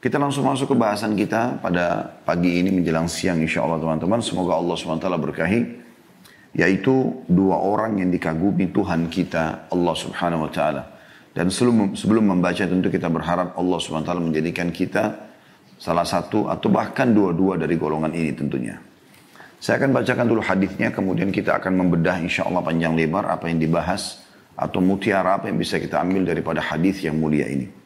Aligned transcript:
Kita 0.00 0.16
langsung 0.16 0.48
masuk 0.48 0.72
ke 0.72 0.76
bahasan 0.80 1.12
kita 1.12 1.60
pada 1.60 2.16
pagi 2.24 2.56
ini 2.56 2.72
menjelang 2.72 3.04
siang 3.04 3.36
insya 3.36 3.68
Allah 3.68 3.76
teman-teman. 3.84 4.24
Semoga 4.24 4.56
Allah 4.56 4.72
SWT 4.72 5.04
berkahi. 5.04 5.60
Yaitu 6.56 7.20
dua 7.28 7.60
orang 7.60 8.00
yang 8.00 8.08
dikagumi 8.08 8.72
Tuhan 8.72 9.12
kita 9.12 9.68
Allah 9.68 9.94
Subhanahu 9.94 10.48
Wa 10.48 10.50
Taala. 10.56 10.82
Dan 11.36 11.52
sebelum, 11.52 11.92
sebelum 11.92 12.32
membaca 12.32 12.64
tentu 12.64 12.88
kita 12.88 13.12
berharap 13.12 13.52
Allah 13.60 13.76
SWT 13.76 14.08
menjadikan 14.24 14.72
kita 14.72 15.20
salah 15.76 16.08
satu 16.08 16.48
atau 16.48 16.72
bahkan 16.72 17.12
dua-dua 17.12 17.60
dari 17.60 17.76
golongan 17.76 18.16
ini 18.16 18.32
tentunya. 18.32 18.80
Saya 19.60 19.84
akan 19.84 20.00
bacakan 20.00 20.24
dulu 20.24 20.40
hadisnya, 20.40 20.88
kemudian 20.96 21.28
kita 21.28 21.60
akan 21.60 21.76
membedah 21.76 22.16
insya 22.24 22.48
Allah 22.48 22.64
panjang 22.64 22.96
lebar 22.96 23.28
apa 23.28 23.52
yang 23.52 23.60
dibahas 23.60 24.24
atau 24.56 24.80
mutiara 24.80 25.36
apa 25.36 25.52
yang 25.52 25.60
bisa 25.60 25.76
kita 25.76 26.00
ambil 26.00 26.24
daripada 26.24 26.64
hadis 26.64 27.04
yang 27.04 27.20
mulia 27.20 27.44
ini. 27.44 27.79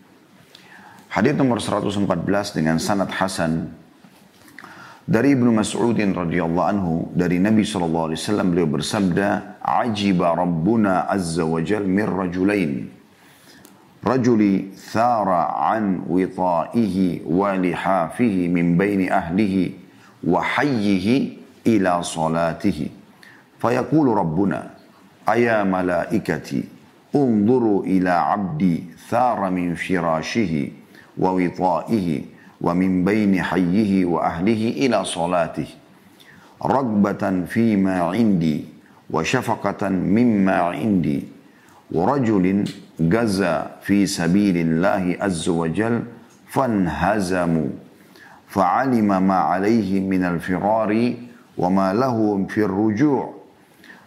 Hadis 1.15 1.39
nomor 1.39 1.63
114 1.63 2.59
dengan 2.59 2.83
sanad 2.83 3.07
Hasan 3.07 3.71
dari 5.07 5.39
Ibnu 5.39 5.55
Mas'ud 5.55 5.95
radhiyallahu 5.95 6.67
anhu 6.67 7.07
dari 7.15 7.39
Nabi 7.39 7.63
sallallahu 7.63 8.11
alaihi 8.11 8.19
wasallam 8.19 8.51
beliau 8.51 8.67
bersabda 8.67 9.29
ajiba 9.63 10.35
rabbuna 10.35 11.07
azza 11.07 11.47
wa 11.47 11.63
jal 11.63 11.87
min 11.87 12.03
rajulain. 12.03 12.91
Rajuli 14.03 14.75
thara 14.75 15.55
an 15.55 16.03
wita'ihi 16.11 17.23
wa 17.31 17.55
lihafihi 17.63 18.51
min 18.51 18.75
baini 18.75 19.07
ahlihi 19.07 19.71
wa 20.27 20.43
hayyihi 20.43 21.15
ila 21.79 22.03
salatihi. 22.03 22.91
Fayaqulu 23.63 24.19
rabbuna 24.19 24.67
aya 25.31 25.63
malaikati 25.63 26.67
ila 27.15 28.15
abdi 28.35 28.75
thara 29.07 29.47
min 29.55 29.79
firashihi 29.79 30.84
ووطائه 31.19 32.23
ومن 32.61 33.05
بين 33.05 33.43
حيه 33.43 34.05
وأهله 34.05 34.63
إلى 34.87 35.05
صلاته 35.05 35.67
رغبة 36.65 37.45
فيما 37.47 38.01
عندي 38.03 38.65
وشفقة 39.11 39.89
مما 39.89 40.57
عندي 40.57 41.25
ورجل 41.93 42.65
جزى 43.01 43.63
في 43.83 44.07
سبيل 44.07 44.57
الله 44.57 45.17
عز 45.21 45.49
وجل 45.49 46.03
فانهزموا 46.49 47.69
فعلم 48.49 49.23
ما 49.27 49.35
عليه 49.35 50.01
من 50.01 50.25
الفرار 50.25 51.15
وما 51.59 51.93
له 51.93 52.47
في 52.49 52.59
الرجوع 52.65 53.35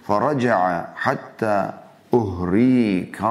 فرجع 0.08 0.86
حتى 0.96 1.72
أهريك 2.14 3.22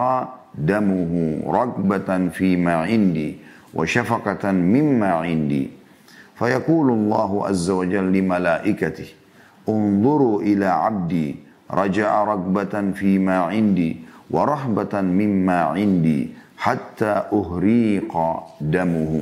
دمه 0.55 1.43
رغبة 1.47 2.29
فيما 2.29 2.75
عندي 2.75 3.37
وشفقة 3.76 4.52
مما 4.52 5.12
عندي 5.26 5.70
فيقول 6.36 6.88
الله 6.92 7.32
عز 7.48 7.70
وجل 7.70 8.06
لملائكته 8.14 9.10
انظروا 9.70 10.42
إلى 10.42 10.66
عبدي 10.66 11.30
رجع 11.72 12.24
رغبة 12.24 12.92
فيما 12.92 13.38
عندي 13.54 13.92
ورهبة 14.32 14.94
مما 15.02 15.60
عندي 15.76 16.22
حتى 16.58 17.14
أهريق 17.34 18.14
دمه 18.62 19.14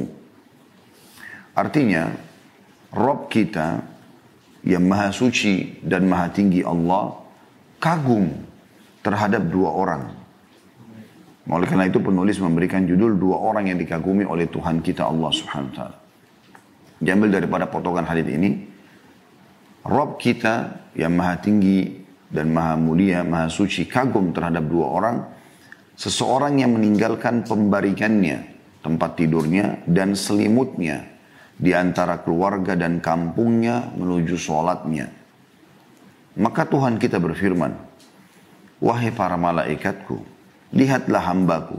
Artinya, 1.60 2.08
Rob 2.96 3.28
kita 3.28 3.84
yang 4.64 4.88
maha 4.88 5.12
suci 5.12 5.84
dan 5.84 6.08
maha 6.08 6.32
tinggi 6.32 6.64
Allah 6.64 7.20
kagum 7.84 8.32
terhadap 9.04 9.44
dua 9.52 9.76
orang 9.76 10.13
oleh 11.45 11.69
karena 11.69 11.85
itu 11.85 12.01
penulis 12.01 12.41
memberikan 12.41 12.89
judul 12.89 13.21
dua 13.21 13.37
orang 13.37 13.69
yang 13.69 13.77
dikagumi 13.77 14.25
oleh 14.25 14.49
Tuhan 14.49 14.81
kita 14.81 15.05
Allah 15.05 15.29
subhanahu 15.29 15.69
wa 15.69 15.77
ta'ala. 15.77 15.97
Diambil 17.05 17.29
daripada 17.37 17.69
potongan 17.69 18.09
hadis 18.09 18.25
ini. 18.33 18.51
Rob 19.85 20.17
kita 20.17 20.89
yang 20.97 21.13
maha 21.13 21.37
tinggi 21.45 22.01
dan 22.33 22.49
maha 22.49 22.81
mulia, 22.81 23.21
maha 23.21 23.53
suci 23.53 23.85
kagum 23.85 24.33
terhadap 24.33 24.65
dua 24.65 24.87
orang. 24.89 25.17
Seseorang 25.95 26.65
yang 26.65 26.73
meninggalkan 26.73 27.45
pembaringannya, 27.45 28.57
tempat 28.81 29.21
tidurnya 29.21 29.85
dan 29.85 30.17
selimutnya 30.17 31.05
di 31.61 31.77
antara 31.77 32.25
keluarga 32.25 32.73
dan 32.75 33.05
kampungnya 33.05 33.93
menuju 33.95 34.35
sholatnya. 34.41 35.13
Maka 36.41 36.67
Tuhan 36.67 36.99
kita 36.99 37.21
berfirman, 37.21 37.77
Wahai 38.83 39.15
para 39.15 39.39
malaikatku, 39.39 40.34
Lihatlah 40.75 41.23
hambaku. 41.31 41.79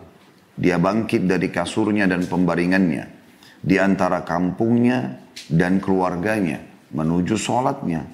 Dia 0.55 0.79
bangkit 0.79 1.27
dari 1.27 1.51
kasurnya 1.51 2.07
dan 2.07 2.23
pembaringannya. 2.23 3.11
Di 3.59 3.75
antara 3.75 4.23
kampungnya 4.23 5.19
dan 5.51 5.83
keluarganya. 5.83 6.63
Menuju 6.95 7.35
sholatnya. 7.35 8.07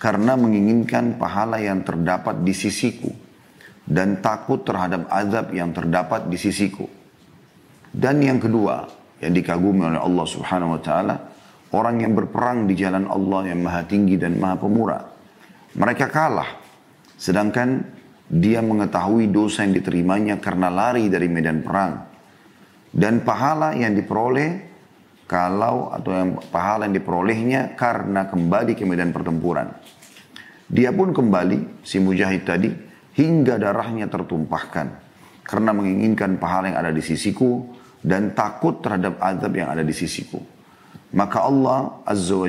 Karena 0.00 0.32
menginginkan 0.32 1.20
pahala 1.20 1.60
yang 1.60 1.84
terdapat 1.84 2.40
di 2.40 2.56
sisiku. 2.56 3.12
Dan 3.84 4.24
takut 4.24 4.64
terhadap 4.64 5.12
azab 5.12 5.52
yang 5.52 5.76
terdapat 5.76 6.32
di 6.32 6.40
sisiku. 6.40 6.88
Dan 7.92 8.24
yang 8.24 8.40
kedua. 8.40 8.88
Yang 9.20 9.44
dikagumi 9.44 9.92
oleh 9.92 10.00
Allah 10.00 10.24
subhanahu 10.24 10.72
wa 10.72 10.80
ta'ala. 10.80 11.16
Orang 11.68 12.00
yang 12.00 12.16
berperang 12.16 12.64
di 12.64 12.72
jalan 12.80 13.04
Allah 13.12 13.52
yang 13.52 13.60
maha 13.60 13.84
tinggi 13.84 14.16
dan 14.16 14.40
maha 14.40 14.56
pemurah. 14.56 15.04
Mereka 15.76 16.08
kalah. 16.08 16.56
Sedangkan 17.20 17.97
dia 18.28 18.60
mengetahui 18.60 19.32
dosa 19.32 19.64
yang 19.64 19.72
diterimanya 19.72 20.36
karena 20.36 20.68
lari 20.68 21.08
dari 21.08 21.26
medan 21.32 21.64
perang. 21.64 22.04
Dan 22.92 23.24
pahala 23.24 23.72
yang 23.72 23.96
diperoleh 23.96 24.68
kalau 25.28 25.92
atau 25.92 26.12
yang 26.12 26.30
pahala 26.48 26.88
yang 26.88 26.96
diperolehnya 27.00 27.76
karena 27.76 28.28
kembali 28.28 28.72
ke 28.76 28.84
medan 28.84 29.12
pertempuran. 29.12 29.72
Dia 30.68 30.92
pun 30.92 31.16
kembali, 31.16 31.80
si 31.80 31.96
mujahid 31.96 32.44
tadi, 32.44 32.68
hingga 33.16 33.56
darahnya 33.56 34.08
tertumpahkan. 34.12 35.08
Karena 35.44 35.72
menginginkan 35.72 36.36
pahala 36.36 36.72
yang 36.72 36.78
ada 36.84 36.92
di 36.92 37.00
sisiku 37.00 37.64
dan 38.04 38.36
takut 38.36 38.84
terhadap 38.84 39.16
azab 39.16 39.52
yang 39.56 39.72
ada 39.72 39.80
di 39.80 39.96
sisiku. 39.96 40.44
Maka 41.08 41.40
Allah 41.40 42.04
Azza 42.04 42.36
wa 42.36 42.48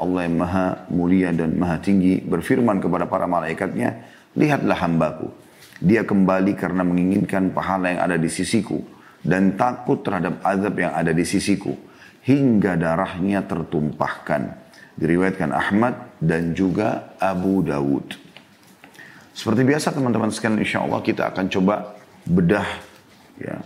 Allah 0.00 0.20
yang 0.24 0.36
maha 0.40 0.66
mulia 0.88 1.28
dan 1.36 1.60
maha 1.60 1.76
tinggi, 1.76 2.24
berfirman 2.24 2.80
kepada 2.80 3.04
para 3.04 3.28
malaikatnya, 3.28 4.00
Lihatlah 4.36 4.78
hambaku. 4.84 5.32
Dia 5.78 6.02
kembali 6.02 6.58
karena 6.58 6.82
menginginkan 6.82 7.54
pahala 7.54 7.94
yang 7.94 8.00
ada 8.02 8.16
di 8.18 8.28
sisiku. 8.28 8.82
Dan 9.22 9.54
takut 9.54 10.02
terhadap 10.02 10.42
azab 10.42 10.74
yang 10.76 10.92
ada 10.92 11.14
di 11.14 11.22
sisiku. 11.22 11.72
Hingga 12.26 12.76
darahnya 12.76 13.46
tertumpahkan. 13.46 14.68
Diriwayatkan 14.98 15.54
Ahmad 15.54 16.18
dan 16.18 16.52
juga 16.52 17.14
Abu 17.22 17.62
Dawud. 17.62 18.18
Seperti 19.38 19.62
biasa 19.62 19.94
teman-teman 19.94 20.34
sekalian 20.34 20.58
insya 20.66 20.82
Allah 20.82 20.98
kita 20.98 21.30
akan 21.30 21.46
coba 21.46 21.94
bedah 22.26 22.66
ya, 23.38 23.62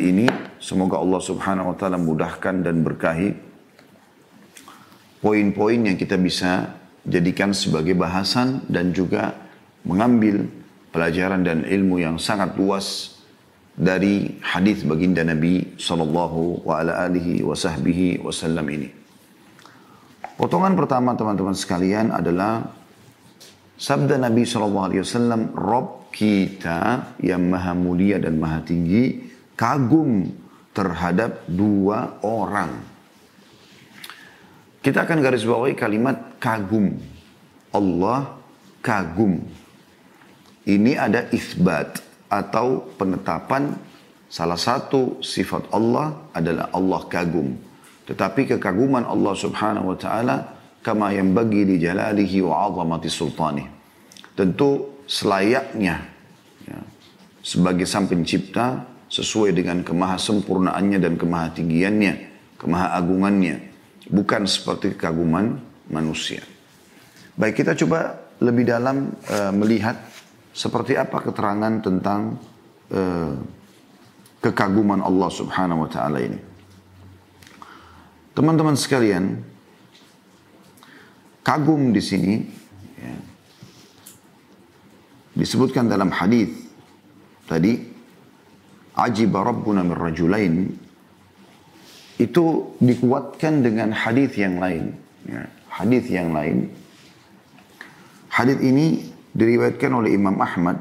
ini. 0.00 0.32
Semoga 0.56 0.96
Allah 0.96 1.20
subhanahu 1.20 1.74
wa 1.74 1.76
ta'ala 1.76 2.00
mudahkan 2.00 2.64
dan 2.64 2.80
berkahi 2.80 3.36
poin-poin 5.20 5.78
yang 5.78 5.98
kita 5.98 6.16
bisa 6.16 6.78
jadikan 7.02 7.50
sebagai 7.50 7.92
bahasan 7.98 8.62
dan 8.70 8.94
juga 8.94 9.41
mengambil 9.86 10.46
pelajaran 10.92 11.42
dan 11.42 11.64
ilmu 11.66 11.98
yang 12.02 12.16
sangat 12.20 12.54
luas 12.54 13.18
dari 13.72 14.36
hadis 14.44 14.84
baginda 14.84 15.24
Nabi 15.24 15.80
sallallahu 15.80 16.68
wa 16.68 16.84
ala 16.84 17.08
alihi 17.08 17.40
wa 17.40 17.56
sahbihi 17.56 18.20
wasallam 18.20 18.68
ini. 18.68 18.88
Potongan 20.36 20.76
pertama 20.76 21.16
teman-teman 21.16 21.56
sekalian 21.56 22.12
adalah 22.12 22.68
sabda 23.80 24.20
Nabi 24.20 24.44
sallallahu 24.44 24.86
alaihi 24.92 25.02
wasallam, 25.04 25.40
"Rob 25.56 26.12
kita 26.12 27.16
yang 27.24 27.48
maha 27.48 27.72
mulia 27.72 28.20
dan 28.20 28.36
maha 28.36 28.60
tinggi 28.60 29.32
kagum 29.56 30.28
terhadap 30.76 31.48
dua 31.48 32.20
orang." 32.20 32.92
Kita 34.82 35.06
akan 35.06 35.22
garis 35.22 35.46
bawahi 35.46 35.78
kalimat 35.78 36.42
kagum. 36.42 36.98
Allah 37.70 38.34
kagum. 38.82 39.61
Ini 40.62 40.94
ada 40.94 41.26
isbat 41.34 41.98
atau 42.30 42.86
penetapan 42.94 43.74
salah 44.30 44.56
satu 44.56 45.18
sifat 45.18 45.68
Allah 45.74 46.30
adalah 46.30 46.70
Allah 46.70 47.02
kagum. 47.10 47.58
Tetapi 48.06 48.54
kekaguman 48.56 49.02
Allah 49.02 49.34
subhanahu 49.34 49.94
wa 49.94 49.98
ta'ala 49.98 50.36
kama 50.82 51.14
yang 51.14 51.34
bagi 51.34 51.66
di 51.66 51.76
jalalihi 51.82 52.42
wa 52.42 52.66
azamati 52.66 53.10
sultani. 53.10 53.64
Tentu 54.38 55.02
selayaknya 55.06 56.02
ya, 56.66 56.78
sebagai 57.42 57.86
sang 57.86 58.06
pencipta 58.06 58.86
sesuai 59.12 59.52
dengan 59.52 59.84
kemahasempurnaannya 59.84 60.98
dan 60.98 61.14
kemahatinggiannya, 61.20 62.12
kemahaagungannya. 62.58 63.56
Bukan 64.10 64.46
seperti 64.50 64.98
kekaguman 64.98 65.58
manusia. 65.90 66.42
Baik 67.38 67.62
kita 67.62 67.78
coba 67.78 68.18
lebih 68.42 68.66
dalam 68.66 69.14
uh, 69.30 69.52
melihat 69.54 69.94
seperti 70.52 71.00
apa 71.00 71.18
keterangan 71.24 71.80
tentang 71.80 72.36
uh, 72.92 73.34
kekaguman 74.44 75.00
Allah 75.00 75.30
Subhanahu 75.32 75.88
wa 75.88 75.90
taala 75.90 76.20
ini? 76.20 76.40
Teman-teman 78.32 78.76
sekalian, 78.76 79.44
kagum 81.44 81.92
di 81.92 82.00
sini 82.00 82.34
ya, 82.96 83.16
disebutkan 85.36 85.88
dalam 85.88 86.08
hadis 86.08 86.48
tadi 87.44 87.76
ajib 88.96 89.36
rabbuna 89.36 89.84
min 89.84 89.96
rajulain 89.96 90.54
itu 92.20 92.44
dikuatkan 92.80 93.64
dengan 93.64 93.92
hadis 93.92 94.32
yang 94.38 94.56
lain 94.56 94.96
ya, 95.28 95.42
hadis 95.68 96.04
yang 96.08 96.32
lain 96.32 96.72
hadis 98.32 98.56
ini 98.64 99.11
diriwayatkan 99.32 99.92
oleh 99.92 100.12
Imam 100.16 100.36
Ahmad. 100.40 100.78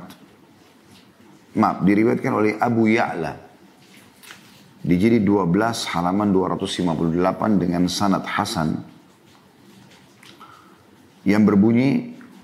Maaf 1.51 1.83
diriwayatkan 1.83 2.31
oleh 2.31 2.56
Abu 2.59 2.88
Ya'la. 2.88 3.36
Di 4.81 4.95
jilid 4.98 5.27
12 5.27 5.92
halaman 5.94 6.31
258 6.31 7.62
dengan 7.62 7.83
sanad 7.92 8.24
hasan. 8.24 8.81
Yang 11.27 11.44
berbunyi 11.53 11.89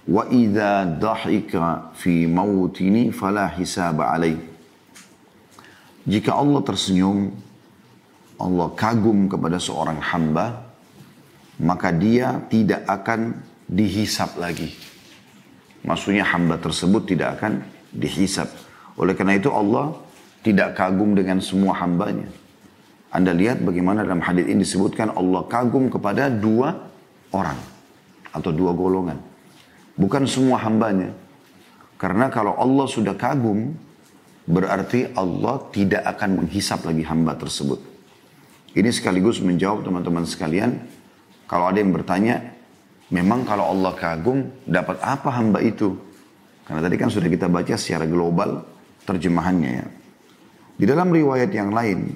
wa 0.08 0.24
idza 0.30 0.86
dhahika 0.86 1.92
fi 1.98 2.30
mautini 2.30 3.10
fala 3.10 3.50
hisaba 3.58 4.14
alaih. 4.14 4.38
Jika 6.08 6.36
Allah 6.36 6.62
tersenyum 6.64 7.36
Allah 8.38 8.70
kagum 8.78 9.26
kepada 9.28 9.58
seorang 9.58 9.98
hamba 9.98 10.72
maka 11.58 11.90
dia 11.90 12.38
tidak 12.54 12.86
akan 12.86 13.34
dihisap 13.66 14.38
lagi 14.38 14.72
Maksudnya 15.88 16.28
hamba 16.28 16.60
tersebut 16.60 17.08
tidak 17.08 17.40
akan 17.40 17.64
dihisap. 17.96 18.52
Oleh 19.00 19.16
karena 19.16 19.40
itu 19.40 19.48
Allah 19.48 19.96
tidak 20.44 20.76
kagum 20.76 21.16
dengan 21.16 21.40
semua 21.40 21.80
hambanya. 21.80 22.28
Anda 23.08 23.32
lihat 23.32 23.64
bagaimana 23.64 24.04
dalam 24.04 24.20
hadis 24.20 24.52
ini 24.52 24.68
disebutkan 24.68 25.16
Allah 25.16 25.48
kagum 25.48 25.88
kepada 25.88 26.28
dua 26.28 26.76
orang 27.32 27.56
atau 28.36 28.52
dua 28.52 28.76
golongan. 28.76 29.16
Bukan 29.96 30.28
semua 30.28 30.60
hambanya. 30.60 31.16
Karena 31.98 32.30
kalau 32.30 32.54
Allah 32.60 32.86
sudah 32.86 33.16
kagum, 33.16 33.74
berarti 34.46 35.10
Allah 35.16 35.66
tidak 35.72 36.04
akan 36.04 36.44
menghisap 36.44 36.84
lagi 36.86 37.02
hamba 37.08 37.34
tersebut. 37.40 37.82
Ini 38.78 38.92
sekaligus 38.94 39.42
menjawab 39.42 39.82
teman-teman 39.82 40.28
sekalian, 40.28 40.78
kalau 41.50 41.72
ada 41.72 41.82
yang 41.82 41.90
bertanya, 41.90 42.54
Memang 43.08 43.48
kalau 43.48 43.72
Allah 43.72 43.96
kagum, 43.96 44.52
dapat 44.68 45.00
apa 45.00 45.32
hamba 45.32 45.64
itu? 45.64 45.96
Karena 46.68 46.84
tadi 46.84 46.96
kan 47.00 47.08
sudah 47.08 47.32
kita 47.32 47.48
baca 47.48 47.80
secara 47.80 48.04
global 48.04 48.68
terjemahannya 49.08 49.72
ya. 49.72 49.88
Di 50.78 50.86
dalam 50.86 51.08
riwayat 51.16 51.48
yang 51.56 51.72
lain, 51.72 52.12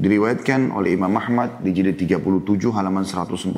diriwayatkan 0.00 0.72
oleh 0.72 0.96
Imam 0.96 1.12
Ahmad 1.20 1.60
di 1.60 1.76
jilid 1.76 2.00
37 2.00 2.72
halaman 2.72 3.04
144 3.04 3.52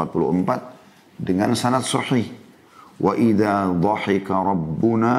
dengan 1.23 1.55
sanad 1.55 1.87
sahih. 1.87 2.26
Wa 2.99 3.14
idza 3.14 3.70
dhahika 3.70 4.35
rabbuna 4.43 5.14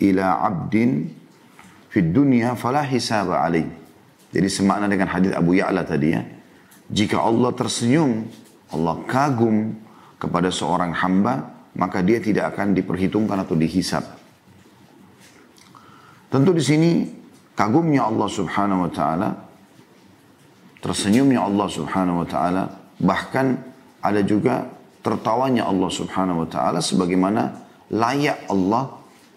ila 0.00 0.26
'abdin 0.40 1.12
fid 1.92 2.16
dunya 2.16 2.56
fala 2.56 2.80
hisaba 2.88 3.44
alaih. 3.44 3.68
Jadi 4.32 4.48
semakna 4.48 4.88
dengan 4.88 5.12
hadis 5.12 5.36
Abu 5.36 5.56
Ya'la 5.60 5.84
tadi 5.84 6.08
ya. 6.12 6.24
Jika 6.88 7.20
Allah 7.20 7.52
tersenyum, 7.52 8.24
Allah 8.72 9.00
kagum 9.04 9.85
kepada 10.16 10.48
seorang 10.48 10.92
hamba, 10.96 11.52
maka 11.76 12.00
dia 12.00 12.18
tidak 12.20 12.56
akan 12.56 12.72
diperhitungkan 12.72 13.36
atau 13.44 13.54
dihisap. 13.54 14.04
Tentu 16.32 16.50
di 16.56 16.64
sini 16.64 16.90
kagumnya 17.52 18.08
Allah 18.08 18.28
Subhanahu 18.28 18.88
wa 18.88 18.90
taala, 18.90 19.28
tersenyumnya 20.80 21.44
Allah 21.44 21.68
Subhanahu 21.68 22.24
wa 22.24 22.28
taala, 22.28 22.62
bahkan 23.00 23.60
ada 24.00 24.20
juga 24.24 24.66
tertawanya 25.04 25.68
Allah 25.68 25.90
Subhanahu 25.92 26.44
wa 26.44 26.48
taala 26.48 26.82
sebagaimana 26.82 27.62
layak 27.92 28.50
Allah 28.50 28.90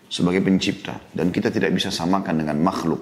sebagai 0.09 0.41
pencipta 0.41 0.97
dan 1.13 1.29
kita 1.29 1.53
tidak 1.53 1.69
bisa 1.75 1.93
samakan 1.93 2.41
dengan 2.41 2.57
makhluk. 2.57 2.99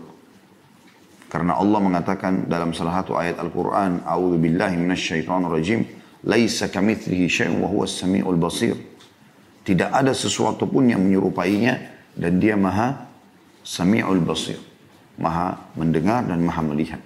Karena 1.27 1.59
Allah 1.59 1.79
mengatakan 1.83 2.47
dalam 2.47 2.71
salah 2.71 3.03
satu 3.03 3.19
ayat 3.19 3.39
Al-Qur'an, 3.39 4.03
"A'udzu 4.03 4.39
billahi 4.39 4.75
minasyaitonir 4.79 5.51
rajim." 5.51 5.83
Laisa 6.27 6.67
kamitslihi 6.67 7.31
syai'un 7.31 7.63
wa 7.63 7.71
huwa 7.71 7.87
samiul 7.87 8.35
basir. 8.35 8.75
Tidak 9.63 9.95
ada 9.95 10.11
sesuatu 10.11 10.67
pun 10.67 10.91
yang 10.91 10.99
menyerupainya 10.99 11.79
dan 12.19 12.39
dia 12.43 12.59
maha 12.59 13.07
sami'ul 13.63 14.19
basir. 14.27 14.59
Maha 15.15 15.55
mendengar 15.79 16.27
dan 16.27 16.43
maha 16.43 16.61
melihat. 16.67 17.01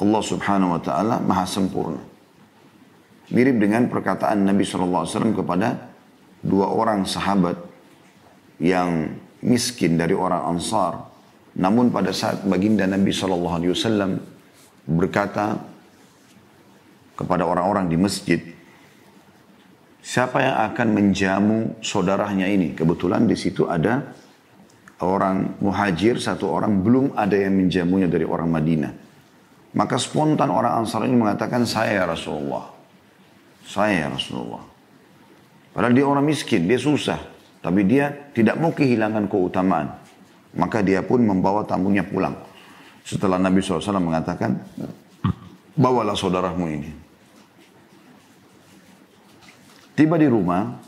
Allah 0.00 0.22
subhanahu 0.24 0.74
wa 0.74 0.80
ta'ala 0.80 1.20
maha 1.20 1.44
sempurna. 1.44 2.00
Mirip 3.32 3.60
dengan 3.60 3.86
perkataan 3.86 4.44
Nabi 4.44 4.64
SAW 4.66 5.06
kepada 5.36 5.92
dua 6.42 6.68
orang 6.72 7.06
sahabat 7.06 7.54
yang 8.58 9.14
miskin 9.44 10.00
dari 10.00 10.16
orang 10.16 10.56
Ansar. 10.56 11.12
Namun 11.56 11.92
pada 11.92 12.10
saat 12.16 12.44
baginda 12.48 12.88
Nabi 12.88 13.12
SAW 13.12 14.16
berkata, 14.88 15.71
kepada 17.22 17.46
orang-orang 17.46 17.86
di 17.86 17.94
masjid, 17.94 18.42
siapa 20.02 20.42
yang 20.42 20.56
akan 20.74 20.88
menjamu 20.90 21.58
saudaranya 21.78 22.50
ini? 22.50 22.74
Kebetulan 22.74 23.30
di 23.30 23.38
situ 23.38 23.70
ada 23.70 24.10
orang 25.02 25.58
muhajir, 25.62 26.18
satu 26.18 26.50
orang 26.50 26.82
belum 26.82 27.14
ada 27.14 27.38
yang 27.38 27.54
menjamunya 27.54 28.10
dari 28.10 28.26
orang 28.26 28.50
Madinah. 28.50 28.92
Maka 29.72 29.96
spontan 29.96 30.52
orang 30.52 30.84
Ansar 30.84 31.06
ini 31.08 31.16
mengatakan, 31.16 31.64
saya 31.64 32.02
ya 32.02 32.04
Rasulullah. 32.04 32.68
Saya 33.64 34.04
ya 34.04 34.08
Rasulullah. 34.12 34.62
Padahal 35.72 35.96
dia 35.96 36.04
orang 36.04 36.28
miskin, 36.28 36.68
dia 36.68 36.76
susah. 36.76 37.16
Tapi 37.62 37.86
dia 37.88 38.10
tidak 38.36 38.60
mau 38.60 38.74
kehilangan 38.74 39.30
keutamaan. 39.32 39.96
Maka 40.52 40.84
dia 40.84 41.00
pun 41.00 41.24
membawa 41.24 41.64
tamunya 41.64 42.04
pulang. 42.04 42.36
Setelah 43.00 43.40
Nabi 43.40 43.64
SAW 43.64 43.80
mengatakan, 43.96 44.60
bawalah 45.72 46.12
saudaramu 46.12 46.68
ini. 46.68 47.01
Tiba 49.92 50.16
di 50.16 50.24
rumah, 50.24 50.80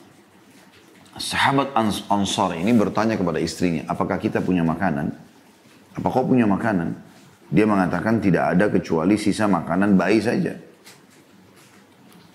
sahabat 1.20 1.76
Ansar 2.08 2.56
ini 2.56 2.72
bertanya 2.72 3.20
kepada 3.20 3.36
istrinya, 3.36 3.84
apakah 3.84 4.16
kita 4.16 4.40
punya 4.40 4.64
makanan? 4.64 5.12
Apa 5.94 6.08
kau 6.08 6.24
punya 6.24 6.48
makanan? 6.48 6.96
Dia 7.52 7.68
mengatakan 7.68 8.18
tidak 8.18 8.56
ada 8.56 8.66
kecuali 8.72 9.20
sisa 9.20 9.44
makanan 9.44 9.94
bayi 10.00 10.18
saja. 10.24 10.56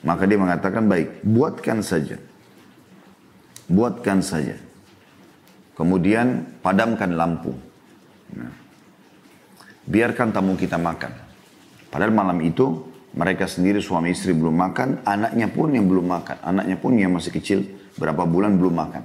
Maka 0.06 0.24
dia 0.30 0.40
mengatakan 0.40 0.88
baik, 0.88 1.26
buatkan 1.28 1.84
saja. 1.84 2.16
Buatkan 3.68 4.24
saja. 4.24 4.56
Kemudian 5.76 6.60
padamkan 6.64 7.18
lampu. 7.18 7.52
Nah, 8.36 8.54
biarkan 9.90 10.32
tamu 10.32 10.56
kita 10.56 10.80
makan. 10.80 11.12
Padahal 11.90 12.14
malam 12.14 12.40
itu 12.46 12.89
mereka 13.10 13.50
sendiri 13.50 13.82
suami 13.82 14.14
istri 14.14 14.38
belum 14.38 14.54
makan, 14.54 15.02
anaknya 15.02 15.50
pun 15.50 15.74
yang 15.74 15.90
belum 15.90 16.06
makan. 16.06 16.38
Anaknya 16.46 16.78
pun 16.78 16.94
yang 16.94 17.10
masih 17.10 17.34
kecil, 17.34 17.66
berapa 17.98 18.22
bulan 18.30 18.54
belum 18.62 18.74
makan. 18.78 19.04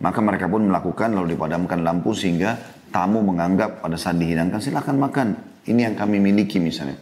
Maka 0.00 0.18
mereka 0.24 0.48
pun 0.48 0.66
melakukan 0.66 1.12
lalu 1.12 1.36
dipadamkan 1.36 1.84
lampu 1.84 2.16
sehingga 2.16 2.56
tamu 2.90 3.22
menganggap 3.22 3.84
pada 3.84 3.94
saat 3.94 4.18
dihidangkan 4.18 4.58
silahkan 4.58 4.96
makan. 4.96 5.36
Ini 5.68 5.92
yang 5.92 5.94
kami 5.94 6.18
miliki 6.18 6.56
misalnya. 6.56 6.98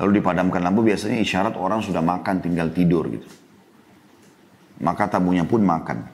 Lalu 0.00 0.22
dipadamkan 0.22 0.64
lampu 0.64 0.86
biasanya 0.86 1.20
isyarat 1.20 1.58
orang 1.58 1.84
sudah 1.84 2.00
makan 2.00 2.40
tinggal 2.40 2.72
tidur 2.72 3.10
gitu. 3.10 3.28
Maka 4.80 5.12
tamunya 5.12 5.44
pun 5.44 5.60
makan. 5.60 6.08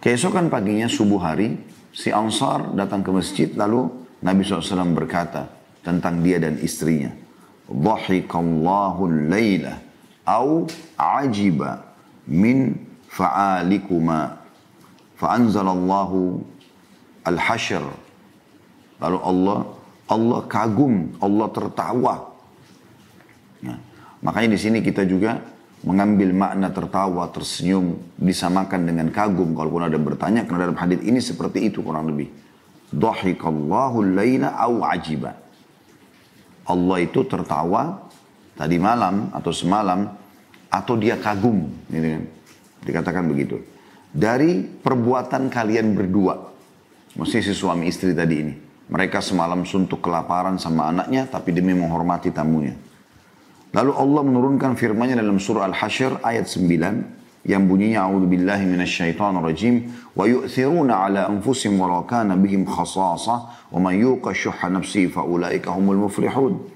Keesokan 0.00 0.48
paginya 0.48 0.88
subuh 0.88 1.20
hari 1.20 1.60
si 1.92 2.08
Ansar 2.08 2.72
datang 2.72 3.04
ke 3.04 3.10
masjid 3.12 3.52
lalu 3.52 3.90
Nabi 4.24 4.46
SAW 4.46 4.96
berkata 4.96 5.50
tentang 5.84 6.24
dia 6.24 6.40
dan 6.40 6.56
istrinya. 6.62 7.25
Dhahikallahu 7.66 9.10
al-laila 9.10 9.82
au 10.22 10.70
ajiba 10.94 11.82
min 12.30 12.78
fa'alikuma. 13.10 14.38
Fa'anzalallahu 15.18 16.42
al-hashr. 17.26 17.82
Lalu 19.02 19.18
Allah 19.18 19.58
Allah 20.06 20.40
kagum 20.46 21.18
Allah 21.18 21.46
tertawa. 21.50 22.14
Ya. 23.64 23.74
makanya 24.22 24.54
di 24.54 24.60
sini 24.60 24.78
kita 24.84 25.08
juga 25.08 25.40
mengambil 25.82 26.30
makna 26.36 26.68
tertawa 26.70 27.26
tersenyum 27.34 27.98
disamakan 28.14 28.86
dengan 28.86 29.10
kagum. 29.10 29.58
Kalaupun 29.58 29.90
ada 29.90 29.98
bertanya 29.98 30.46
karena 30.46 30.70
dalam 30.70 30.78
hadis 30.78 31.02
ini 31.02 31.18
seperti 31.18 31.66
itu 31.66 31.82
kurang 31.82 32.14
lebih. 32.14 32.30
Dhahikallahu 32.94 34.06
al-laila 34.06 34.54
au 34.54 34.86
ajiba 34.86 35.45
Allah 36.66 36.98
itu 37.02 37.22
tertawa 37.24 38.06
tadi 38.58 38.76
malam 38.76 39.30
atau 39.30 39.52
semalam 39.54 40.10
atau 40.66 40.94
dia 40.98 41.16
kagum 41.16 41.70
gitu 41.88 42.06
kan. 42.18 42.24
dikatakan 42.86 43.24
begitu 43.26 43.62
dari 44.10 44.62
perbuatan 44.62 45.48
kalian 45.48 45.94
berdua 45.94 46.52
mesti 47.16 47.40
si 47.40 47.54
suami 47.56 47.88
istri 47.88 48.12
tadi 48.12 48.36
ini 48.36 48.54
Mereka 48.86 49.18
semalam 49.18 49.66
suntuk 49.66 49.98
kelaparan 49.98 50.62
sama 50.62 50.86
anaknya, 50.94 51.26
tapi 51.26 51.50
demi 51.50 51.74
menghormati 51.74 52.30
tamunya. 52.30 52.78
Lalu 53.74 53.92
Allah 53.98 54.22
menurunkan 54.22 54.78
firman-Nya 54.78 55.18
dalam 55.18 55.42
surah 55.42 55.66
Al-Hasyr 55.66 56.22
ayat 56.22 56.46
9 56.46 57.25
yang 57.46 57.70
bunyinya 57.70 58.10
a'udzu 58.10 58.26
billahi 58.26 58.66
minasyaitonir 58.66 59.42
rajim 59.46 59.86
wa 60.18 60.26
yu'thiruna 60.26 61.06
ala 61.06 61.30
anfusihim 61.30 61.78
walau 61.78 62.02
kana 62.02 62.34
bihim 62.34 62.66
khasasah 62.66 63.70
wa 63.70 63.78
man 63.78 63.94
yuqa 63.94 64.34
syuhha 64.34 64.66
nafsihi 64.66 65.06
fa 65.06 65.22
ulaika 65.22 65.70
humul 65.70 66.10
muflihun. 66.10 66.74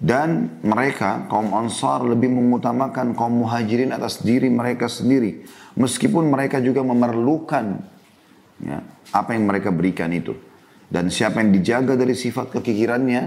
Dan 0.00 0.62
mereka, 0.64 1.28
kaum 1.28 1.52
Ansar 1.52 2.00
lebih 2.08 2.32
mengutamakan 2.32 3.12
kaum 3.12 3.44
muhajirin 3.44 3.92
atas 3.92 4.24
diri 4.24 4.48
mereka 4.48 4.88
sendiri. 4.88 5.44
Meskipun 5.76 6.24
mereka 6.24 6.56
juga 6.56 6.80
memerlukan 6.80 7.84
ya, 8.64 8.80
apa 9.12 9.36
yang 9.36 9.44
mereka 9.44 9.68
berikan 9.68 10.08
itu. 10.08 10.32
Dan 10.88 11.12
siapa 11.12 11.44
yang 11.44 11.52
dijaga 11.52 12.00
dari 12.00 12.16
sifat 12.16 12.48
kekikirannya, 12.48 13.22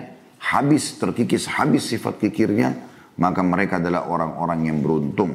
habis 0.49 0.97
terkikis, 0.97 1.45
habis 1.45 1.93
sifat 1.93 2.17
kikirnya, 2.17 2.73
maka 3.17 3.41
mereka 3.45 3.77
adalah 3.77 4.09
orang-orang 4.09 4.59
yang 4.69 4.77
beruntung. 4.81 5.31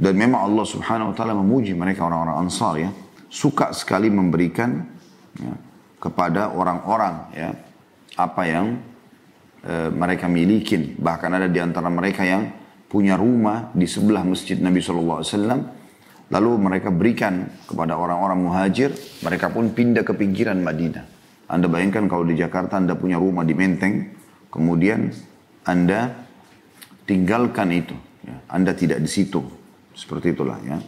Dan 0.00 0.16
memang 0.16 0.48
Allah 0.48 0.64
subhanahu 0.64 1.12
wa 1.12 1.14
ta'ala 1.14 1.36
memuji 1.36 1.76
mereka 1.76 2.08
orang-orang 2.08 2.36
ansar 2.40 2.74
ya. 2.80 2.90
Suka 3.30 3.70
sekali 3.76 4.08
memberikan 4.08 4.80
ya, 5.36 5.54
kepada 6.00 6.50
orang-orang 6.56 7.14
ya 7.36 7.52
apa 8.16 8.42
yang 8.48 8.80
e, 9.60 9.92
mereka 9.92 10.24
miliki. 10.26 10.96
Bahkan 10.96 11.30
ada 11.36 11.46
di 11.52 11.60
antara 11.60 11.92
mereka 11.92 12.24
yang 12.24 12.48
punya 12.88 13.14
rumah 13.14 13.70
di 13.76 13.84
sebelah 13.84 14.24
masjid 14.24 14.56
Nabi 14.56 14.80
SAW. 14.80 15.20
Lalu 16.30 16.50
mereka 16.56 16.88
berikan 16.88 17.52
kepada 17.68 17.98
orang-orang 18.00 18.38
muhajir, 18.40 18.94
mereka 19.20 19.52
pun 19.52 19.70
pindah 19.74 20.06
ke 20.06 20.16
pinggiran 20.16 20.62
Madinah. 20.64 21.04
Anda 21.50 21.66
bayangkan 21.66 22.06
kalau 22.06 22.22
di 22.22 22.38
Jakarta 22.38 22.78
Anda 22.78 22.94
punya 22.94 23.18
rumah 23.18 23.42
di 23.42 23.52
Menteng, 23.52 24.19
kemudian 24.50 25.14
Anda 25.64 26.26
tinggalkan 27.08 27.70
itu. 27.72 27.96
Ya. 28.26 28.36
Anda 28.50 28.76
tidak 28.76 29.02
di 29.02 29.10
situ. 29.10 29.40
Seperti 29.96 30.34
itulah 30.34 30.58
ya. 30.62 30.78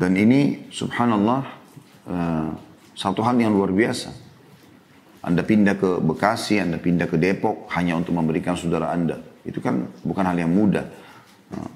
Dan 0.00 0.16
ini 0.16 0.72
subhanallah 0.72 1.40
uh, 2.08 2.50
satu 2.96 3.20
hal 3.20 3.36
yang 3.36 3.52
luar 3.52 3.72
biasa. 3.72 4.12
Anda 5.20 5.44
pindah 5.44 5.76
ke 5.76 6.00
Bekasi, 6.00 6.56
Anda 6.56 6.80
pindah 6.80 7.04
ke 7.04 7.20
Depok 7.20 7.68
hanya 7.76 8.00
untuk 8.00 8.16
memberikan 8.16 8.56
saudara 8.56 8.88
Anda. 8.88 9.20
Itu 9.44 9.60
kan 9.60 9.92
bukan 10.00 10.24
hal 10.24 10.40
yang 10.40 10.48
mudah. 10.48 10.88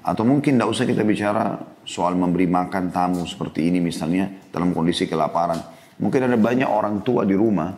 Atau 0.01 0.23
mungkin 0.23 0.55
tidak 0.55 0.71
usah 0.71 0.87
kita 0.87 1.03
bicara 1.03 1.59
soal 1.83 2.15
memberi 2.15 2.47
makan 2.47 2.89
tamu 2.89 3.27
seperti 3.27 3.67
ini 3.67 3.83
misalnya 3.83 4.49
dalam 4.49 4.71
kondisi 4.71 5.05
kelaparan. 5.05 5.59
Mungkin 5.99 6.25
ada 6.25 6.37
banyak 6.39 6.65
orang 6.65 7.03
tua 7.03 7.27
di 7.27 7.35
rumah, 7.35 7.75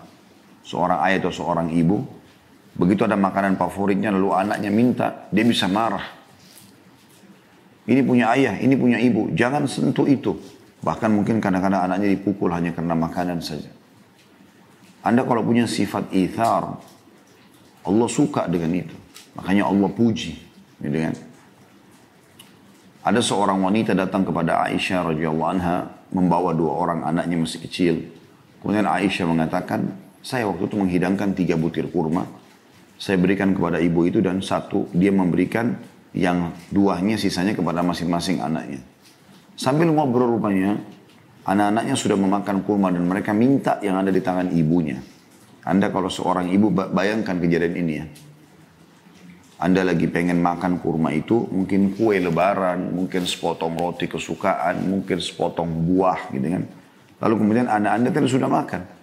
seorang 0.67 0.99
ayah 1.07 1.23
atau 1.23 1.31
seorang 1.31 1.71
ibu, 1.71 2.03
begitu 2.75 3.07
ada 3.07 3.15
makanan 3.15 3.55
favoritnya 3.55 4.11
lalu 4.11 4.35
anaknya 4.35 4.67
minta, 4.67 5.07
dia 5.31 5.47
bisa 5.47 5.71
marah. 5.71 6.03
Ini 7.87 8.03
punya 8.03 8.35
ayah, 8.35 8.59
ini 8.59 8.75
punya 8.75 8.99
ibu, 8.99 9.31
jangan 9.31 9.63
sentuh 9.63 10.03
itu. 10.11 10.35
Bahkan 10.83 11.07
mungkin 11.07 11.39
kadang-kadang 11.39 11.87
anaknya 11.87 12.11
dipukul 12.11 12.51
hanya 12.51 12.75
karena 12.75 12.99
makanan 12.99 13.39
saja. 13.39 13.71
Anda 15.07 15.23
kalau 15.23 15.39
punya 15.39 15.63
sifat 15.63 16.11
ithar, 16.11 16.83
Allah 17.87 18.09
suka 18.11 18.43
dengan 18.51 18.75
itu. 18.75 18.95
Makanya 19.39 19.71
Allah 19.71 19.87
puji. 19.87 20.35
Gitu 20.83 20.97
kan? 20.99 21.15
Ada 23.07 23.23
seorang 23.23 23.63
wanita 23.63 23.95
datang 23.95 24.27
kepada 24.27 24.67
Aisyah 24.67 25.15
radhiyallahu 25.15 25.47
anha 25.47 25.87
membawa 26.11 26.51
dua 26.51 26.75
orang 26.75 27.07
anaknya 27.07 27.39
masih 27.39 27.63
kecil. 27.63 27.95
Kemudian 28.59 28.83
Aisyah 28.83 29.25
mengatakan, 29.31 29.87
saya 30.27 30.43
waktu 30.51 30.67
itu 30.67 30.75
menghidangkan 30.75 31.31
tiga 31.31 31.55
butir 31.55 31.87
kurma. 31.87 32.27
Saya 32.99 33.15
berikan 33.15 33.55
kepada 33.55 33.79
ibu 33.79 34.03
itu 34.03 34.19
dan 34.19 34.43
satu 34.43 34.91
dia 34.91 35.15
memberikan 35.15 35.79
yang 36.11 36.51
duanya 36.67 37.15
sisanya 37.15 37.55
kepada 37.55 37.79
masing-masing 37.79 38.43
anaknya. 38.43 38.83
Sambil 39.55 39.87
ngobrol 39.87 40.35
rupanya, 40.35 40.75
Anak-anaknya 41.47 41.95
sudah 41.95 42.19
memakan 42.19 42.59
kurma 42.59 42.91
dan 42.91 43.07
mereka 43.07 43.31
minta 43.31 43.79
yang 43.79 43.95
ada 43.95 44.11
di 44.11 44.19
tangan 44.19 44.51
ibunya. 44.51 44.99
Anda 45.63 45.87
kalau 45.95 46.11
seorang 46.11 46.51
ibu 46.51 46.67
bayangkan 46.75 47.39
kejadian 47.39 47.75
ini 47.79 47.93
ya. 47.95 48.05
Anda 49.63 49.87
lagi 49.87 50.11
pengen 50.11 50.43
makan 50.43 50.83
kurma 50.83 51.15
itu, 51.15 51.47
mungkin 51.47 51.95
kue 51.95 52.19
lebaran, 52.19 52.91
mungkin 52.91 53.23
sepotong 53.23 53.79
roti 53.79 54.11
kesukaan, 54.11 54.91
mungkin 54.91 55.23
sepotong 55.23 55.87
buah 55.87 56.35
gitu 56.35 56.51
kan. 56.51 56.63
Lalu 57.23 57.33
kemudian 57.39 57.67
anak 57.71 57.91
Anda 57.95 58.09
tadi 58.11 58.27
sudah 58.27 58.51
makan. 58.51 58.96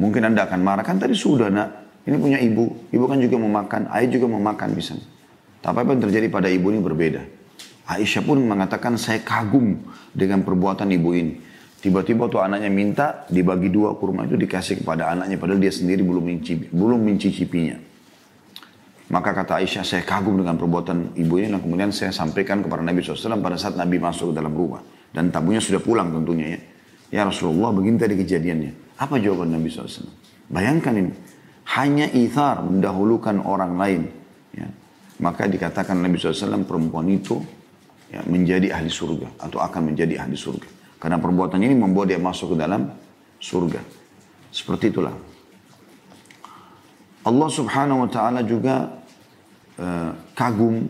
Mungkin 0.00 0.24
Anda 0.24 0.48
akan 0.48 0.60
marah, 0.64 0.84
kan 0.86 0.96
tadi 0.96 1.12
sudah 1.12 1.52
nak, 1.52 1.68
ini 2.08 2.16
punya 2.16 2.38
ibu, 2.40 2.88
ibu 2.88 3.04
kan 3.04 3.18
juga 3.20 3.36
mau 3.36 3.52
makan, 3.62 3.92
ayah 3.92 4.08
juga 4.08 4.26
mau 4.30 4.40
makan 4.40 4.68
bisa. 4.72 4.96
Tapi 5.62 5.76
apa 5.78 5.90
yang 5.94 6.02
terjadi 6.02 6.26
pada 6.26 6.48
ibu 6.50 6.74
ini 6.74 6.82
berbeda. 6.82 7.22
Aisyah 7.86 8.22
pun 8.22 8.38
mengatakan 8.42 8.94
saya 8.98 9.22
kagum 9.22 9.78
dengan 10.14 10.42
perbuatan 10.42 10.90
ibu 10.90 11.10
ini. 11.14 11.34
Tiba-tiba 11.82 12.30
tuh 12.30 12.38
anaknya 12.38 12.70
minta 12.70 13.26
dibagi 13.26 13.66
dua 13.66 13.98
kurma 13.98 14.22
itu 14.22 14.38
dikasih 14.38 14.86
kepada 14.86 15.10
anaknya 15.10 15.34
padahal 15.34 15.58
dia 15.58 15.74
sendiri 15.74 16.06
belum 16.06 16.22
mencicipi, 16.22 16.70
belum 16.70 17.00
mencicipinya. 17.02 17.76
Maka 19.10 19.34
kata 19.34 19.58
Aisyah 19.58 19.82
saya 19.82 20.02
kagum 20.06 20.38
dengan 20.38 20.54
perbuatan 20.54 21.18
ibu 21.18 21.42
ini 21.42 21.50
dan 21.50 21.58
kemudian 21.58 21.90
saya 21.90 22.14
sampaikan 22.14 22.62
kepada 22.62 22.86
Nabi 22.86 23.02
SAW 23.02 23.42
pada 23.42 23.58
saat 23.58 23.74
Nabi 23.74 23.98
masuk 23.98 24.30
ke 24.30 24.34
dalam 24.38 24.54
rumah. 24.54 24.80
Dan 25.12 25.34
tamunya 25.34 25.60
sudah 25.60 25.82
pulang 25.82 26.08
tentunya 26.14 26.56
ya. 26.56 26.60
Ya 27.12 27.20
Rasulullah 27.28 27.74
begini 27.74 28.00
tadi 28.00 28.14
kejadiannya. 28.16 28.91
Apa 29.02 29.18
jawaban 29.18 29.50
Nabi 29.50 29.66
SAW? 29.66 30.06
Bayangkan 30.46 30.94
ini. 30.94 31.12
Hanya 31.74 32.06
ithar 32.14 32.62
mendahulukan 32.62 33.42
orang 33.42 33.74
lain. 33.74 34.02
Ya. 34.54 34.70
Maka 35.18 35.50
dikatakan 35.50 35.98
Nabi 35.98 36.22
SAW 36.22 36.62
perempuan 36.62 37.10
itu 37.10 37.42
ya, 38.14 38.22
menjadi 38.30 38.70
ahli 38.70 38.90
surga 38.90 39.42
atau 39.42 39.58
akan 39.58 39.90
menjadi 39.90 40.22
ahli 40.22 40.38
surga. 40.38 40.68
Karena 41.02 41.18
perbuatan 41.18 41.58
ini 41.58 41.74
membuat 41.74 42.14
dia 42.14 42.20
masuk 42.22 42.54
ke 42.54 42.56
dalam 42.62 42.86
surga. 43.42 43.82
Seperti 44.54 44.94
itulah. 44.94 45.14
Allah 47.22 47.48
subhanahu 47.50 48.06
wa 48.06 48.08
ta'ala 48.10 48.42
juga 48.46 49.02
uh, 49.78 50.10
kagum 50.34 50.86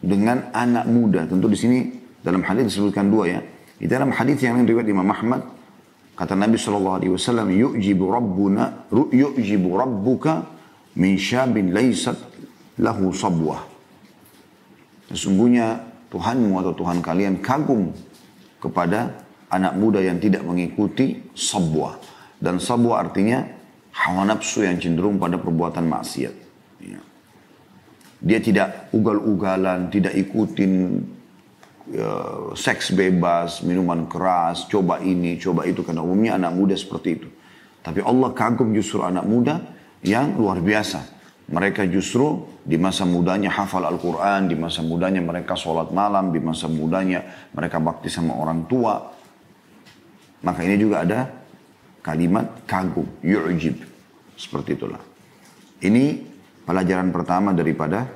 dengan 0.00 0.48
anak 0.52 0.84
muda. 0.88 1.24
Tentu 1.28 1.48
di 1.48 1.56
sini 1.56 1.78
dalam 2.20 2.44
hadis 2.44 2.72
disebutkan 2.72 3.08
dua 3.08 3.24
ya. 3.28 3.40
Di 3.80 3.88
dalam 3.88 4.12
hadis 4.12 4.40
yang 4.44 4.60
riwayat 4.60 4.88
Imam 4.88 5.08
Ahmad 5.08 5.59
kata 6.20 6.36
Nabi 6.36 6.60
sallallahu 6.60 6.96
alaihi 7.00 7.12
wasallam 7.16 7.48
yu'jibu 7.48 8.12
rabbuna 8.12 8.92
yu'jibu 8.92 9.72
rabbuka 9.72 10.44
min 11.00 11.16
syabin 11.16 11.72
laysat 11.72 12.20
lahu 12.76 13.08
sabwah. 13.08 13.64
Sesungguhnya 15.08 15.80
Tuhanmu 16.12 16.60
atau 16.60 16.76
Tuhan 16.76 17.00
kalian 17.00 17.40
kagum 17.40 17.88
kepada 18.60 19.24
anak 19.48 19.74
muda 19.80 20.04
yang 20.04 20.20
tidak 20.20 20.44
mengikuti 20.44 21.32
sabwa. 21.32 21.96
Dan 22.36 22.60
sabwa 22.60 23.00
artinya 23.00 23.40
hawa 23.96 24.28
nafsu 24.28 24.62
yang 24.62 24.76
cenderung 24.76 25.16
pada 25.16 25.40
perbuatan 25.40 25.88
maksiat. 25.88 26.34
Ya. 26.84 27.00
Dia 28.20 28.38
tidak 28.44 28.92
ugal-ugalan, 28.92 29.88
tidak 29.88 30.12
ikutin 30.12 31.00
uh, 31.94 32.54
seks 32.54 32.94
bebas, 32.94 33.62
minuman 33.66 34.06
keras, 34.06 34.66
coba 34.66 35.02
ini, 35.02 35.38
coba 35.38 35.66
itu. 35.66 35.82
Karena 35.82 36.02
umumnya 36.04 36.38
anak 36.38 36.52
muda 36.54 36.74
seperti 36.74 37.08
itu. 37.18 37.28
Tapi 37.80 38.04
Allah 38.04 38.30
kagum 38.36 38.70
justru 38.76 39.00
anak 39.00 39.24
muda 39.24 39.60
yang 40.04 40.36
luar 40.36 40.60
biasa 40.60 41.20
mereka 41.50 41.82
justru 41.82 42.46
di 42.62 42.78
masa 42.78 43.02
mudanya 43.02 43.50
hafal 43.50 43.82
Al-Quran, 43.82 44.46
di 44.46 44.54
masa 44.54 44.86
mudanya 44.86 45.18
mereka 45.18 45.58
sholat 45.58 45.90
malam, 45.90 46.30
di 46.30 46.38
masa 46.38 46.70
mudanya 46.70 47.50
mereka 47.50 47.82
bakti 47.82 48.06
sama 48.06 48.38
orang 48.38 48.70
tua. 48.70 49.10
Maka 50.46 50.62
ini 50.62 50.78
juga 50.78 51.02
ada 51.02 51.26
kalimat 52.06 52.62
kagum, 52.70 53.04
yu'jib. 53.26 53.82
Seperti 54.38 54.78
itulah. 54.78 55.02
Ini 55.82 56.22
pelajaran 56.62 57.10
pertama 57.10 57.50
daripada 57.50 58.06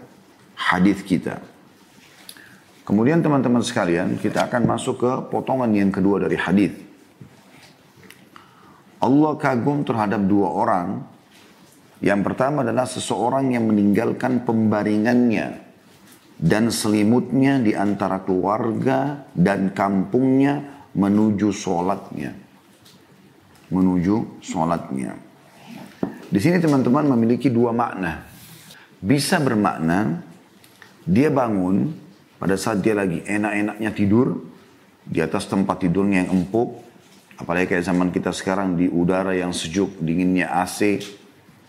hadis 0.55 1.03
kita. 1.03 1.43
Kemudian 2.85 3.25
teman-teman 3.25 3.65
sekalian, 3.65 4.21
kita 4.21 4.45
akan 4.45 4.69
masuk 4.69 5.01
ke 5.01 5.13
potongan 5.33 5.73
yang 5.73 5.89
kedua 5.89 6.21
dari 6.21 6.37
hadis. 6.37 6.73
Allah 9.01 9.33
kagum 9.41 9.85
terhadap 9.85 10.21
dua 10.25 10.49
orang 10.53 10.89
yang 12.05 12.21
pertama 12.21 12.61
adalah 12.61 12.85
seseorang 12.85 13.57
yang 13.57 13.65
meninggalkan 13.65 14.45
pembaringannya 14.45 15.57
dan 16.37 16.69
selimutnya 16.69 17.57
di 17.57 17.73
antara 17.73 18.21
keluarga 18.21 19.25
dan 19.33 19.73
kampungnya 19.73 20.85
menuju 20.93 21.49
sholatnya. 21.49 22.37
Menuju 23.73 24.45
sholatnya. 24.45 25.17
Di 26.29 26.37
sini 26.37 26.61
teman-teman 26.61 27.09
memiliki 27.17 27.49
dua 27.49 27.73
makna. 27.73 28.21
Bisa 29.01 29.41
bermakna 29.41 30.21
dia 31.09 31.33
bangun 31.33 32.04
pada 32.45 32.61
saat 32.61 32.85
dia 32.85 32.93
lagi 32.93 33.25
enak-enaknya 33.25 33.91
tidur, 33.97 34.45
di 35.01 35.25
atas 35.25 35.49
tempat 35.49 35.81
tidurnya 35.81 36.29
yang 36.29 36.45
empuk, 36.45 36.77
apalagi 37.41 37.73
kayak 37.73 37.89
zaman 37.89 38.13
kita 38.13 38.37
sekarang 38.37 38.77
di 38.77 38.85
udara 38.85 39.33
yang 39.33 39.49
sejuk, 39.49 39.97
dinginnya 39.97 40.53
AC, 40.53 41.01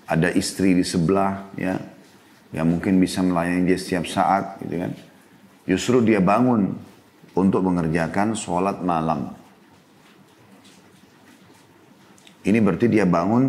ada 0.03 0.27
istri 0.35 0.75
di 0.75 0.83
sebelah, 0.83 1.47
ya, 1.55 1.79
yang 2.51 2.67
mungkin 2.67 2.99
bisa 2.99 3.23
melayani 3.23 3.71
dia 3.71 3.79
setiap 3.79 4.03
saat, 4.03 4.59
gitu 4.67 4.75
kan. 4.83 4.91
Justru 5.63 6.03
dia 6.03 6.19
bangun 6.19 6.75
untuk 7.39 7.63
mengerjakan 7.63 8.35
sholat 8.35 8.83
malam. 8.83 9.31
Ini 12.43 12.59
berarti 12.59 12.91
dia 12.91 13.07
bangun 13.07 13.47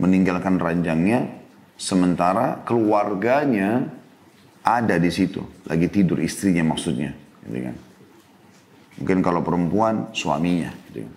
meninggalkan 0.00 0.56
ranjangnya, 0.56 1.28
sementara 1.76 2.64
keluarganya 2.64 3.92
ada 4.64 4.96
di 4.96 5.12
situ, 5.12 5.44
lagi 5.68 5.92
tidur 5.92 6.16
istrinya 6.24 6.64
maksudnya, 6.64 7.12
gitu 7.44 7.58
kan. 7.68 7.76
Mungkin 9.04 9.18
kalau 9.20 9.44
perempuan 9.44 10.08
suaminya, 10.16 10.72
gitu 10.88 11.04
kan. 11.04 11.14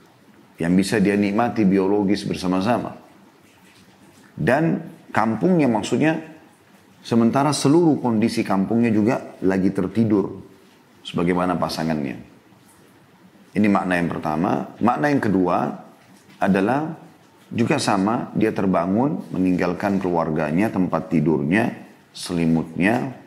yang 0.67 0.73
bisa 0.75 0.99
dia 0.99 1.15
nikmati 1.15 1.63
biologis 1.63 2.27
bersama-sama. 2.27 2.97
Dan 4.37 4.83
kampungnya 5.15 5.65
maksudnya 5.71 6.19
sementara 7.01 7.55
seluruh 7.55 7.97
kondisi 8.03 8.43
kampungnya 8.43 8.91
juga 8.91 9.37
lagi 9.41 9.71
tertidur 9.71 10.43
sebagaimana 11.07 11.55
pasangannya. 11.55 12.17
Ini 13.57 13.67
makna 13.71 13.97
yang 13.97 14.09
pertama. 14.11 14.75
Makna 14.83 15.05
yang 15.09 15.23
kedua 15.23 15.57
adalah 16.37 16.93
juga 17.47 17.79
sama, 17.79 18.29
dia 18.35 18.51
terbangun 18.51 19.23
meninggalkan 19.31 19.97
keluarganya, 19.97 20.67
tempat 20.67 21.07
tidurnya, 21.09 21.73
selimutnya. 22.11 23.25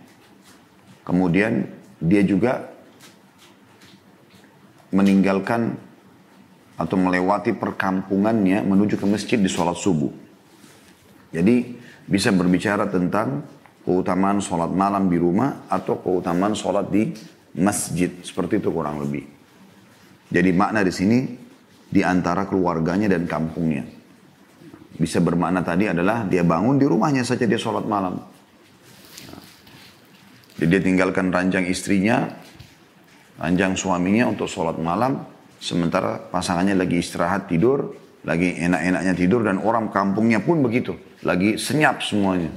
Kemudian 1.04 1.66
dia 2.00 2.23
juga 2.25 2.71
meninggalkan 4.90 5.76
atau 6.80 6.97
melewati 6.97 7.52
perkampungannya 7.52 8.64
menuju 8.64 8.97
ke 8.97 9.07
masjid 9.07 9.37
di 9.37 9.50
sholat 9.52 9.76
subuh. 9.76 10.11
Jadi 11.30 11.76
bisa 12.09 12.33
berbicara 12.33 12.88
tentang 12.88 13.45
keutamaan 13.85 14.40
sholat 14.42 14.73
malam 14.73 15.12
di 15.12 15.21
rumah 15.21 15.69
atau 15.69 16.00
keutamaan 16.00 16.57
sholat 16.57 16.88
di 16.88 17.12
masjid. 17.54 18.11
Seperti 18.25 18.59
itu 18.59 18.73
kurang 18.73 18.99
lebih. 19.04 19.28
Jadi 20.30 20.50
makna 20.57 20.80
di 20.80 20.92
sini 20.95 21.19
di 21.90 22.00
antara 22.00 22.47
keluarganya 22.47 23.11
dan 23.11 23.26
kampungnya. 23.26 23.83
Bisa 24.97 25.19
bermakna 25.21 25.61
tadi 25.64 25.90
adalah 25.90 26.25
dia 26.26 26.47
bangun 26.47 26.76
di 26.80 26.87
rumahnya 26.87 27.26
saja 27.26 27.45
dia 27.45 27.59
sholat 27.61 27.85
malam. 27.85 28.21
Jadi 30.61 30.76
dia 30.76 30.83
tinggalkan 30.85 31.33
ranjang 31.33 31.64
istrinya, 31.64 32.29
ranjang 33.40 33.81
suaminya 33.81 34.29
untuk 34.29 34.45
sholat 34.45 34.76
malam, 34.76 35.25
sementara 35.57 36.21
pasangannya 36.21 36.76
lagi 36.76 37.00
istirahat 37.00 37.49
tidur, 37.49 37.97
lagi 38.29 38.61
enak-enaknya 38.61 39.17
tidur 39.17 39.40
dan 39.40 39.57
orang 39.57 39.88
kampungnya 39.88 40.45
pun 40.45 40.61
begitu, 40.61 41.00
lagi 41.25 41.57
senyap 41.57 42.05
semuanya. 42.05 42.52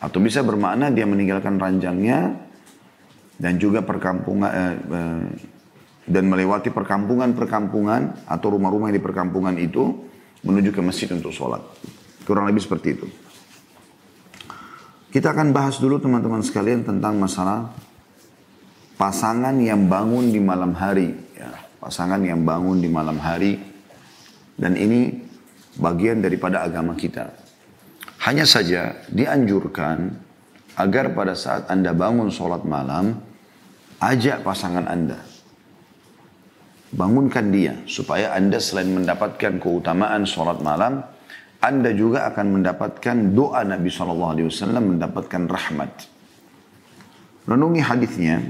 Atau 0.00 0.24
bisa 0.24 0.40
bermakna 0.40 0.88
dia 0.88 1.04
meninggalkan 1.04 1.60
ranjangnya 1.60 2.40
dan 3.36 3.60
juga 3.60 3.84
perkampungan 3.84 4.48
eh, 4.48 4.76
eh, 4.80 5.24
dan 6.08 6.24
melewati 6.24 6.72
perkampungan-perkampungan 6.72 8.24
atau 8.32 8.48
rumah-rumah 8.56 8.88
di 8.88 8.96
perkampungan 8.96 9.60
itu 9.60 9.92
menuju 10.40 10.72
ke 10.72 10.80
masjid 10.80 11.12
untuk 11.12 11.36
sholat. 11.36 11.60
Kurang 12.24 12.48
lebih 12.48 12.64
seperti 12.64 12.96
itu. 12.96 13.04
Kita 15.10 15.34
akan 15.34 15.50
bahas 15.50 15.82
dulu 15.82 15.98
teman-teman 15.98 16.38
sekalian 16.38 16.86
tentang 16.86 17.18
masalah 17.18 17.74
pasangan 18.94 19.58
yang 19.58 19.90
bangun 19.90 20.30
di 20.30 20.38
malam 20.38 20.70
hari. 20.70 21.10
Ya, 21.34 21.50
pasangan 21.82 22.22
yang 22.22 22.46
bangun 22.46 22.78
di 22.78 22.86
malam 22.86 23.18
hari. 23.18 23.58
Dan 24.54 24.78
ini 24.78 25.10
bagian 25.82 26.22
daripada 26.22 26.62
agama 26.62 26.94
kita. 26.94 27.26
Hanya 28.22 28.46
saja 28.46 29.02
dianjurkan 29.10 30.14
agar 30.78 31.10
pada 31.10 31.34
saat 31.34 31.66
Anda 31.66 31.90
bangun 31.90 32.30
sholat 32.30 32.62
malam, 32.62 33.18
ajak 33.98 34.46
pasangan 34.46 34.86
Anda. 34.86 35.18
Bangunkan 36.94 37.50
dia 37.50 37.82
supaya 37.90 38.30
Anda 38.38 38.62
selain 38.62 38.94
mendapatkan 38.94 39.58
keutamaan 39.58 40.22
sholat 40.22 40.62
malam, 40.62 41.02
Anda 41.60 41.92
juga 41.92 42.24
akan 42.32 42.60
mendapatkan 42.60 43.36
doa 43.36 43.60
Nabi 43.68 43.92
SAW 43.92 44.32
mendapatkan 44.80 45.44
rahmat. 45.44 45.92
Renungi 47.44 47.84
hadisnya 47.84 48.40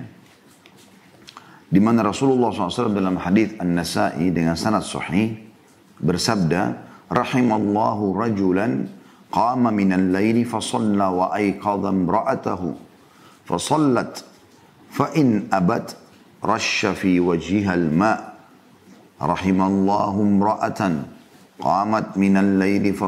di 1.66 1.79
mana 1.83 2.07
Rasulullah 2.07 2.55
SAW 2.55 2.94
dalam 2.94 3.18
hadis 3.18 3.55
An-Nasa'i 3.59 4.31
dengan 4.31 4.55
sanad 4.55 4.87
sahih 4.87 5.38
bersabda, 5.99 6.62
"Rahimallahu 7.11 8.14
rajulan 8.14 8.87
qama 9.31 9.70
min 9.70 9.94
al-laili 9.94 10.42
fa 10.42 10.59
wa 10.59 11.31
ayqadha 11.35 11.90
imra'atahu. 11.94 12.68
Fa 13.46 13.57
sallat 13.59 14.23
fa 14.90 15.11
in 15.14 15.46
abat 15.51 15.94
rasha 16.42 16.94
fi 16.94 17.23
wajhiha 17.23 17.73
al-ma' 17.75 18.18
rahimallahu 19.23 20.18
imra'atan 20.18 21.19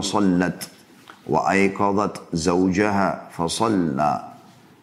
sallat 0.03 0.59
wa 1.27 1.47
ayqadhat 1.49 2.35
zawjaha 2.35 3.31
fa 3.31 3.45
shalla 3.47 4.37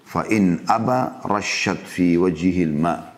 fa 0.06 0.24
in 0.30 0.64
aba 0.68 1.22
rashat 1.28 1.78
fi 1.84 2.16
wajhihi 2.18 2.64
al-ma' 2.66 3.10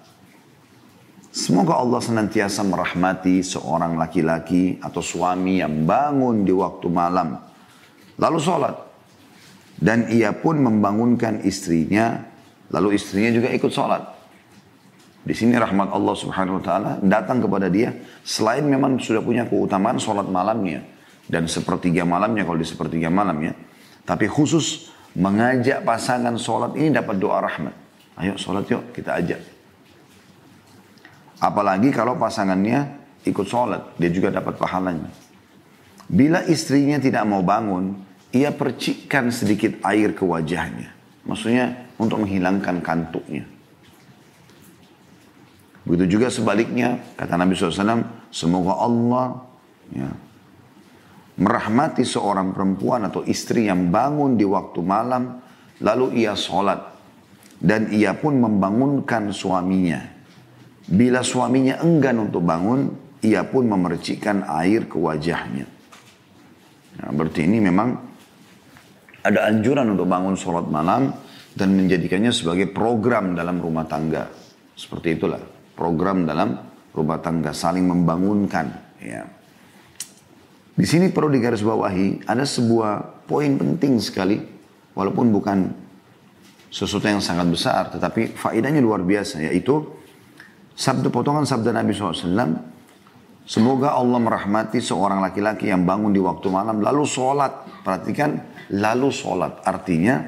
Semoga 1.31 1.79
Allah 1.79 2.03
senantiasa 2.03 2.59
merahmati 2.67 3.39
seorang 3.39 3.95
laki-laki 3.95 4.75
atau 4.83 4.99
suami 4.99 5.63
yang 5.63 5.87
bangun 5.87 6.43
di 6.43 6.51
waktu 6.51 6.91
malam. 6.91 7.39
Lalu 8.19 8.37
sholat. 8.43 8.75
Dan 9.79 10.11
ia 10.11 10.35
pun 10.35 10.59
membangunkan 10.59 11.39
istrinya. 11.47 12.19
Lalu 12.67 12.99
istrinya 12.99 13.31
juga 13.31 13.47
ikut 13.47 13.71
sholat. 13.71 14.20
Di 15.21 15.37
sini 15.37 15.53
rahmat 15.53 15.93
Allah 15.93 16.15
subhanahu 16.17 16.57
wa 16.57 16.63
ta'ala 16.63 16.91
datang 17.05 17.41
kepada 17.45 17.69
dia. 17.69 17.93
Selain 18.25 18.65
memang 18.65 18.97
sudah 18.97 19.21
punya 19.21 19.45
keutamaan 19.45 20.01
sholat 20.01 20.25
malamnya. 20.25 20.81
Dan 21.29 21.45
sepertiga 21.45 22.03
malamnya 22.03 22.41
kalau 22.43 22.57
di 22.57 22.65
sepertiga 22.65 23.13
malamnya. 23.13 23.53
Tapi 24.01 24.25
khusus 24.25 24.89
mengajak 25.13 25.85
pasangan 25.85 26.33
sholat 26.41 26.73
ini 26.73 26.89
dapat 26.89 27.21
doa 27.21 27.37
rahmat. 27.37 27.75
Ayo 28.17 28.33
sholat 28.35 28.65
yuk 28.67 28.91
kita 28.97 29.21
ajak. 29.21 29.41
Apalagi 31.41 31.89
kalau 31.89 32.17
pasangannya 32.21 33.01
ikut 33.25 33.45
sholat, 33.49 33.97
dia 33.97 34.13
juga 34.13 34.29
dapat 34.29 34.57
pahalanya. 34.61 35.09
Bila 36.05 36.45
istrinya 36.45 37.01
tidak 37.01 37.25
mau 37.25 37.41
bangun, 37.41 37.97
ia 38.29 38.53
percikkan 38.53 39.33
sedikit 39.33 39.81
air 39.81 40.13
ke 40.13 40.21
wajahnya. 40.21 40.93
Maksudnya 41.25 41.89
untuk 41.97 42.25
menghilangkan 42.25 42.81
kantuknya. 42.85 43.45
Begitu 45.91 46.15
juga 46.15 46.31
sebaliknya, 46.31 47.03
kata 47.19 47.35
Nabi 47.35 47.51
SAW, 47.51 48.31
semoga 48.31 48.79
Allah 48.79 49.43
ya, 49.91 50.07
merahmati 51.35 52.07
seorang 52.07 52.55
perempuan 52.55 53.11
atau 53.11 53.27
istri 53.27 53.67
yang 53.67 53.91
bangun 53.91 54.39
di 54.39 54.47
waktu 54.47 54.79
malam, 54.79 55.43
lalu 55.83 56.23
ia 56.23 56.31
sholat. 56.31 56.87
Dan 57.59 57.91
ia 57.91 58.15
pun 58.15 58.39
membangunkan 58.39 59.29
suaminya 59.35 60.21
Bila 60.91 61.21
suaminya 61.21 61.79
enggan 61.79 62.27
untuk 62.27 62.43
bangun, 62.43 62.91
ia 63.23 63.47
pun 63.47 63.63
memercikkan 63.69 64.43
air 64.43 64.91
ke 64.91 64.99
wajahnya. 64.99 65.63
Nah, 66.99 67.09
berarti 67.15 67.47
ini 67.47 67.63
memang 67.63 67.95
ada 69.23 69.47
anjuran 69.47 69.93
untuk 69.93 70.09
bangun 70.09 70.35
sholat 70.35 70.67
malam 70.67 71.13
dan 71.55 71.77
menjadikannya 71.77 72.35
sebagai 72.35 72.73
program 72.73 73.37
dalam 73.39 73.61
rumah 73.63 73.87
tangga. 73.87 74.27
Seperti 74.73 75.15
itulah, 75.15 75.39
program 75.73 76.27
dalam 76.27 76.57
rumah 76.91 77.19
tangga, 77.19 77.55
saling 77.55 77.87
membangunkan. 77.87 78.67
Ya. 79.01 79.25
Di 80.75 80.85
sini 80.87 81.11
perlu 81.11 81.31
digarisbawahi, 81.31 82.27
ada 82.27 82.43
sebuah 82.43 83.23
poin 83.27 83.55
penting 83.59 83.99
sekali, 83.99 84.39
walaupun 84.95 85.31
bukan 85.31 85.71
sesuatu 86.71 87.07
yang 87.07 87.19
sangat 87.23 87.47
besar, 87.51 87.91
tetapi 87.91 88.35
faedahnya 88.35 88.79
luar 88.79 89.03
biasa, 89.03 89.43
yaitu 89.43 90.01
Sabda 90.81 91.11
potongan 91.11 91.43
sabda 91.45 91.75
Nabi 91.75 91.91
SAW. 91.93 92.57
Semoga 93.45 93.97
Allah 93.97 94.19
merahmati 94.21 94.79
seorang 94.79 95.19
laki-laki 95.19 95.67
yang 95.67 95.83
bangun 95.83 96.09
di 96.09 96.21
waktu 96.21 96.47
malam 96.47 96.79
lalu 96.79 97.03
sholat. 97.03 97.67
Perhatikan 97.83 98.39
lalu 98.73 99.11
sholat. 99.11 99.61
Artinya 99.61 100.23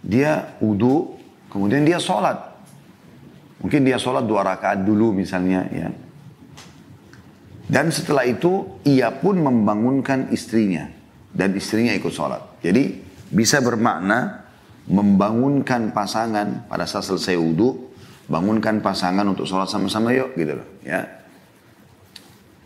dia 0.00 0.56
wudhu 0.62 1.18
kemudian 1.52 1.84
dia 1.84 2.00
sholat. 2.00 2.53
Mungkin 3.64 3.80
dia 3.80 3.96
sholat 3.96 4.28
dua 4.28 4.44
rakaat 4.44 4.84
dulu 4.84 5.16
misalnya 5.16 5.64
ya. 5.72 5.88
Dan 7.64 7.88
setelah 7.88 8.28
itu 8.28 8.84
ia 8.84 9.08
pun 9.08 9.40
membangunkan 9.40 10.28
istrinya. 10.36 10.84
Dan 11.32 11.56
istrinya 11.56 11.96
ikut 11.96 12.12
sholat. 12.12 12.60
Jadi 12.60 13.00
bisa 13.32 13.64
bermakna 13.64 14.44
membangunkan 14.84 15.96
pasangan 15.96 16.68
pada 16.68 16.84
saat 16.84 17.08
selesai 17.08 17.40
wudhu 17.40 17.88
bangunkan 18.28 18.84
pasangan 18.84 19.24
untuk 19.24 19.48
sholat 19.48 19.68
sama-sama 19.72 20.12
yuk 20.12 20.36
gitu 20.36 20.60
loh 20.60 20.68
ya. 20.84 21.24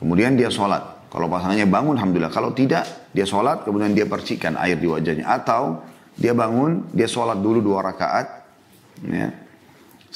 Kemudian 0.02 0.34
dia 0.34 0.50
sholat. 0.50 0.98
Kalau 1.08 1.26
pasangannya 1.26 1.66
bangun, 1.66 1.96
alhamdulillah. 1.98 2.30
Kalau 2.30 2.52
tidak, 2.52 3.11
dia 3.16 3.24
sholat, 3.24 3.64
kemudian 3.64 3.96
dia 3.96 4.04
percikan 4.04 4.54
air 4.61 4.76
di 4.76 4.87
wajahnya. 4.87 5.24
Atau 5.26 5.82
dia 6.14 6.37
bangun, 6.37 6.87
dia 6.94 7.08
sholat 7.08 7.40
dulu 7.40 7.64
dua 7.64 7.82
rakaat. 7.82 8.46
Ya. 9.08 9.47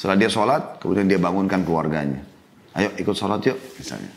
Setelah 0.03 0.19
dia 0.19 0.27
sholat, 0.27 0.83
kemudian 0.83 1.07
dia 1.07 1.15
bangunkan 1.15 1.63
keluarganya. 1.63 2.19
Ayo 2.75 2.91
ikut 2.99 3.15
sholat 3.15 3.39
yuk, 3.47 3.55
misalnya. 3.79 4.11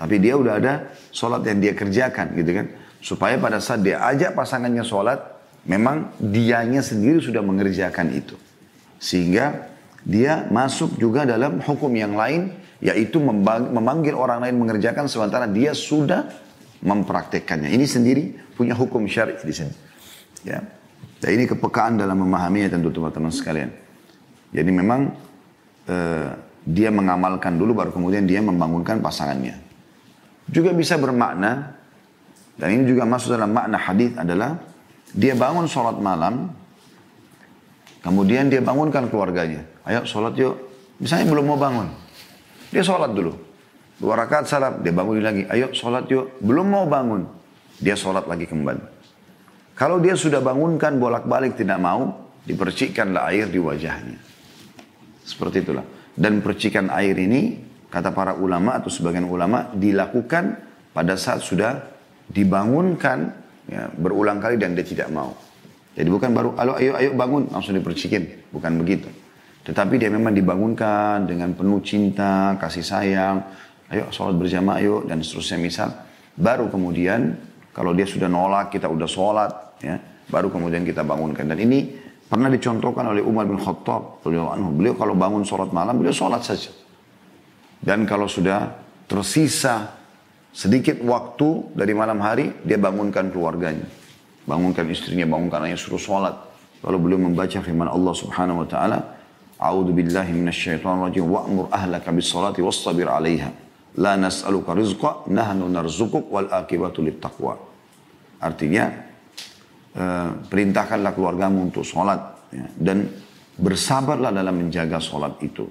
Tapi 0.00 0.16
dia 0.16 0.32
udah 0.32 0.56
ada 0.56 0.96
sholat 1.12 1.44
yang 1.44 1.60
dia 1.60 1.76
kerjakan 1.76 2.32
gitu 2.40 2.56
kan. 2.56 2.72
Supaya 3.04 3.36
pada 3.36 3.60
saat 3.60 3.84
dia 3.84 4.00
ajak 4.00 4.32
pasangannya 4.32 4.80
sholat, 4.80 5.20
memang 5.68 6.16
dianya 6.16 6.80
sendiri 6.80 7.20
sudah 7.20 7.44
mengerjakan 7.44 8.16
itu. 8.16 8.32
Sehingga 8.96 9.68
dia 10.08 10.48
masuk 10.48 10.96
juga 10.96 11.28
dalam 11.28 11.60
hukum 11.60 11.92
yang 11.92 12.16
lain 12.16 12.56
yaitu 12.80 13.20
memanggil 13.20 14.16
orang 14.16 14.40
lain 14.40 14.56
mengerjakan 14.56 15.04
sementara 15.04 15.44
dia 15.44 15.76
sudah 15.76 16.32
mempraktekkannya. 16.80 17.68
Ini 17.68 17.84
sendiri 17.84 18.56
punya 18.56 18.72
hukum 18.72 19.04
syar'i 19.04 19.36
di 19.36 19.52
sini. 19.52 19.74
Ya. 20.48 20.64
Dan 21.20 21.30
ini 21.36 21.44
kepekaan 21.44 22.00
dalam 22.00 22.24
memahaminya 22.24 22.72
tentu 22.72 22.88
teman-teman 22.88 23.28
sekalian. 23.28 23.89
Jadi 24.50 24.70
memang 24.70 25.10
eh, 25.86 26.30
dia 26.66 26.90
mengamalkan 26.92 27.56
dulu 27.56 27.74
baru 27.74 27.90
kemudian 27.94 28.26
dia 28.26 28.42
membangunkan 28.42 28.98
pasangannya. 28.98 29.56
Juga 30.50 30.74
bisa 30.74 30.98
bermakna 30.98 31.78
dan 32.58 32.68
ini 32.74 32.84
juga 32.84 33.06
masuk 33.06 33.38
dalam 33.38 33.54
makna 33.54 33.78
hadis 33.78 34.12
adalah 34.18 34.58
dia 35.14 35.32
bangun 35.38 35.64
sholat 35.70 35.96
malam 36.02 36.50
kemudian 38.02 38.50
dia 38.50 38.60
bangunkan 38.60 39.06
keluarganya. 39.08 39.64
Ayo 39.86 40.04
sholat 40.04 40.36
yuk. 40.36 40.58
Misalnya 41.00 41.32
belum 41.32 41.44
mau 41.54 41.58
bangun. 41.58 41.88
Dia 42.70 42.84
sholat 42.84 43.16
dulu. 43.16 43.32
Dua 44.00 44.16
rakaat 44.16 44.48
salam, 44.48 44.80
dia 44.80 44.92
bangun 44.92 45.20
lagi. 45.20 45.44
Ayo 45.48 45.72
sholat 45.72 46.08
yuk. 46.08 46.40
Belum 46.40 46.68
mau 46.68 46.84
bangun. 46.84 47.24
Dia 47.80 47.96
sholat 47.96 48.28
lagi 48.28 48.44
kembali. 48.44 49.00
Kalau 49.76 49.96
dia 49.96 50.12
sudah 50.12 50.44
bangunkan 50.44 51.00
bolak-balik 51.00 51.56
tidak 51.56 51.80
mau, 51.80 52.28
dipercikkanlah 52.44 53.32
air 53.32 53.48
di 53.48 53.56
wajahnya. 53.56 54.29
Seperti 55.30 55.62
itulah. 55.62 55.86
Dan 56.10 56.42
percikan 56.42 56.90
air 56.90 57.14
ini, 57.14 57.62
kata 57.86 58.10
para 58.10 58.34
ulama 58.34 58.82
atau 58.82 58.90
sebagian 58.90 59.30
ulama, 59.30 59.70
dilakukan 59.70 60.58
pada 60.90 61.14
saat 61.14 61.38
sudah 61.46 61.78
dibangunkan 62.26 63.30
ya, 63.70 63.86
berulang 63.94 64.42
kali 64.42 64.58
dan 64.58 64.74
dia 64.74 64.82
tidak 64.82 65.06
mau. 65.14 65.30
Jadi 65.94 66.08
bukan 66.10 66.30
baru, 66.34 66.50
ayo, 66.58 66.72
ayo, 66.78 66.92
ayo 66.98 67.10
bangun, 67.14 67.46
langsung 67.50 67.78
dipercikin. 67.78 68.50
Bukan 68.50 68.74
begitu. 68.82 69.06
Tetapi 69.66 70.00
dia 70.00 70.10
memang 70.10 70.32
dibangunkan 70.32 71.28
dengan 71.28 71.52
penuh 71.52 71.78
cinta, 71.84 72.56
kasih 72.56 72.82
sayang. 72.82 73.38
Ayo 73.90 74.06
sholat 74.14 74.38
berjamaah 74.38 74.80
yuk 74.80 75.10
dan 75.10 75.20
seterusnya 75.20 75.58
misal. 75.58 75.90
Baru 76.38 76.70
kemudian 76.70 77.36
kalau 77.74 77.92
dia 77.92 78.06
sudah 78.06 78.30
nolak 78.30 78.70
kita 78.72 78.86
udah 78.86 79.08
sholat 79.10 79.52
ya. 79.82 79.98
Baru 80.30 80.48
kemudian 80.48 80.86
kita 80.86 81.02
bangunkan. 81.02 81.42
Dan 81.42 81.58
ini 81.58 81.99
pernah 82.30 82.46
dicontohkan 82.46 83.10
oleh 83.10 83.26
Umar 83.26 83.50
bin 83.50 83.58
Khattab. 83.58 84.22
Beliau 84.22 84.94
kalau 84.94 85.18
bangun 85.18 85.42
sholat 85.42 85.74
malam 85.74 85.98
beliau 85.98 86.14
sholat 86.14 86.46
saja. 86.46 86.70
Dan 87.82 88.06
kalau 88.06 88.30
sudah 88.30 88.70
tersisa 89.10 89.98
sedikit 90.54 91.02
waktu 91.02 91.74
dari 91.74 91.90
malam 91.90 92.22
hari 92.22 92.54
dia 92.62 92.78
bangunkan 92.78 93.34
keluarganya. 93.34 93.90
Bangunkan 94.46 94.86
istrinya, 94.88 95.26
bangunkan 95.26 95.66
anaknya 95.66 95.76
suruh 95.76 95.98
sholat. 95.98 96.38
Lalu 96.86 96.96
beliau 97.02 97.20
membaca 97.26 97.58
firman 97.60 97.90
Allah 97.90 98.14
subhanahu 98.14 98.64
wa 98.64 98.68
ta'ala 98.70 98.98
A'udzu 99.60 99.92
billahi 99.92 100.32
minasyaitonir 100.32 101.12
rajim 101.12 101.28
wa'mur 101.28 101.68
ahlaka 101.68 102.08
bis 102.16 102.32
salati 102.32 102.64
wastabir 102.64 103.12
'alaiha. 103.12 103.52
La 104.00 104.16
nas'aluka 104.16 104.72
rizqa 104.72 105.28
nahnu 105.28 105.68
narzuquk 105.68 106.32
wal 106.32 106.48
akibatu 106.48 107.04
taqwa. 107.20 107.60
Artinya 108.40 108.88
uh, 110.00 110.28
perintahkanlah 110.48 111.12
keluargamu 111.12 111.68
untuk 111.68 111.84
sholat 111.84 112.48
ya, 112.48 112.64
dan 112.80 113.04
bersabarlah 113.60 114.32
dalam 114.32 114.56
menjaga 114.56 114.96
sholat 114.96 115.36
itu. 115.44 115.68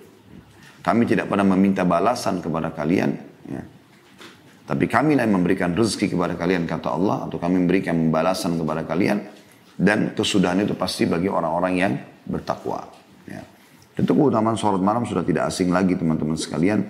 Kami 0.85 1.03
tidak 1.09 1.27
pernah 1.27 1.43
meminta 1.43 1.83
balasan 1.83 2.39
kepada 2.39 2.71
kalian, 2.71 3.11
ya. 3.49 3.63
tapi 4.69 4.85
kami 4.85 5.17
yang 5.17 5.33
memberikan 5.33 5.73
rezeki 5.73 6.13
kepada 6.15 6.37
kalian 6.37 6.69
kata 6.69 6.93
Allah 6.93 7.27
atau 7.27 7.35
kami 7.41 7.59
memberikan 7.65 7.97
balasan 8.07 8.55
kepada 8.55 8.87
kalian 8.87 9.19
dan 9.75 10.15
kesudahan 10.15 10.63
itu 10.63 10.77
pasti 10.77 11.03
bagi 11.09 11.27
orang-orang 11.27 11.73
yang 11.75 11.93
bertakwa. 12.29 12.87
Ya. 13.27 13.43
Tentu 13.95 14.15
keutamaan 14.15 14.55
sholat 14.55 14.79
malam 14.79 15.03
sudah 15.03 15.27
tidak 15.27 15.51
asing 15.51 15.75
lagi 15.75 15.99
teman-teman 15.99 16.39
sekalian. 16.39 16.87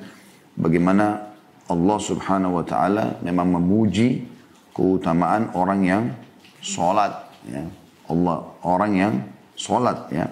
Bagaimana 0.53 1.33
Allah 1.69 1.97
subhanahu 2.01 2.61
wa 2.61 2.65
ta'ala 2.65 3.21
memang 3.21 3.61
memuji 3.61 4.25
keutamaan 4.73 5.53
orang 5.53 5.81
yang 5.85 6.03
sholat. 6.65 7.28
Ya. 7.47 7.63
Allah, 8.09 8.37
orang 8.65 8.91
yang 8.97 9.13
sholat. 9.55 10.09
Ya. 10.11 10.27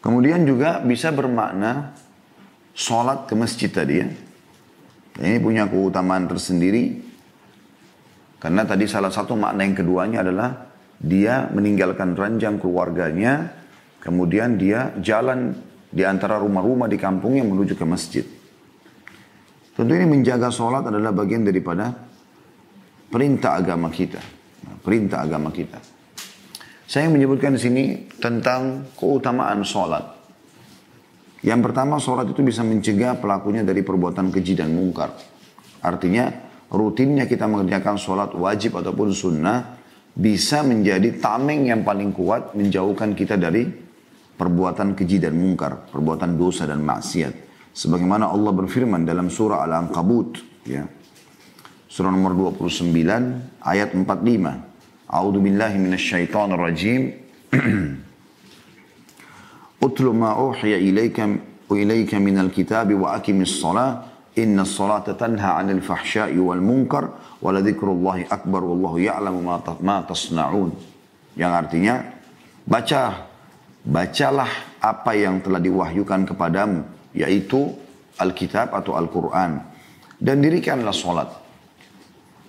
Kemudian 0.00 0.48
juga 0.48 0.80
bisa 0.80 1.12
bermakna 1.12 1.92
sholat 2.72 3.28
ke 3.28 3.34
masjid 3.36 3.68
tadi 3.68 3.94
ya. 4.00 4.08
Ini 5.20 5.42
punya 5.42 5.68
keutamaan 5.68 6.30
tersendiri. 6.30 7.10
Karena 8.40 8.64
tadi 8.64 8.88
salah 8.88 9.12
satu 9.12 9.36
makna 9.36 9.68
yang 9.68 9.76
keduanya 9.76 10.24
adalah 10.24 10.72
dia 10.96 11.44
meninggalkan 11.52 12.16
ranjang 12.16 12.56
keluarganya 12.56 13.60
Kemudian 14.00 14.56
dia 14.56 14.96
jalan 14.96 15.52
di 15.92 16.02
antara 16.08 16.40
rumah-rumah 16.40 16.88
di 16.88 16.96
kampungnya 16.96 17.44
menuju 17.44 17.76
ke 17.76 17.84
masjid. 17.84 18.24
Tentu 19.76 19.92
ini 19.92 20.08
menjaga 20.08 20.48
sholat 20.48 20.88
adalah 20.88 21.12
bagian 21.12 21.44
daripada 21.44 21.92
perintah 23.10 23.58
agama 23.58 23.90
kita. 23.90 24.22
Perintah 24.80 25.26
agama 25.26 25.50
kita. 25.52 25.76
Saya 26.90 27.06
menyebutkan 27.06 27.54
di 27.54 27.60
sini 27.60 27.84
tentang 28.18 28.90
keutamaan 28.96 29.62
sholat. 29.62 30.16
Yang 31.44 31.60
pertama 31.70 32.00
sholat 32.00 32.26
itu 32.30 32.40
bisa 32.42 32.66
mencegah 32.66 33.18
pelakunya 33.20 33.62
dari 33.62 33.84
perbuatan 33.84 34.32
keji 34.32 34.58
dan 34.58 34.72
mungkar. 34.74 35.14
Artinya 35.84 36.30
rutinnya 36.70 37.30
kita 37.30 37.46
mengerjakan 37.46 37.96
sholat 37.96 38.30
wajib 38.34 38.78
ataupun 38.78 39.14
sunnah 39.14 39.78
bisa 40.10 40.66
menjadi 40.66 41.16
tameng 41.22 41.70
yang 41.70 41.86
paling 41.86 42.10
kuat 42.10 42.58
menjauhkan 42.58 43.14
kita 43.14 43.38
dari 43.38 43.64
perbuatan 44.36 44.96
keji 44.96 45.20
dan 45.22 45.36
mungkar, 45.36 45.88
perbuatan 45.88 46.36
dosa 46.36 46.66
dan 46.66 46.80
maksiat. 46.82 47.32
Sebagaimana 47.70 48.28
Allah 48.28 48.50
berfirman 48.50 49.06
dalam 49.06 49.30
surah 49.30 49.62
Al-Ankabut, 49.62 50.42
ya. 50.66 50.84
Surah 51.90 52.14
nomor 52.14 52.54
29 52.54 52.94
ayat 53.66 53.90
45. 53.98 54.06
A'udzu 55.10 55.38
billahi 55.42 55.74
minasyaitonir 55.74 56.54
rajim. 56.62 57.10
Utlu 59.90 60.14
ma 60.14 60.38
uhiya 60.38 60.78
ilaika 60.78 61.26
ilaika 61.66 62.22
minal 62.22 62.54
kitabi 62.54 62.94
wa 62.94 63.18
aqimis 63.18 63.58
shalah 63.58 64.06
inna 64.38 64.62
salata 64.62 65.18
tanha 65.18 65.58
'anil 65.58 65.82
fahsya'i 65.82 66.38
wal 66.38 66.62
munkar 66.62 67.10
wa 67.42 67.50
ladzikrullahi 67.50 68.30
akbar 68.30 68.62
wallahu 68.62 69.02
ya'lamu 69.02 69.42
ma 69.82 69.96
tasna'un. 70.06 70.70
Yang 71.34 71.52
artinya 71.58 72.06
baca 72.70 73.26
bacalah 73.82 74.78
apa 74.78 75.10
yang 75.18 75.42
telah 75.42 75.58
diwahyukan 75.58 76.22
kepadamu, 76.22 76.86
yaitu 77.18 77.74
Alkitab 78.14 78.78
atau 78.78 78.94
Al-Quran. 78.94 79.58
Dan 80.22 80.38
dirikanlah 80.38 80.94
sholat. 80.94 81.49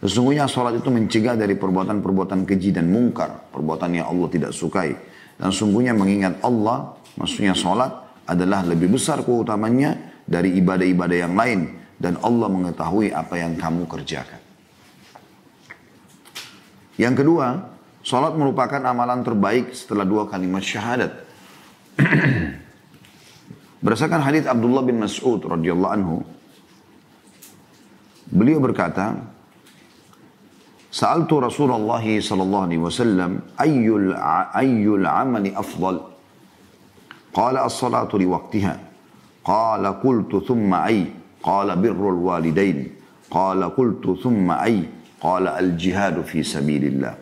Sesungguhnya 0.02 0.50
sholat 0.50 0.82
itu 0.82 0.90
mencegah 0.90 1.38
dari 1.38 1.54
perbuatan-perbuatan 1.54 2.50
keji 2.50 2.74
dan 2.74 2.90
mungkar. 2.90 3.54
Perbuatan 3.54 4.02
yang 4.02 4.10
Allah 4.10 4.28
tidak 4.34 4.52
sukai. 4.52 4.98
Dan 5.38 5.54
sungguhnya 5.54 5.94
mengingat 5.94 6.42
Allah, 6.42 6.98
maksudnya 7.22 7.54
sholat 7.54 8.26
adalah 8.26 8.66
lebih 8.66 8.98
besar 8.98 9.22
keutamanya 9.22 10.22
dari 10.26 10.58
ibadah-ibadah 10.58 11.18
yang 11.18 11.38
lain. 11.38 11.60
Dan 12.02 12.18
Allah 12.26 12.50
mengetahui 12.50 13.14
apa 13.14 13.38
yang 13.38 13.54
kamu 13.54 13.86
kerjakan. 13.86 14.42
Yang 16.98 17.16
kedua, 17.22 17.48
Salat 18.02 18.34
merupakan 18.34 18.82
amalan 18.82 19.22
terbaik 19.22 19.78
setelah 19.78 20.02
dua 20.02 20.26
kalimat 20.26 20.66
syahadat. 20.66 21.22
Berdasarkan 23.86 24.22
hadis 24.26 24.50
Abdullah 24.50 24.82
bin 24.82 24.98
Mas'ud 24.98 25.38
radhiyallahu 25.46 25.94
anhu, 25.94 26.18
beliau 28.26 28.58
berkata, 28.58 29.22
Sa'altu 30.92 31.40
Rasulullah 31.40 32.04
sallallahu 32.04 32.64
alaihi 32.68 32.84
wasallam 32.84 33.40
ayyul 33.56 34.12
ayyul 34.52 35.08
amali 35.08 35.56
afdal? 35.56 36.04
Qala 37.32 37.64
as-salatu 37.64 38.20
li 38.20 38.28
waqtiha. 38.28 38.76
Qala 39.40 39.96
qultu 40.04 40.44
thumma 40.44 40.92
ay? 40.92 41.08
Qala 41.40 41.80
birrul 41.80 42.28
walidain. 42.28 42.92
Qala 43.32 43.72
qultu 43.72 44.20
thumma 44.20 44.68
ay? 44.68 44.84
Qala 45.16 45.56
al-jihadu 45.56 46.28
fi 46.28 46.44
sabilillah. 46.44 47.16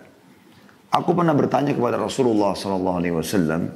Aku 0.89 1.13
pernah 1.13 1.38
bertanya 1.38 1.77
kepada 1.77 2.01
Rasulullah 2.01 2.58
Sallallahu 2.58 2.97
Alaihi 2.97 3.13
Wasallam, 3.13 3.69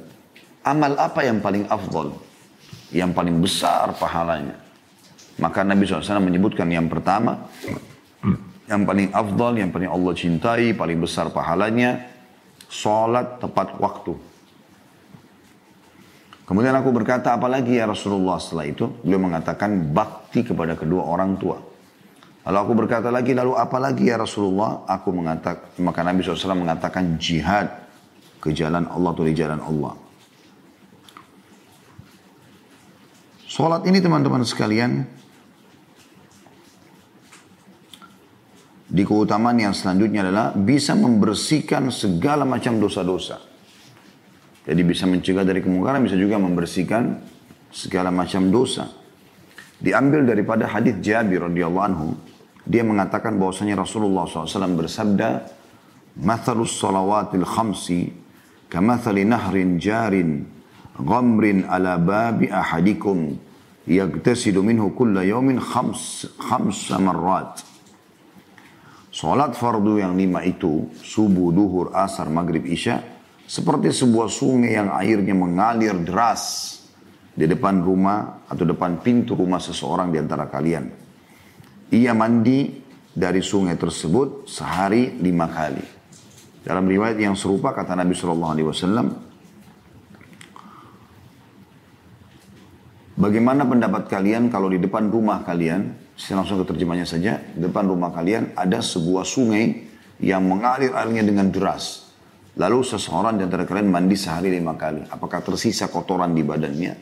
amal 0.66 0.98
apa 0.98 1.22
yang 1.22 1.38
paling 1.38 1.70
afdol? 1.70 2.18
Yang 2.90 3.14
paling 3.14 3.38
besar 3.38 3.94
pahalanya. 3.94 4.58
Maka 5.38 5.62
Nabi 5.62 5.86
SAW 5.86 6.18
menyebutkan 6.18 6.66
yang 6.70 6.90
pertama, 6.90 7.46
yang 8.64 8.88
paling 8.88 9.12
afdol, 9.12 9.60
yang 9.60 9.68
paling 9.68 9.90
Allah 9.90 10.12
cintai, 10.16 10.72
paling 10.72 10.98
besar 11.00 11.28
pahalanya, 11.28 12.08
sholat 12.68 13.40
tepat 13.40 13.76
waktu. 13.76 14.16
Kemudian 16.44 16.76
aku 16.76 16.92
berkata, 16.92 17.32
apalagi 17.32 17.80
ya 17.80 17.88
Rasulullah 17.88 18.36
setelah 18.36 18.68
itu? 18.68 18.84
Beliau 19.00 19.20
mengatakan 19.20 19.92
bakti 19.96 20.44
kepada 20.44 20.76
kedua 20.76 21.00
orang 21.08 21.40
tua. 21.40 21.56
Lalu 22.44 22.58
aku 22.60 22.72
berkata 22.76 23.08
lagi, 23.08 23.32
lalu 23.32 23.56
apalagi 23.56 24.12
ya 24.12 24.20
Rasulullah? 24.20 24.84
Aku 24.84 25.08
mengatakan, 25.16 25.72
maka 25.80 26.04
Nabi 26.04 26.20
SAW 26.20 26.52
mengatakan 26.52 27.16
jihad 27.16 27.72
ke 28.44 28.52
jalan 28.52 28.84
Allah 28.92 29.10
atau 29.16 29.24
di 29.24 29.32
jalan 29.32 29.56
Allah. 29.64 29.96
Sholat 33.48 33.88
ini 33.88 34.04
teman-teman 34.04 34.44
sekalian, 34.44 35.08
di 38.94 39.02
keutamaan 39.02 39.58
yang 39.58 39.74
selanjutnya 39.74 40.22
adalah 40.30 40.54
bisa 40.54 40.94
membersihkan 40.94 41.90
segala 41.90 42.46
macam 42.46 42.78
dosa-dosa. 42.78 43.42
Jadi 44.62 44.80
bisa 44.86 45.10
mencegah 45.10 45.42
dari 45.42 45.58
kemungkaran, 45.58 45.98
bisa 46.06 46.14
juga 46.14 46.38
membersihkan 46.38 47.18
segala 47.74 48.14
macam 48.14 48.54
dosa. 48.54 48.86
Diambil 49.82 50.22
daripada 50.22 50.70
hadis 50.70 50.94
Jabir 51.02 51.42
radhiyallahu 51.42 51.84
anhu, 51.90 52.14
dia 52.62 52.86
mengatakan 52.86 53.34
bahwasanya 53.34 53.82
Rasulullah 53.82 54.30
SAW 54.30 54.78
bersabda, 54.78 55.42
"Mathalus 56.22 56.78
salawatil 56.78 57.42
khamsi 57.42 58.14
kamathali 58.70 59.26
nahrin 59.26 59.82
jarin 59.82 60.46
ghamrin 61.02 61.66
ala 61.66 61.98
babi 61.98 62.46
ahadikum 62.46 63.42
yagtasidu 63.90 64.62
minhu 64.62 64.94
kulla 64.94 65.26
yawmin 65.26 65.58
khams 65.58 66.30
khamsa 66.38 67.02
marrat." 67.02 67.63
Salat 69.14 69.54
fardu 69.54 70.02
yang 70.02 70.18
lima 70.18 70.42
itu, 70.42 70.90
subuh, 70.98 71.54
duhur, 71.54 71.94
asar, 71.94 72.26
maghrib, 72.26 72.66
isya, 72.66 72.98
seperti 73.46 73.94
sebuah 73.94 74.26
sungai 74.26 74.74
yang 74.74 74.90
airnya 74.90 75.38
mengalir 75.38 75.94
deras 76.02 76.74
di 77.30 77.46
depan 77.46 77.78
rumah 77.78 78.42
atau 78.50 78.66
depan 78.66 78.98
pintu 78.98 79.38
rumah 79.38 79.62
seseorang 79.62 80.10
di 80.10 80.18
antara 80.18 80.50
kalian. 80.50 80.90
Ia 81.94 82.10
mandi 82.10 82.74
dari 83.14 83.38
sungai 83.38 83.78
tersebut 83.78 84.50
sehari 84.50 85.14
lima 85.22 85.46
kali. 85.46 85.86
Dalam 86.66 86.82
riwayat 86.82 87.14
yang 87.14 87.38
serupa 87.38 87.70
kata 87.70 87.94
Nabi 87.94 88.18
Shallallahu 88.18 88.52
Alaihi 88.58 88.66
Wasallam, 88.66 89.06
Bagaimana 93.14 93.62
pendapat 93.62 94.10
kalian 94.10 94.50
kalau 94.50 94.66
di 94.66 94.82
depan 94.82 95.06
rumah 95.06 95.46
kalian 95.46 96.03
saya 96.14 96.40
langsung 96.40 96.62
ke 96.62 96.66
terjemahnya 96.70 97.06
saja. 97.06 97.42
Depan 97.58 97.90
rumah 97.90 98.14
kalian 98.14 98.54
ada 98.54 98.78
sebuah 98.78 99.26
sungai 99.26 99.90
yang 100.22 100.46
mengalir 100.46 100.94
airnya 100.94 101.26
dengan 101.26 101.50
deras. 101.50 102.06
Lalu 102.54 102.86
seseorang 102.86 103.34
di 103.34 103.42
antara 103.42 103.66
kalian 103.66 103.90
mandi 103.90 104.14
sehari 104.14 104.54
lima 104.54 104.78
kali. 104.78 105.02
Apakah 105.10 105.42
tersisa 105.42 105.90
kotoran 105.90 106.30
di 106.30 106.46
badannya? 106.46 106.92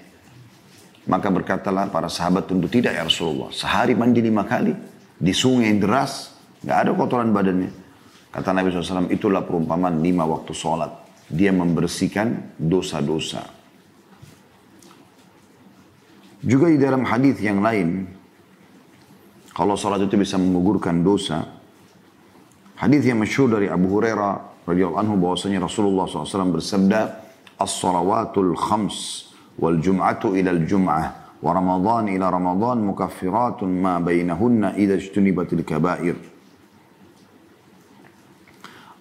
Maka 1.12 1.29
berkatalah 1.29 1.92
para 1.92 2.09
sahabat 2.09 2.48
tentu 2.48 2.72
tidak 2.72 2.96
ya 2.96 3.05
Rasulullah. 3.05 3.53
Sehari 3.53 3.92
mandi 3.92 4.25
lima 4.25 4.48
kali. 4.48 4.72
Di 5.20 5.33
sungai 5.37 5.77
deras. 5.77 6.33
Gak 6.64 6.88
ada 6.88 6.90
kotoran 6.96 7.37
badannya. 7.37 7.68
Kata 8.33 8.55
Nabi 8.57 8.72
SAW 8.72 9.12
itulah 9.12 9.44
perumpamaan 9.44 10.01
lima 10.01 10.25
waktu 10.25 10.57
sholat. 10.57 10.88
Dia 11.29 11.53
membersihkan 11.53 12.57
dosa-dosa. 12.57 13.44
Juga 16.40 16.72
di 16.72 16.81
dalam 16.81 17.05
hadis 17.05 17.37
yang 17.44 17.61
lain 17.61 18.21
kalau 19.52 19.76
salat 19.76 20.00
itu 20.08 20.16
bisa 20.16 20.40
menggugurkan 20.40 21.04
dosa. 21.04 21.44
Hadis 22.80 23.04
yang 23.04 23.20
masyhur 23.20 23.52
dari 23.52 23.68
Abu 23.68 23.92
Hurairah 23.92 24.64
radhiyallahu 24.64 25.00
anhu 25.00 25.14
bahwasanya 25.20 25.62
Rasulullah 25.62 26.08
SAW 26.08 26.56
bersabda, 26.56 27.00
"As-salawatul 27.60 28.56
khams 28.56 29.28
wal 29.60 29.76
jum'atu 29.76 30.34
ila 30.34 30.50
al-jum'ah 30.56 31.04
wa 31.44 31.50
Ramadan 31.52 32.10
ila 32.16 32.32
Ramadan 32.32 32.80
mukaffiratun 32.80 33.70
ma 33.70 34.00
bainahunna 34.00 34.74
idza 34.80 34.98
ijtunibatil 34.98 35.62
kaba'ir." 35.68 36.16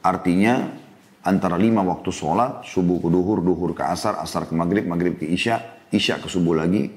Artinya 0.01 0.67
antara 1.21 1.55
lima 1.55 1.85
waktu 1.85 2.09
sholat, 2.09 2.65
subuh 2.65 2.97
ke 2.97 3.07
duhur, 3.07 3.39
duhur 3.39 3.71
ke 3.77 3.85
asar, 3.85 4.17
asar 4.17 4.49
ke 4.49 4.53
maghrib, 4.57 4.89
maghrib 4.89 5.15
ke 5.15 5.29
isya, 5.29 5.61
isya 5.93 6.17
ke 6.17 6.25
subuh 6.25 6.57
lagi, 6.57 6.89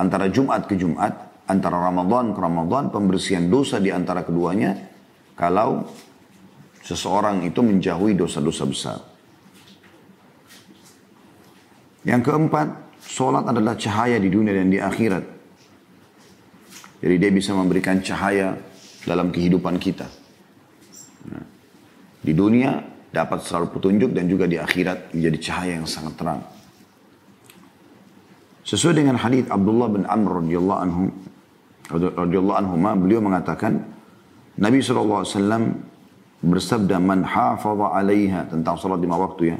antara 0.00 0.32
Jumat 0.32 0.64
ke 0.64 0.74
Jumat, 0.80 1.27
antara 1.48 1.80
Ramadan 1.80 2.36
ke 2.36 2.38
Ramadan, 2.38 2.92
pembersihan 2.92 3.48
dosa 3.48 3.80
di 3.80 3.88
antara 3.88 4.22
keduanya, 4.22 4.76
kalau 5.32 5.88
seseorang 6.84 7.42
itu 7.48 7.60
menjauhi 7.64 8.12
dosa-dosa 8.12 8.64
besar. 8.68 8.98
Yang 12.04 12.30
keempat, 12.30 12.68
sholat 13.00 13.44
adalah 13.48 13.74
cahaya 13.74 14.20
di 14.20 14.28
dunia 14.28 14.54
dan 14.54 14.68
di 14.68 14.78
akhirat. 14.78 15.24
Jadi 16.98 17.14
dia 17.16 17.30
bisa 17.32 17.52
memberikan 17.56 18.00
cahaya 18.00 18.56
dalam 19.04 19.32
kehidupan 19.32 19.76
kita. 19.80 20.06
Nah, 21.28 21.44
di 22.22 22.32
dunia 22.34 22.80
dapat 23.08 23.40
selalu 23.40 23.72
petunjuk 23.72 24.10
dan 24.12 24.28
juga 24.28 24.44
di 24.44 24.60
akhirat 24.60 25.16
menjadi 25.16 25.38
cahaya 25.48 25.72
yang 25.80 25.88
sangat 25.88 26.14
terang. 26.18 26.40
Sesuai 28.68 29.00
dengan 29.00 29.16
hadis 29.16 29.48
Abdullah 29.48 29.88
bin 29.88 30.04
Amr 30.04 30.44
radhiyallahu 30.44 30.80
anhu 30.84 31.08
radhiyallahu 31.90 32.58
anhu 32.60 32.74
beliau 33.00 33.24
mengatakan 33.24 33.80
Nabi 34.58 34.82
SAW 34.82 35.24
bersabda 36.42 36.98
man 37.00 37.24
hafaza 37.24 37.94
alaiha 37.94 38.46
tentang 38.46 38.78
salat 38.78 39.02
lima 39.02 39.18
waktu 39.18 39.54
ya 39.54 39.58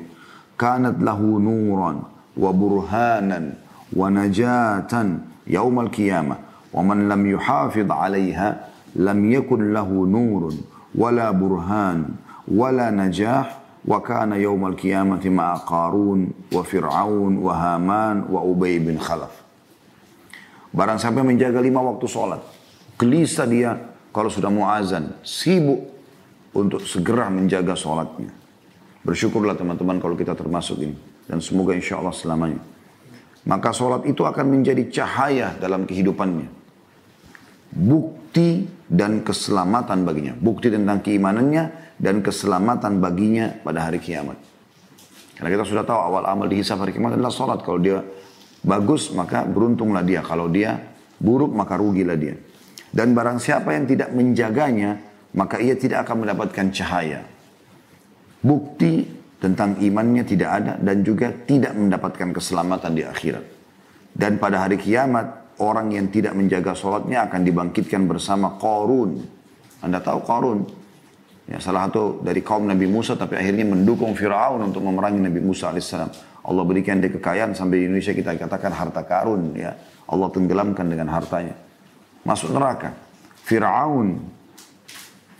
kanat 0.59 0.99
lahu 1.03 1.39
nuran 1.39 2.03
wa 2.39 2.51
burhanan 2.55 3.59
wa 3.95 4.07
najatan 4.11 5.23
yaumal 5.47 5.91
qiyamah 5.91 6.39
wa 6.75 6.81
man 6.85 7.09
lam 7.09 7.23
yuhafid 7.25 7.89
alaiha 7.89 8.69
lam 8.99 9.19
yakun 9.27 9.73
lahu 9.73 10.05
nurun 10.07 10.55
wala 10.95 11.33
burhan 11.33 12.19
wala 12.47 12.93
najah 12.93 13.59
wa 13.89 13.99
kana 14.05 14.37
yaumal 14.37 14.77
qiyamati 14.77 15.33
ma'a 15.33 15.65
qarun 15.65 16.31
wa 16.53 16.63
fir'aun 16.63 17.41
wa 17.41 17.53
haman 17.57 18.29
Barang 20.73 21.01
sampai 21.01 21.25
menjaga 21.25 21.59
lima 21.65 21.81
waktu 21.81 22.05
sholat. 22.05 22.41
Gelisah 23.01 23.49
dia 23.49 23.71
kalau 24.13 24.29
sudah 24.29 24.53
mau 24.53 24.69
azan. 24.69 25.17
Sibuk 25.25 25.81
untuk 26.53 26.85
segera 26.85 27.33
menjaga 27.33 27.73
sholatnya. 27.73 28.31
Bersyukurlah 29.07 29.57
teman-teman 29.57 29.97
kalau 30.03 30.19
kita 30.19 30.37
termasuk 30.37 30.83
ini. 30.85 30.97
Dan 31.29 31.41
semoga 31.41 31.73
insya 31.73 32.01
Allah 32.01 32.13
selamanya. 32.13 32.61
Maka 33.49 33.73
sholat 33.73 34.05
itu 34.05 34.29
akan 34.29 34.45
menjadi 34.49 34.85
cahaya 34.93 35.57
dalam 35.57 35.89
kehidupannya. 35.89 36.49
Bukti 37.73 38.69
dan 38.89 39.25
keselamatan 39.25 40.05
baginya. 40.05 40.35
Bukti 40.37 40.69
tentang 40.69 41.01
keimanannya 41.01 41.97
dan 41.97 42.21
keselamatan 42.21 43.01
baginya 43.01 43.57
pada 43.65 43.89
hari 43.89 44.01
kiamat. 44.01 44.37
Karena 45.37 45.49
kita 45.55 45.65
sudah 45.65 45.85
tahu 45.87 45.97
awal 45.97 46.27
amal 46.27 46.51
dihisap 46.51 46.83
hari 46.83 46.93
kiamat 46.93 47.17
adalah 47.17 47.33
sholat. 47.33 47.63
Kalau 47.63 47.79
dia 47.79 48.03
bagus 48.65 49.11
maka 49.15 49.45
beruntunglah 49.47 50.03
dia. 50.03 50.23
Kalau 50.23 50.51
dia 50.51 50.79
buruk 51.19 51.51
maka 51.53 51.75
rugilah 51.79 52.19
dia. 52.19 52.39
Dan 52.89 53.13
barang 53.13 53.37
siapa 53.37 53.77
yang 53.77 53.85
tidak 53.85 54.11
menjaganya, 54.17 54.97
maka 55.37 55.61
ia 55.61 55.77
tidak 55.77 56.09
akan 56.09 56.25
mendapatkan 56.25 56.67
cahaya. 56.73 57.21
Bukti 58.41 59.05
tentang 59.39 59.77
imannya 59.79 60.25
tidak 60.25 60.51
ada 60.51 60.73
dan 60.81 61.05
juga 61.05 61.31
tidak 61.31 61.77
mendapatkan 61.77 62.33
keselamatan 62.33 62.93
di 62.97 63.05
akhirat. 63.05 63.45
Dan 64.15 64.41
pada 64.41 64.67
hari 64.67 64.81
kiamat, 64.81 65.59
orang 65.61 65.95
yang 65.95 66.09
tidak 66.09 66.35
menjaga 66.35 66.75
sholatnya 66.75 67.29
akan 67.29 67.45
dibangkitkan 67.45 68.09
bersama 68.09 68.57
Korun. 68.57 69.21
Anda 69.85 70.03
tahu 70.03 70.21
Korun? 70.25 70.59
Ya, 71.49 71.63
salah 71.63 71.89
satu 71.89 72.21
dari 72.21 72.45
kaum 72.45 72.69
Nabi 72.69 72.85
Musa 72.85 73.17
tapi 73.17 73.39
akhirnya 73.39 73.65
mendukung 73.65 74.13
Fir'aun 74.13 74.69
untuk 74.69 74.85
memerangi 74.85 75.23
Nabi 75.23 75.41
Musa 75.41 75.73
alaihissalam. 75.73 76.11
Allah 76.49 76.65
berikan 76.65 76.97
dia 76.97 77.13
kekayaan 77.13 77.53
sampai 77.53 77.85
di 77.85 77.93
Indonesia 77.93 78.17
kita 78.17 78.33
katakan 78.41 78.73
harta 78.73 79.05
karun 79.05 79.53
ya. 79.53 79.77
Allah 80.09 80.29
tenggelamkan 80.33 80.89
dengan 80.89 81.13
hartanya. 81.13 81.53
Masuk 82.25 82.57
neraka. 82.57 82.97
Fir'aun. 83.45 84.17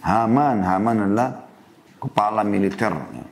Haman. 0.05 0.57
Haman 0.61 0.97
adalah 1.09 1.49
kepala 1.97 2.45
militer. 2.45 2.93
Ya. 2.93 3.25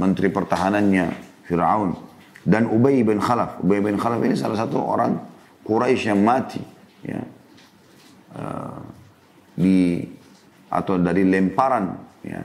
Menteri 0.00 0.32
pertahanannya 0.32 1.06
Fir'aun. 1.44 1.92
Dan 2.40 2.72
Ubay 2.72 3.04
bin 3.04 3.20
Khalaf. 3.20 3.60
Ubay 3.60 3.84
bin 3.84 4.00
Khalaf 4.00 4.24
ini 4.24 4.32
salah 4.32 4.56
satu 4.56 4.80
orang 4.80 5.20
Quraisy 5.68 6.16
yang 6.16 6.24
mati. 6.24 6.64
Ya. 7.04 7.20
Uh, 8.32 8.80
di 9.56 10.04
atau 10.68 11.00
dari 11.00 11.24
lemparan 11.24 11.96
ya, 12.20 12.40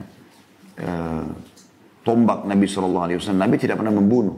uh, 0.80 1.26
tombak 2.02 2.46
Nabi 2.46 2.66
Shallallahu 2.66 3.04
Alaihi 3.08 3.18
Wasallam. 3.18 3.42
Nabi 3.42 3.56
tidak 3.58 3.78
pernah 3.78 3.94
membunuh. 3.94 4.36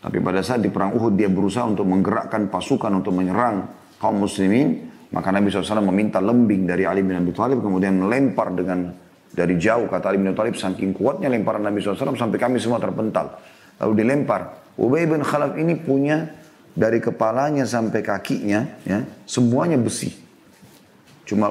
Tapi 0.00 0.18
pada 0.20 0.40
saat 0.44 0.60
di 0.60 0.70
perang 0.70 0.94
Uhud 0.96 1.16
dia 1.16 1.26
berusaha 1.26 1.64
untuk 1.66 1.88
menggerakkan 1.88 2.48
pasukan 2.52 2.92
untuk 3.00 3.16
menyerang 3.16 3.68
kaum 4.00 4.20
muslimin. 4.20 4.92
Maka 5.06 5.30
Nabi 5.30 5.48
SAW 5.48 5.86
meminta 5.86 6.18
lembing 6.18 6.66
dari 6.66 6.82
Ali 6.82 7.00
bin 7.00 7.14
Abi 7.14 7.30
Thalib 7.30 7.62
kemudian 7.62 7.94
melempar 7.94 8.50
dengan 8.52 8.90
dari 9.30 9.54
jauh 9.54 9.86
kata 9.86 10.10
Ali 10.10 10.18
bin 10.18 10.34
Abi 10.34 10.36
Thalib 10.36 10.56
saking 10.58 10.90
kuatnya 10.92 11.30
lemparan 11.30 11.62
Nabi 11.62 11.78
SAW 11.78 12.18
sampai 12.18 12.38
kami 12.38 12.58
semua 12.58 12.82
terpental. 12.82 13.38
Lalu 13.80 14.02
dilempar. 14.02 14.74
Ubay 14.76 15.08
bin 15.08 15.22
Khalaf 15.24 15.56
ini 15.56 15.78
punya 15.78 16.26
dari 16.76 17.00
kepalanya 17.00 17.64
sampai 17.64 18.04
kakinya 18.04 18.82
ya 18.84 19.00
semuanya 19.24 19.80
besi. 19.80 20.12
Cuma 21.24 21.50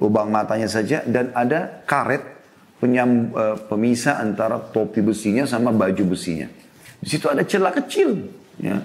lubang 0.00 0.32
matanya 0.32 0.66
saja 0.66 1.04
dan 1.04 1.30
ada 1.36 1.84
karet 1.84 2.37
penyam, 2.78 3.34
uh, 3.34 3.56
pemisah 3.68 4.22
antara 4.22 4.58
topi 4.58 5.02
besinya 5.02 5.44
sama 5.44 5.74
baju 5.74 6.14
besinya. 6.14 6.46
Di 6.98 7.06
situ 7.06 7.30
ada 7.30 7.42
celah 7.46 7.74
kecil. 7.74 8.26
Ya. 8.58 8.82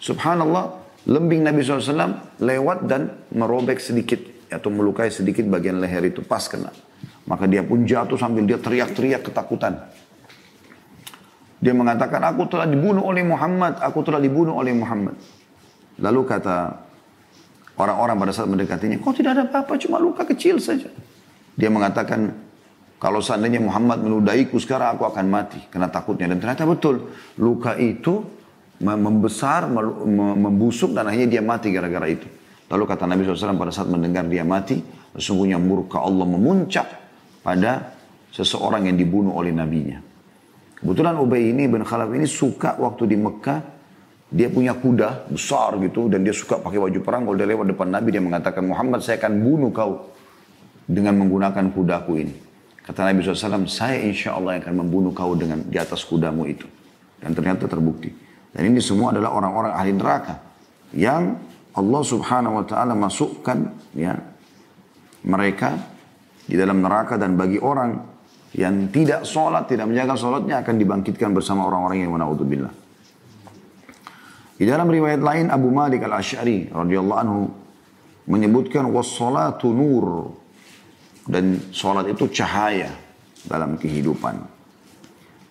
Subhanallah, 0.00 0.80
lembing 1.08 1.44
Nabi 1.44 1.60
SAW 1.64 2.40
lewat 2.40 2.88
dan 2.88 3.16
merobek 3.32 3.80
sedikit 3.80 4.20
atau 4.50 4.68
melukai 4.68 5.08
sedikit 5.08 5.46
bagian 5.46 5.78
leher 5.78 6.10
itu 6.10 6.20
pas 6.24 6.42
kena. 6.44 6.72
Maka 7.28 7.46
dia 7.46 7.62
pun 7.62 7.86
jatuh 7.86 8.18
sambil 8.18 8.42
dia 8.44 8.58
teriak-teriak 8.58 9.30
ketakutan. 9.30 9.78
Dia 11.60 11.76
mengatakan, 11.76 12.24
aku 12.24 12.48
telah 12.48 12.64
dibunuh 12.64 13.04
oleh 13.04 13.20
Muhammad, 13.20 13.78
aku 13.84 14.00
telah 14.00 14.16
dibunuh 14.16 14.56
oleh 14.56 14.72
Muhammad. 14.72 15.12
Lalu 16.00 16.20
kata 16.24 16.80
orang-orang 17.76 18.16
pada 18.16 18.32
saat 18.32 18.48
mendekatinya, 18.48 18.96
kau 18.96 19.12
tidak 19.12 19.36
ada 19.36 19.44
apa-apa, 19.44 19.76
cuma 19.76 20.00
luka 20.00 20.24
kecil 20.24 20.56
saja. 20.56 20.88
Dia 21.60 21.68
mengatakan, 21.68 22.32
kalau 23.00 23.24
seandainya 23.24 23.64
Muhammad 23.64 24.04
menudaiku 24.04 24.60
sekarang 24.60 25.00
aku 25.00 25.08
akan 25.08 25.24
mati 25.24 25.56
karena 25.72 25.88
takutnya. 25.88 26.28
Dan 26.28 26.36
ternyata 26.36 26.68
betul. 26.68 27.08
Luka 27.40 27.72
itu 27.80 28.20
membesar, 28.76 29.72
membusuk 29.72 30.92
dan 30.92 31.08
akhirnya 31.08 31.40
dia 31.40 31.42
mati 31.42 31.72
gara-gara 31.72 32.04
itu. 32.12 32.28
Lalu 32.68 32.84
kata 32.84 33.08
Nabi 33.08 33.24
SAW 33.24 33.56
pada 33.56 33.72
saat 33.72 33.88
mendengar 33.88 34.28
dia 34.28 34.44
mati, 34.44 34.84
sesungguhnya 35.16 35.56
murka 35.56 35.96
Allah 36.04 36.28
memuncak 36.28 36.86
pada 37.40 37.96
seseorang 38.36 38.92
yang 38.92 39.00
dibunuh 39.00 39.32
oleh 39.32 39.50
nabinya. 39.50 39.96
Kebetulan 40.76 41.16
Ubay 41.16 41.56
ini 41.56 41.72
bin 41.72 41.80
Khalaf 41.80 42.12
ini 42.12 42.28
suka 42.28 42.76
waktu 42.76 43.08
di 43.08 43.16
Mekah 43.16 43.60
dia 44.28 44.52
punya 44.52 44.76
kuda 44.76 45.32
besar 45.32 45.76
gitu 45.80 46.06
dan 46.12 46.20
dia 46.20 46.36
suka 46.36 46.60
pakai 46.60 46.78
baju 46.78 47.00
perang 47.00 47.26
kalau 47.26 47.36
dia 47.36 47.48
lewat 47.48 47.66
depan 47.74 47.88
Nabi 47.90 48.14
dia 48.14 48.22
mengatakan 48.22 48.62
Muhammad 48.62 49.02
saya 49.02 49.18
akan 49.18 49.32
bunuh 49.42 49.72
kau 49.72 50.12
dengan 50.84 51.16
menggunakan 51.16 51.64
kudaku 51.72 52.12
ini. 52.22 52.49
Kata 52.80 53.06
Nabi 53.06 53.20
SAW, 53.22 53.68
saya 53.68 54.00
insya 54.00 54.34
Allah 54.34 54.58
akan 54.58 54.84
membunuh 54.84 55.12
kau 55.12 55.36
dengan 55.36 55.60
di 55.62 55.76
atas 55.76 56.02
kudamu 56.02 56.48
itu. 56.48 56.64
Dan 57.20 57.36
ternyata 57.36 57.68
terbukti. 57.68 58.08
Dan 58.50 58.72
ini 58.72 58.80
semua 58.82 59.12
adalah 59.14 59.36
orang-orang 59.36 59.72
ahli 59.76 59.92
neraka. 59.94 60.34
Yang 60.96 61.38
Allah 61.76 62.02
subhanahu 62.02 62.54
wa 62.60 62.64
ta'ala 62.66 62.98
masukkan 62.98 63.70
ya 63.94 64.18
mereka 65.22 65.78
di 66.48 66.58
dalam 66.58 66.82
neraka 66.82 67.14
dan 67.14 67.38
bagi 67.38 67.62
orang 67.62 67.94
yang 68.58 68.90
tidak 68.90 69.22
sholat, 69.22 69.70
tidak 69.70 69.86
menjaga 69.86 70.18
sholatnya 70.18 70.66
akan 70.66 70.74
dibangkitkan 70.74 71.30
bersama 71.30 71.70
orang-orang 71.70 72.02
yang 72.02 72.10
mena'udzubillah. 72.10 72.74
Di 74.58 74.66
dalam 74.66 74.90
riwayat 74.90 75.22
lain 75.22 75.46
Abu 75.48 75.70
Malik 75.70 76.02
al-Ash'ari 76.02 76.74
radhiyallahu 76.74 77.20
anhu 77.22 77.40
menyebutkan 78.26 78.90
wassalatu 78.90 79.70
nur 79.70 80.34
dan 81.30 81.62
sholat 81.70 82.10
itu 82.10 82.26
cahaya 82.34 82.90
dalam 83.46 83.78
kehidupan. 83.78 84.42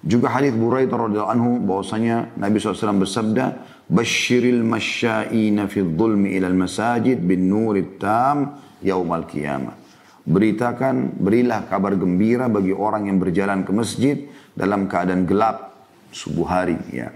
Juga 0.03 0.31
hadis 0.31 0.55
Buraidah 0.55 1.07
radhiyallahu 1.07 1.31
anhu 1.31 1.51
bahwasanya 1.63 2.35
Nabi 2.39 2.59
SAW 2.59 3.03
bersabda, 3.03 3.45
"Basyiril 3.87 4.63
masya'ina 4.63 5.67
fi 5.71 5.83
dhulmi 5.83 6.35
ilal 6.35 6.55
masajid 6.55 7.19
bin 7.19 7.47
nurit 7.47 7.99
tam 7.99 8.59
yaumal 8.83 9.27
qiyamah." 9.27 9.75
Beritakan, 10.23 11.19
berilah 11.19 11.67
kabar 11.67 11.95
gembira 11.99 12.47
bagi 12.47 12.71
orang 12.71 13.11
yang 13.11 13.17
berjalan 13.19 13.63
ke 13.67 13.71
masjid 13.75 14.15
dalam 14.55 14.87
keadaan 14.87 15.27
gelap 15.27 15.73
subuh 16.11 16.47
hari 16.47 16.79
ya. 16.91 17.11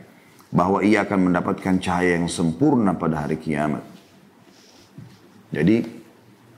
Bahwa 0.51 0.83
ia 0.83 1.07
akan 1.07 1.31
mendapatkan 1.31 1.79
cahaya 1.79 2.19
yang 2.19 2.27
sempurna 2.27 2.95
pada 2.95 3.27
hari 3.27 3.39
kiamat. 3.39 3.85
Jadi 5.53 5.85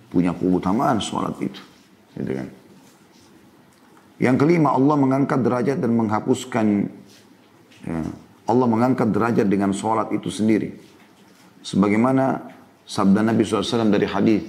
punya 0.09 0.31
keutamaan 0.31 1.03
sholat 1.03 1.35
itu. 1.43 1.74
Gitu 2.15 2.31
kan. 2.31 2.47
Yang 4.15 4.35
kelima 4.47 4.71
Allah 4.71 4.95
mengangkat 4.95 5.39
derajat 5.43 5.77
dan 5.83 5.91
menghapuskan 5.91 6.87
ya, 7.83 7.99
Allah 8.47 8.67
mengangkat 8.69 9.11
derajat 9.11 9.47
dengan 9.51 9.75
sholat 9.75 10.07
itu 10.15 10.31
sendiri. 10.31 10.71
Sebagaimana 11.65 12.39
sabda 12.85 13.25
Nabi 13.25 13.41
SAW 13.43 13.91
dari 13.91 14.07
hadis 14.07 14.45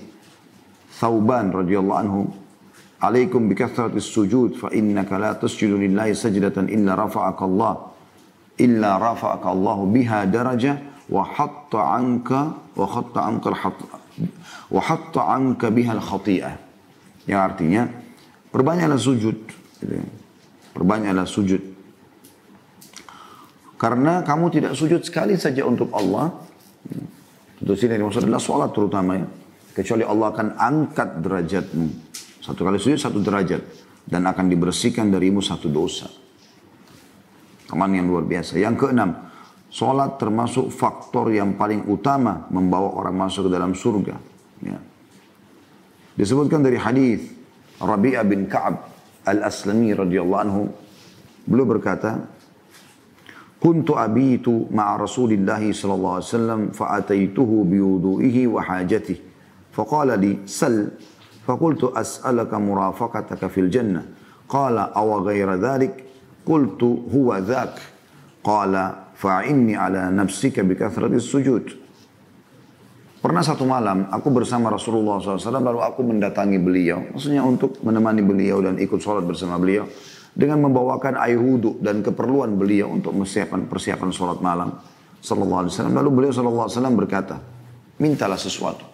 Thauban 0.96 1.52
radhiyallahu 1.52 2.00
anhu 2.00 2.20
Alaikum 2.96 3.44
bikathratis 3.52 4.08
sujud 4.08 4.56
fa 4.56 4.72
innaka 4.72 5.20
la 5.20 5.36
tasjudu 5.36 5.76
lillahi 5.76 6.16
sajdatan 6.16 6.72
illa 6.72 6.96
rafa'aka 6.96 7.44
Allah 7.44 7.92
illa 8.56 8.96
rafa'aka 8.96 9.46
Allah 9.52 9.78
biha 9.84 10.24
daraja 10.24 10.80
wa 11.12 11.20
hatta 11.20 11.92
anka 11.92 12.56
wa 12.72 12.86
hatta 12.88 13.20
anka 13.20 13.48
wa 14.72 14.80
hatta 14.80 15.22
anka 15.28 15.68
biha 15.68 15.92
al-khati'ah 15.92 16.65
yang 17.26 17.42
artinya 17.42 17.90
perbanyaklah 18.54 18.98
sujud. 18.98 19.36
Gitu 19.82 19.94
ya. 19.98 20.06
Perbanyaklah 20.72 21.26
sujud. 21.26 21.62
Karena 23.76 24.24
kamu 24.24 24.48
tidak 24.48 24.72
sujud 24.72 25.04
sekali 25.04 25.36
saja 25.36 25.66
untuk 25.68 25.92
Allah. 25.92 26.32
Tentu 27.60 27.74
sini 27.76 28.00
maksud 28.00 28.24
adalah 28.24 28.40
sholat 28.40 28.70
terutama 28.72 29.20
ya. 29.20 29.26
Kecuali 29.76 30.04
Allah 30.06 30.32
akan 30.32 30.48
angkat 30.56 31.08
derajatmu. 31.20 31.88
Satu 32.40 32.64
kali 32.64 32.80
sujud 32.80 32.96
satu 32.96 33.20
derajat. 33.20 33.60
Dan 34.06 34.24
akan 34.24 34.46
dibersihkan 34.48 35.10
darimu 35.10 35.42
satu 35.42 35.68
dosa. 35.68 36.08
Teman 37.66 37.90
yang 37.92 38.08
luar 38.08 38.24
biasa. 38.24 38.56
Yang 38.56 38.86
keenam. 38.86 39.10
Sholat 39.66 40.16
termasuk 40.16 40.70
faktor 40.70 41.34
yang 41.34 41.58
paling 41.58 41.90
utama 41.90 42.46
membawa 42.48 42.96
orang 42.96 43.28
masuk 43.28 43.50
ke 43.50 43.50
dalam 43.50 43.74
surga. 43.74 44.14
Ya. 44.62 44.78
Disebutkan 46.16 46.64
dari 46.64 46.80
hadis 46.80 47.28
Rabi'ah 47.76 48.24
bin 48.24 48.48
Ka'ab 48.48 48.88
Al-Aslami 49.28 49.92
radhiyallahu 49.92 50.42
anhu 50.42 50.62
beliau 51.44 51.68
berkata 51.68 52.24
Kuntu 53.56 53.96
abitu 53.96 54.68
ma'a 54.68 55.00
Rasulillah 55.00 55.60
sallallahu 55.60 56.14
alaihi 56.20 56.28
wasallam 56.28 56.60
fa'ataituhu 56.76 57.56
biwudu'ihi 57.68 58.48
wa 58.48 58.60
hajatihi 58.64 59.20
faqala 59.72 60.16
li 60.16 60.44
sal 60.48 60.92
فقلت 61.46 61.94
أسألك 61.94 62.54
مرافقتك 62.54 63.46
في 63.46 63.60
الجنة 63.60 64.02
قال 64.48 64.78
أو 64.78 65.22
غير 65.22 65.54
ذلك 65.54 66.04
قلت 66.46 66.82
هو 67.14 67.36
ذاك 67.36 67.78
قال 68.44 68.92
فعني 69.14 69.76
على 69.76 70.10
نفسك 70.10 70.60
بكثرة 70.60 71.06
السجود 71.06 71.85
Pernah 73.26 73.42
satu 73.42 73.66
malam 73.66 74.06
aku 74.06 74.30
bersama 74.30 74.70
Rasulullah 74.70 75.18
SAW 75.18 75.58
lalu 75.58 75.82
aku 75.82 76.06
mendatangi 76.06 76.62
beliau. 76.62 77.10
Maksudnya 77.10 77.42
untuk 77.42 77.82
menemani 77.82 78.22
beliau 78.22 78.62
dan 78.62 78.78
ikut 78.78 79.02
sholat 79.02 79.26
bersama 79.26 79.58
beliau. 79.58 79.82
Dengan 80.30 80.62
membawakan 80.62 81.18
air 81.18 81.34
wudhu 81.34 81.82
dan 81.82 82.06
keperluan 82.06 82.54
beliau 82.54 82.86
untuk 82.86 83.18
persiapan 83.18 83.66
persiapan 83.66 84.14
sholat 84.14 84.38
malam. 84.38 84.78
Sallallahu 85.18 85.58
Alaihi 85.58 85.72
Wasallam. 85.74 85.94
Lalu 85.98 86.10
beliau 86.14 86.32
Sallallahu 86.38 86.64
Alaihi 86.70 86.76
Wasallam 86.78 86.94
berkata, 86.94 87.36
mintalah 87.98 88.38
sesuatu. 88.38 88.86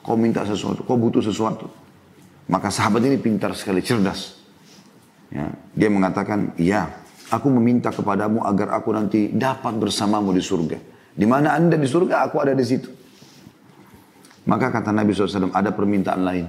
Kau 0.00 0.16
minta 0.16 0.40
sesuatu, 0.48 0.80
kau 0.80 0.96
butuh 0.96 1.20
sesuatu. 1.20 1.68
Maka 2.48 2.72
sahabat 2.72 3.04
ini 3.04 3.20
pintar 3.20 3.52
sekali, 3.52 3.84
cerdas. 3.84 4.40
Ya, 5.28 5.52
dia 5.76 5.92
mengatakan, 5.92 6.56
iya, 6.56 6.96
aku 7.28 7.52
meminta 7.52 7.92
kepadamu 7.92 8.40
agar 8.40 8.72
aku 8.72 8.88
nanti 8.96 9.28
dapat 9.36 9.76
bersamamu 9.76 10.32
di 10.32 10.40
surga. 10.40 10.80
Di 11.12 11.28
mana 11.28 11.52
anda 11.52 11.76
di 11.76 11.84
surga, 11.84 12.24
aku 12.24 12.40
ada 12.40 12.56
di 12.56 12.64
situ. 12.64 13.03
Maka 14.44 14.68
kata 14.68 14.92
Nabi 14.92 15.16
SAW, 15.16 15.52
ada 15.52 15.72
permintaan 15.72 16.20
lain. 16.20 16.46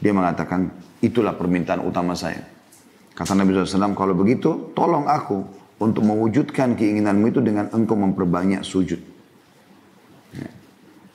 Dia 0.00 0.12
mengatakan, 0.16 0.72
itulah 1.04 1.36
permintaan 1.36 1.84
utama 1.84 2.16
saya. 2.16 2.40
Kata 3.12 3.36
Nabi 3.36 3.52
SAW, 3.52 3.92
kalau 3.92 4.16
begitu, 4.16 4.72
tolong 4.72 5.04
aku 5.04 5.44
untuk 5.80 6.04
mewujudkan 6.04 6.72
keinginanmu 6.76 7.28
itu 7.28 7.40
dengan 7.44 7.68
engkau 7.76 7.96
memperbanyak 7.96 8.64
sujud. 8.64 9.00
Ya. 10.32 10.48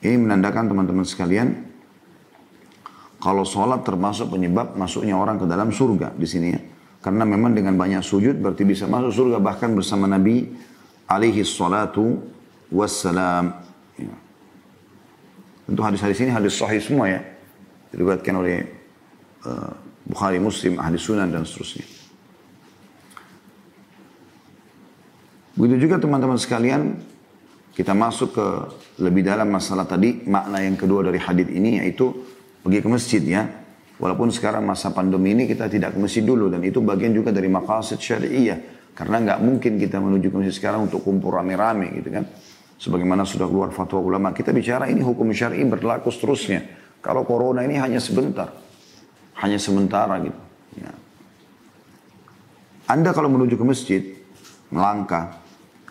Ini 0.06 0.22
menandakan 0.22 0.70
teman-teman 0.70 1.02
sekalian, 1.02 1.66
kalau 3.18 3.42
sholat 3.42 3.82
termasuk 3.82 4.30
penyebab 4.30 4.78
masuknya 4.78 5.18
orang 5.18 5.42
ke 5.42 5.46
dalam 5.50 5.74
surga 5.74 6.14
di 6.14 6.26
sini 6.30 6.48
ya. 6.54 6.60
Karena 7.02 7.26
memang 7.26 7.54
dengan 7.54 7.74
banyak 7.74 8.02
sujud 8.02 8.38
berarti 8.38 8.62
bisa 8.62 8.86
masuk 8.86 9.10
surga 9.10 9.38
bahkan 9.42 9.74
bersama 9.74 10.06
Nabi 10.06 10.46
alaihi 11.10 11.42
salatu 11.42 12.22
wassalam. 12.70 13.65
Tentu 15.66 15.82
hadis-hadis 15.82 16.22
ini 16.22 16.30
hadis 16.30 16.54
sahih 16.54 16.78
semua 16.78 17.10
ya. 17.10 17.20
Diriwayatkan 17.90 18.34
oleh 18.38 18.62
uh, 19.42 19.74
Bukhari, 20.06 20.38
Muslim, 20.38 20.78
Ahli 20.78 20.94
Sunan 20.94 21.26
dan 21.34 21.42
seterusnya. 21.42 21.82
Begitu 25.58 25.90
juga 25.90 25.98
teman-teman 25.98 26.38
sekalian, 26.38 27.00
kita 27.74 27.96
masuk 27.96 28.36
ke 28.36 28.46
lebih 29.02 29.26
dalam 29.26 29.50
masalah 29.50 29.88
tadi, 29.88 30.22
makna 30.28 30.62
yang 30.62 30.78
kedua 30.78 31.02
dari 31.02 31.18
hadis 31.18 31.48
ini 31.50 31.82
yaitu 31.82 32.14
pergi 32.62 32.78
ke 32.84 32.88
masjid 32.88 33.22
ya. 33.24 33.42
Walaupun 33.96 34.28
sekarang 34.28 34.62
masa 34.62 34.92
pandemi 34.92 35.32
ini 35.32 35.48
kita 35.48 35.66
tidak 35.72 35.96
ke 35.96 35.98
masjid 35.98 36.20
dulu 36.20 36.52
dan 36.52 36.60
itu 36.62 36.84
bagian 36.84 37.16
juga 37.16 37.32
dari 37.32 37.48
maqasid 37.48 37.98
syari'iyah. 37.98 38.92
Karena 38.92 39.20
nggak 39.24 39.38
mungkin 39.40 39.80
kita 39.80 39.96
menuju 40.00 40.28
ke 40.28 40.36
masjid 40.40 40.54
sekarang 40.54 40.88
untuk 40.88 41.00
kumpul 41.00 41.32
rame-rame 41.32 41.96
gitu 41.98 42.12
kan. 42.12 42.24
Sebagaimana 42.76 43.24
sudah 43.24 43.48
keluar 43.48 43.72
fatwa 43.72 44.04
ulama, 44.04 44.36
kita 44.36 44.52
bicara 44.52 44.88
ini 44.92 45.00
hukum 45.00 45.32
syar'i 45.32 45.64
berlaku 45.64 46.12
seterusnya. 46.12 46.60
Kalau 47.00 47.24
corona 47.24 47.64
ini 47.64 47.80
hanya 47.80 47.96
sebentar, 47.96 48.52
hanya 49.40 49.56
sementara 49.56 50.20
gitu. 50.20 50.40
Ya. 50.76 50.92
Anda 52.84 53.16
kalau 53.16 53.32
menuju 53.32 53.56
ke 53.56 53.64
masjid, 53.64 54.02
melangkah, 54.68 55.40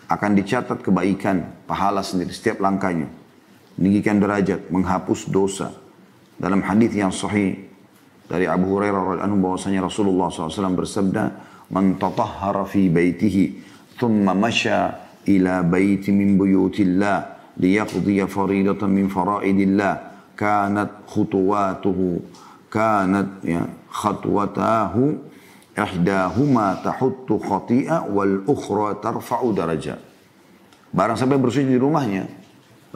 akan 0.06 0.38
dicatat 0.38 0.78
kebaikan, 0.86 1.66
pahala 1.66 2.06
sendiri 2.06 2.30
setiap 2.30 2.62
langkahnya. 2.62 3.10
Meninggikan 3.76 4.22
derajat, 4.22 4.70
menghapus 4.70 5.26
dosa. 5.26 5.74
Dalam 6.38 6.62
hadis 6.62 6.94
yang 6.94 7.10
sahih 7.10 7.66
dari 8.30 8.46
Abu 8.46 8.78
Hurairah 8.78 9.18
radhiyallahu 9.18 9.42
bahwasanya 9.42 9.80
Rasulullah 9.82 10.30
SAW 10.30 10.78
bersabda, 10.78 11.24
"Man 11.74 11.98
tatahhara 11.98 12.62
fi 12.64 12.86
baitihi, 12.86 13.44
thumma 13.98 14.32
masya 14.32 15.05
ila 15.26 15.66
baiti 15.66 16.14
min 16.14 16.38
buyutillah 16.38 17.36
liyaqdiya 17.58 18.30
faridatan 18.30 18.90
min 18.90 19.06
faraidillah, 19.10 19.94
kanat 20.38 21.08
khutuwatuhu, 21.08 22.22
kanat 22.70 23.42
ya 23.42 23.64
khatwatahu 23.90 25.16
ihdahuma 25.76 26.80
tahuttu 26.80 27.36
khati'a 27.40 28.08
wal 28.08 28.44
ukhra 28.48 28.96
tarfa'u 29.00 29.52
darajat. 29.52 30.00
Barang 30.92 31.18
sampai 31.18 31.36
bersujud 31.36 31.68
di 31.68 31.76
rumahnya, 31.76 32.24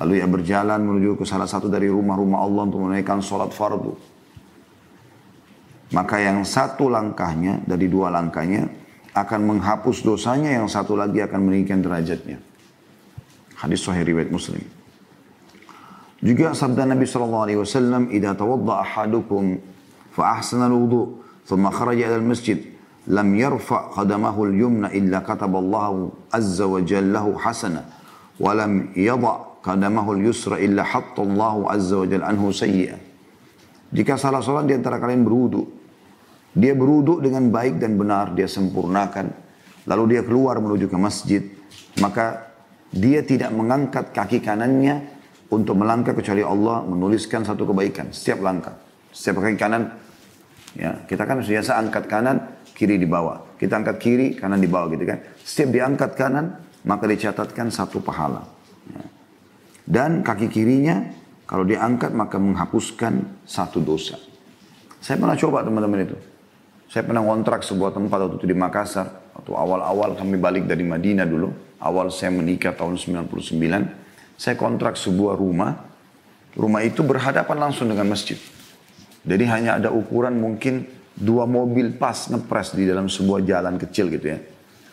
lalu 0.01 0.21
ia 0.21 0.29
berjalan 0.29 0.81
menuju 0.81 1.21
ke 1.21 1.25
salah 1.29 1.45
satu 1.45 1.69
dari 1.69 1.93
rumah-rumah 1.93 2.41
Allah 2.41 2.63
untuk 2.65 2.81
menaikkan 2.89 3.21
sholat 3.21 3.53
fardu. 3.53 3.93
Maka 5.91 6.23
yang 6.23 6.47
satu 6.47 6.87
langkahnya 6.87 7.67
dari 7.67 7.91
dua 7.91 8.15
langkahnya 8.15 8.80
akan 9.15 9.41
menghapus 9.47 10.07
dosanya, 10.07 10.55
yang 10.55 10.71
satu 10.71 10.95
lagi 10.95 11.19
akan 11.23 11.41
meninggikan 11.51 11.83
derajatnya. 11.83 12.39
Hadis 13.59 13.85
Sahih 13.85 14.07
riwayat 14.07 14.31
Muslim. 14.33 14.63
Juga 16.21 16.53
sabda 16.53 16.85
Nabi 16.85 17.09
sallallahu 17.09 17.45
alaihi 17.49 17.61
wasallam, 17.61 18.13
"Idza 18.13 18.37
tawadda 18.37 18.85
ahadukum 18.85 19.57
fa 20.13 20.37
ahsana 20.37 20.69
al-wudu, 20.69 21.21
thumma 21.49 21.73
kharaja 21.73 22.13
ila 22.13 22.17
al-masjid, 22.21 22.61
lam 23.09 23.29
yarfa 23.33 23.97
qadamahu 23.97 24.53
al-yumna 24.53 24.93
illa 24.93 25.25
kataba 25.25 25.59
Allah 25.59 26.13
azza 26.29 26.69
wa 26.69 26.81
jalla 26.85 27.25
lahu 27.25 27.41
hasana 27.41 27.89
wa 28.37 28.53
lam 28.53 28.93
qadamahu 29.65 30.17
al-yusra 30.17 30.61
illa 30.61 30.85
hatta 30.85 31.25
Allah 31.25 31.73
azza 31.73 31.97
wa 32.01 32.07
jalla 32.09 32.29
anhu 32.29 32.53
sayyi'a. 32.53 32.97
Jika 33.91 34.15
salah 34.21 34.45
seorang 34.45 34.69
di 34.69 34.77
antara 34.77 35.01
kalian 35.01 35.25
berwudu, 35.25 35.80
dia 36.51 36.75
berwudu 36.75 37.23
dengan 37.23 37.47
baik 37.51 37.79
dan 37.79 37.95
benar, 37.95 38.35
dia 38.35 38.51
sempurnakan, 38.51 39.31
lalu 39.87 40.19
dia 40.19 40.23
keluar 40.27 40.59
menuju 40.59 40.91
ke 40.91 40.99
masjid, 40.99 41.43
maka 42.03 42.51
dia 42.91 43.23
tidak 43.23 43.55
mengangkat 43.55 44.11
kaki 44.11 44.43
kanannya 44.43 45.07
untuk 45.51 45.79
melangkah 45.79 46.15
kecuali 46.15 46.43
Allah 46.43 46.83
menuliskan 46.83 47.47
satu 47.47 47.67
kebaikan 47.71 48.11
setiap 48.11 48.43
langkah. 48.43 48.75
Setiap 49.11 49.43
kaki 49.43 49.59
kanan, 49.59 49.95
ya 50.75 51.07
kita 51.07 51.23
kan 51.27 51.43
biasa 51.43 51.79
angkat 51.79 52.05
kanan, 52.11 52.37
kiri 52.75 52.99
di 52.99 53.07
bawah. 53.07 53.59
Kita 53.59 53.79
angkat 53.79 53.97
kiri, 54.03 54.35
kanan 54.35 54.59
di 54.59 54.71
bawah 54.71 54.91
gitu 54.91 55.07
kan. 55.07 55.19
Setiap 55.43 55.71
diangkat 55.75 56.11
kanan, 56.19 56.47
maka 56.87 57.05
dicatatkan 57.07 57.71
satu 57.71 58.03
pahala. 58.03 58.47
Ya. 58.91 59.03
Dan 59.87 60.23
kaki 60.23 60.47
kirinya, 60.51 61.03
kalau 61.51 61.67
diangkat 61.67 62.15
maka 62.15 62.39
menghapuskan 62.39 63.43
satu 63.43 63.83
dosa. 63.83 64.19
Saya 65.03 65.19
pernah 65.19 65.35
coba 65.35 65.67
teman-teman 65.67 66.07
itu. 66.07 66.30
Saya 66.91 67.07
pernah 67.07 67.23
kontrak 67.23 67.63
sebuah 67.63 67.95
tempat 67.95 68.19
waktu 68.27 68.37
itu 68.43 68.51
di 68.51 68.57
Makassar. 68.59 69.07
Waktu 69.39 69.53
awal-awal 69.55 70.19
kami 70.19 70.35
balik 70.43 70.67
dari 70.67 70.83
Madinah 70.83 71.23
dulu. 71.23 71.55
Awal 71.79 72.11
saya 72.11 72.35
menikah 72.35 72.75
tahun 72.75 72.99
99. 72.99 73.31
Saya 74.35 74.59
kontrak 74.59 74.99
sebuah 74.99 75.39
rumah. 75.39 75.87
Rumah 76.59 76.83
itu 76.83 77.07
berhadapan 77.07 77.71
langsung 77.71 77.87
dengan 77.87 78.11
masjid. 78.11 78.35
Jadi 79.23 79.45
hanya 79.47 79.79
ada 79.79 79.95
ukuran 79.95 80.35
mungkin 80.35 80.83
dua 81.15 81.47
mobil 81.47 81.95
pas 81.95 82.27
ngepres 82.27 82.75
di 82.75 82.91
dalam 82.91 83.07
sebuah 83.07 83.47
jalan 83.47 83.79
kecil 83.79 84.11
gitu 84.11 84.27
ya. 84.35 84.43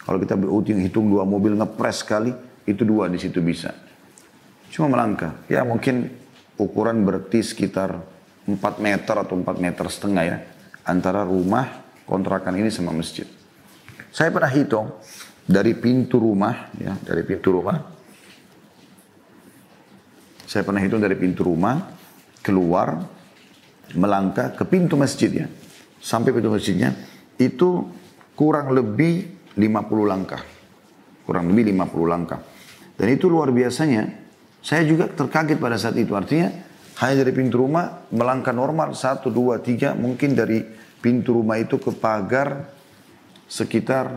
Kalau 0.06 0.22
kita 0.22 0.38
hitung, 0.38 0.80
hitung 0.86 1.06
dua 1.10 1.26
mobil 1.26 1.58
ngepres 1.58 2.06
sekali, 2.06 2.30
itu 2.70 2.86
dua 2.86 3.10
di 3.10 3.18
situ 3.18 3.42
bisa. 3.42 3.74
Cuma 4.70 4.86
melangkah. 4.86 5.34
Ya 5.50 5.66
mungkin 5.66 6.14
ukuran 6.62 7.02
berarti 7.02 7.42
sekitar 7.42 7.98
4 8.46 8.54
meter 8.86 9.16
atau 9.18 9.34
4 9.34 9.58
meter 9.58 9.86
setengah 9.90 10.24
ya. 10.30 10.38
Antara 10.86 11.26
rumah 11.26 11.87
kontrakan 12.08 12.56
ini 12.58 12.72
sama 12.72 12.96
masjid. 12.96 13.28
Saya 14.10 14.32
pernah 14.32 14.50
hitung 14.50 14.96
dari 15.44 15.76
pintu 15.76 16.18
rumah, 16.18 16.72
ya 16.80 16.96
dari 17.04 17.22
pintu 17.28 17.54
rumah. 17.54 17.78
Saya 20.48 20.64
pernah 20.64 20.80
hitung 20.80 21.04
dari 21.04 21.20
pintu 21.20 21.44
rumah, 21.44 21.92
keluar, 22.40 23.04
melangkah 23.94 24.56
ke 24.56 24.64
pintu 24.64 24.96
masjid 24.96 25.46
ya 25.46 25.48
sampai 26.02 26.32
pintu 26.32 26.52
masjidnya 26.52 26.96
itu 27.36 27.84
kurang 28.34 28.74
lebih 28.74 29.38
50 29.58 30.08
langkah. 30.08 30.42
Kurang 31.26 31.52
lebih 31.52 31.76
50 31.76 32.08
langkah. 32.08 32.40
Dan 32.98 33.08
itu 33.14 33.28
luar 33.28 33.52
biasanya. 33.52 34.26
Saya 34.62 34.84
juga 34.86 35.10
terkaget 35.10 35.58
pada 35.62 35.78
saat 35.78 35.98
itu. 35.98 36.14
Artinya 36.18 36.50
hanya 37.04 37.26
dari 37.26 37.34
pintu 37.34 37.62
rumah 37.62 38.08
melangkah 38.14 38.54
normal. 38.54 38.94
Satu, 38.98 39.30
dua, 39.30 39.62
tiga. 39.62 39.94
Mungkin 39.94 40.34
dari 40.34 40.62
pintu 41.08 41.40
rumah 41.40 41.56
itu 41.56 41.80
ke 41.80 41.96
pagar 41.96 42.68
sekitar 43.48 44.12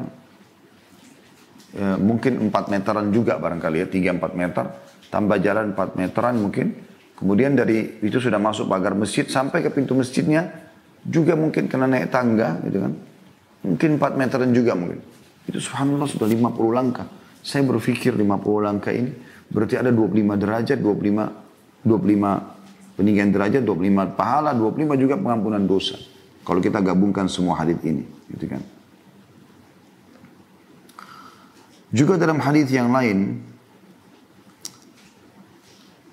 ya, 1.70 1.94
mungkin 1.94 2.50
4 2.50 2.66
meteran 2.66 3.14
juga 3.14 3.38
barangkali 3.38 3.86
ya. 3.86 3.86
3-4 3.86 4.34
meter. 4.34 4.64
Tambah 5.06 5.38
jalan 5.38 5.70
4 5.78 5.94
meteran 5.94 6.34
mungkin. 6.42 6.74
Kemudian 7.14 7.54
dari 7.54 8.02
itu 8.02 8.18
sudah 8.18 8.42
masuk 8.42 8.66
pagar 8.66 8.98
masjid 8.98 9.22
sampai 9.22 9.62
ke 9.62 9.70
pintu 9.70 9.94
masjidnya 9.94 10.50
juga 11.06 11.38
mungkin 11.38 11.70
kena 11.70 11.86
naik 11.86 12.10
tangga 12.10 12.58
gitu 12.66 12.82
kan. 12.82 12.92
Mungkin 13.62 13.90
4 14.02 14.18
meteran 14.18 14.50
juga 14.50 14.74
mungkin. 14.74 14.98
Itu 15.46 15.62
subhanallah 15.62 16.10
sudah 16.10 16.26
50 16.26 16.74
langkah. 16.74 17.06
Saya 17.38 17.62
berpikir 17.70 18.18
50 18.18 18.66
langkah 18.66 18.90
ini 18.90 19.14
berarti 19.46 19.78
ada 19.78 19.94
25 19.94 20.42
derajat, 20.42 20.78
25 20.82 21.86
25 21.86 22.98
peninggian 22.98 23.30
derajat, 23.32 23.62
25 23.62 24.18
pahala, 24.18 24.50
25 24.52 24.98
juga 24.98 25.14
pengampunan 25.16 25.62
dosa. 25.64 25.96
Kalau 26.50 26.58
kita 26.58 26.82
gabungkan 26.82 27.30
semua 27.30 27.54
hadis 27.62 27.78
ini, 27.86 28.02
gitu 28.34 28.50
kan. 28.50 28.58
Juga 31.94 32.18
dalam 32.18 32.42
hadis 32.42 32.66
yang 32.74 32.90
lain 32.90 33.38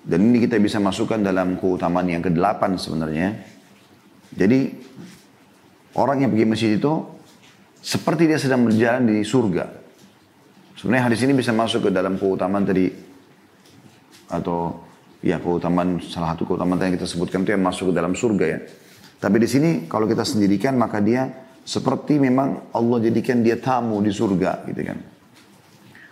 dan 0.05 0.19
ini 0.29 0.45
kita 0.45 0.61
bisa 0.61 0.77
masukkan 0.77 1.17
dalam 1.17 1.57
keutamaan 1.57 2.05
yang 2.05 2.21
ke-8 2.21 2.77
sebenarnya 2.77 3.33
jadi 4.37 4.73
orang 5.97 6.21
yang 6.21 6.29
pergi 6.33 6.45
masjid 6.45 6.71
itu 6.77 6.93
seperti 7.81 8.29
dia 8.29 8.37
sedang 8.37 8.61
berjalan 8.61 9.09
di 9.09 9.25
surga. 9.25 9.65
Sebenarnya 10.77 11.09
hadis 11.09 11.21
ini 11.25 11.33
bisa 11.33 11.49
masuk 11.49 11.87
ke 11.87 11.91
dalam 11.93 12.21
keutamaan 12.21 12.61
tadi 12.61 12.93
atau 14.29 14.85
ya 15.25 15.41
keutamaan 15.41 15.97
salah 15.97 16.37
satu 16.37 16.45
keutamaan 16.45 16.77
yang 16.77 16.93
kita 16.93 17.09
sebutkan 17.09 17.41
itu 17.41 17.57
yang 17.57 17.65
masuk 17.65 17.89
ke 17.89 17.93
dalam 17.97 18.13
surga 18.13 18.45
ya. 18.45 18.59
Tapi 19.17 19.37
di 19.41 19.47
sini 19.49 19.69
kalau 19.89 20.05
kita 20.05 20.21
sendirikan 20.21 20.77
maka 20.77 21.01
dia 21.01 21.25
seperti 21.65 22.21
memang 22.21 22.69
Allah 22.71 22.97
jadikan 23.01 23.41
dia 23.41 23.57
tamu 23.57 23.97
di 23.99 24.13
surga 24.13 24.63
gitu 24.69 24.81
kan. 24.85 24.97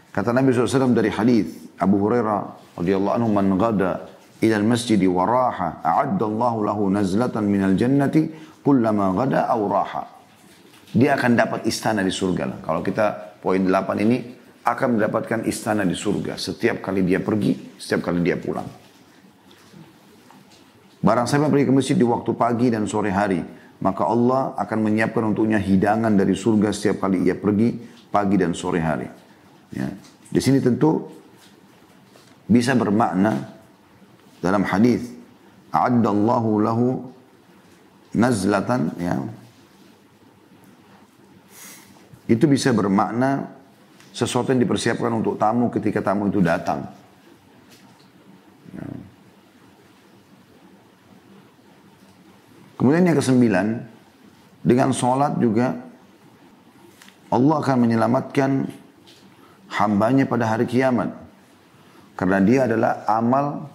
Kata 0.09 0.31
Nabi 0.31 0.51
SAW 0.55 0.95
dari 0.95 1.11
hadis 1.11 1.75
Abu 1.77 2.01
Hurairah 2.01 2.75
radhiyallahu 2.79 3.15
anhu 3.19 3.29
man 3.29 3.47
ghada 3.59 4.09
ila 4.41 4.55
al-masjid 4.57 4.99
wa 5.05 5.23
raha 5.27 5.79
a'adda 5.83 6.23
Allahu 6.23 6.57
lahu 6.65 6.83
nazlatan 6.89 7.45
minal 7.45 7.75
jannati 7.77 8.31
kullama 8.63 9.11
ghada 9.15 9.47
aw 9.47 9.61
raha. 9.69 10.03
Dia 10.95 11.19
akan 11.19 11.35
dapat 11.35 11.67
istana 11.67 12.01
di 12.01 12.11
surga 12.11 12.43
lah. 12.47 12.59
Kalau 12.63 12.79
kita 12.79 13.37
poin 13.43 13.59
8 13.59 14.05
ini 14.07 14.17
akan 14.65 14.97
mendapatkan 14.97 15.45
istana 15.45 15.85
di 15.85 15.93
surga 15.93 16.39
setiap 16.39 16.81
kali 16.81 17.05
dia 17.05 17.19
pergi, 17.21 17.75
setiap 17.77 18.09
kali 18.09 18.23
dia 18.23 18.39
pulang. 18.39 18.84
Barang 21.05 21.29
siapa 21.29 21.53
pergi 21.53 21.69
ke 21.69 21.73
masjid 21.73 21.93
di 21.93 22.01
waktu 22.01 22.33
pagi 22.33 22.73
dan 22.73 22.89
sore 22.89 23.13
hari, 23.13 23.45
maka 23.77 24.09
Allah 24.09 24.57
akan 24.57 24.89
menyiapkan 24.89 25.21
untuknya 25.21 25.61
hidangan 25.61 26.09
dari 26.09 26.33
surga 26.33 26.73
setiap 26.73 27.05
kali 27.05 27.29
ia 27.29 27.37
pergi 27.37 27.77
pagi 28.09 28.41
dan 28.41 28.57
sore 28.57 28.81
hari. 28.81 29.05
Ya. 29.69 29.93
Di 30.33 30.41
sini 30.41 30.57
tentu 30.57 31.05
bisa 32.49 32.73
bermakna 32.73 33.37
dalam 34.41 34.65
hadis 34.65 35.13
a'addallahu 35.69 36.49
lahu 36.65 36.87
nazlatan 38.17 38.89
ya 38.97 39.21
itu 42.25 42.49
bisa 42.49 42.73
bermakna 42.73 43.53
sesuatu 44.09 44.49
yang 44.49 44.65
dipersiapkan 44.65 45.13
untuk 45.13 45.37
tamu 45.37 45.69
ketika 45.69 46.01
tamu 46.01 46.33
itu 46.33 46.41
datang. 46.41 46.89
Ya. 48.73 49.04
Kemudian 52.86 53.09
yang 53.09 53.17
kesembilan, 53.17 53.67
dengan 54.61 54.93
sholat 54.93 55.41
juga 55.41 55.73
Allah 57.33 57.57
akan 57.57 57.81
menyelamatkan 57.81 58.61
hambanya 59.73 60.29
pada 60.29 60.53
hari 60.53 60.69
kiamat. 60.69 61.09
Karena 62.13 62.38
dia 62.45 62.69
adalah 62.69 63.01
amal 63.09 63.73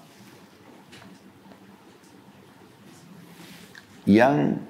yang 4.07 4.63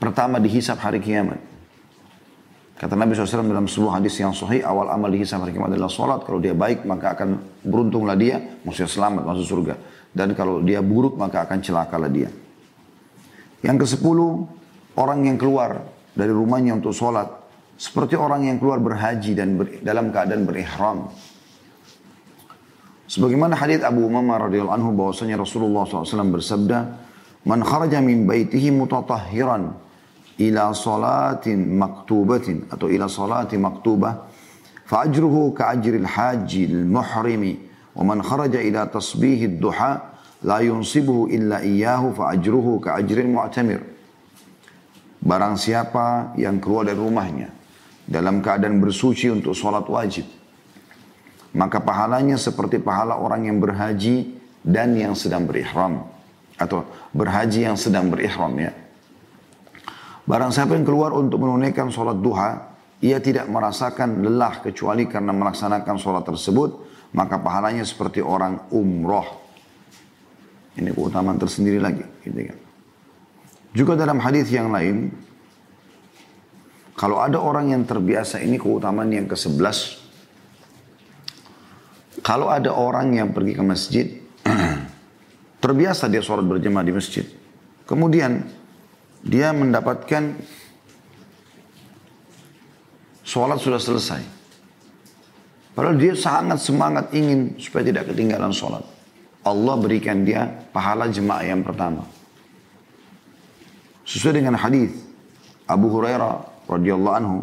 pertama 0.00 0.40
dihisap 0.40 0.80
hari 0.80 1.04
kiamat. 1.04 1.36
Kata 2.80 2.96
Nabi 2.96 3.12
SAW 3.12 3.44
dalam 3.44 3.68
sebuah 3.68 4.00
hadis 4.00 4.16
yang 4.16 4.32
sahih, 4.32 4.64
awal 4.64 4.88
amal 4.88 5.12
dihisap 5.12 5.44
hari 5.44 5.52
kiamat 5.52 5.76
adalah 5.76 5.92
sholat. 5.92 6.24
Kalau 6.24 6.40
dia 6.40 6.56
baik, 6.56 6.88
maka 6.88 7.12
akan 7.12 7.60
beruntunglah 7.60 8.16
dia, 8.16 8.40
maksudnya 8.64 8.88
selamat, 8.88 9.36
masuk 9.36 9.44
surga. 9.44 9.76
Dan 10.16 10.32
kalau 10.32 10.64
dia 10.64 10.80
buruk, 10.80 11.20
maka 11.20 11.44
akan 11.44 11.60
celakalah 11.60 12.08
dia. 12.08 12.32
Yang 13.64 13.76
ke 13.84 13.86
sepuluh, 13.96 14.44
orang 14.96 15.28
yang 15.28 15.36
keluar 15.40 15.84
dari 16.16 16.32
rumahnya 16.32 16.76
untuk 16.76 16.96
sholat. 16.96 17.28
Seperti 17.76 18.16
orang 18.16 18.48
yang 18.48 18.56
keluar 18.56 18.80
berhaji 18.80 19.36
dan 19.36 19.60
ber, 19.60 19.84
dalam 19.84 20.08
keadaan 20.08 20.48
berihram. 20.48 21.12
Sebagaimana 23.06 23.54
hadis 23.54 23.84
Abu 23.84 24.02
Umamah 24.02 24.48
radhiyallahu 24.48 24.76
anhu 24.80 24.90
bahwasanya 24.96 25.38
Rasulullah 25.38 25.86
SAW 25.86 26.32
bersabda, 26.32 26.78
"Man 27.46 27.62
kharaja 27.62 28.02
min 28.02 28.26
baitihi 28.26 28.72
mutatahhiran 28.72 29.86
ila 30.40 30.72
salatin 30.72 31.76
maktubatin 31.76 32.68
atau 32.68 32.92
ila 32.92 33.08
salati 33.08 33.56
maktubah 33.56 34.28
fa'ajruhu 34.84 35.56
ka'ajril 35.56 36.04
hajil 36.04 36.84
muhrimi 36.84 37.56
wa 37.96 38.02
man 38.04 38.20
kharaja 38.20 38.60
ila 38.60 38.88
tasbihid 38.88 39.56
duha 39.56 40.15
la 40.44 40.60
yunsibuhu 40.60 41.32
illa 41.32 41.62
iyyahu 41.64 42.12
fa'ajruhu 42.12 42.82
ka'ajril 42.82 43.30
mu'tamir 43.30 43.80
barang 45.22 45.56
siapa 45.56 46.36
yang 46.36 46.60
keluar 46.60 46.84
dari 46.84 46.98
rumahnya 47.00 47.48
dalam 48.04 48.44
keadaan 48.44 48.82
bersuci 48.82 49.32
untuk 49.32 49.56
sholat 49.56 49.86
wajib 49.88 50.28
maka 51.56 51.80
pahalanya 51.80 52.36
seperti 52.36 52.82
pahala 52.82 53.16
orang 53.16 53.48
yang 53.48 53.58
berhaji 53.62 54.36
dan 54.60 54.92
yang 54.92 55.16
sedang 55.16 55.48
berihram 55.48 56.04
atau 56.60 56.84
berhaji 57.16 57.64
yang 57.64 57.78
sedang 57.80 58.12
berihram 58.12 58.52
ya 58.60 58.72
Barang 60.26 60.50
siapa 60.50 60.74
yang 60.74 60.82
keluar 60.82 61.14
untuk 61.14 61.38
menunaikan 61.38 61.86
sholat 61.86 62.18
duha, 62.18 62.74
ia 62.98 63.22
tidak 63.22 63.46
merasakan 63.46 64.26
lelah 64.26 64.58
kecuali 64.58 65.06
karena 65.06 65.30
melaksanakan 65.30 65.96
sholat 66.02 66.26
tersebut, 66.26 66.82
maka 67.14 67.38
pahalanya 67.38 67.86
seperti 67.86 68.18
orang 68.18 68.66
umroh. 68.74 69.45
Ini 70.76 70.92
keutamaan 70.92 71.40
tersendiri 71.40 71.80
lagi. 71.80 72.04
Gitu 72.20 72.52
kan. 72.52 72.58
Juga 73.76 73.92
dalam 73.96 74.20
hadis 74.20 74.48
yang 74.48 74.72
lain, 74.72 75.12
kalau 76.96 77.20
ada 77.20 77.36
orang 77.36 77.76
yang 77.76 77.84
terbiasa, 77.84 78.40
ini 78.40 78.56
keutamaan 78.56 79.12
yang 79.12 79.28
ke-11. 79.28 80.00
Kalau 82.24 82.48
ada 82.48 82.72
orang 82.72 83.12
yang 83.12 83.36
pergi 83.36 83.52
ke 83.52 83.64
masjid, 83.64 84.06
terbiasa 85.64 86.08
dia 86.08 86.24
sholat 86.24 86.48
berjamaah 86.48 86.88
di 86.88 86.96
masjid. 86.96 87.28
Kemudian 87.84 88.48
dia 89.20 89.52
mendapatkan 89.52 90.40
sholat 93.20 93.60
sudah 93.60 93.76
selesai. 93.76 94.22
Padahal 95.76 96.00
dia 96.00 96.16
sangat 96.16 96.64
semangat 96.64 97.12
ingin 97.12 97.60
supaya 97.60 97.84
tidak 97.84 98.08
ketinggalan 98.08 98.56
sholat. 98.56 98.95
Allah 99.46 99.74
berikan 99.78 100.26
dia 100.26 100.50
pahala 100.74 101.06
jemaah 101.06 101.46
yang 101.46 101.62
pertama. 101.62 102.02
Sesuai 104.02 104.42
dengan 104.42 104.58
hadis 104.58 104.90
Abu 105.70 105.86
Hurairah 105.90 106.66
radhiyallahu 106.66 107.16
anhu 107.18 107.38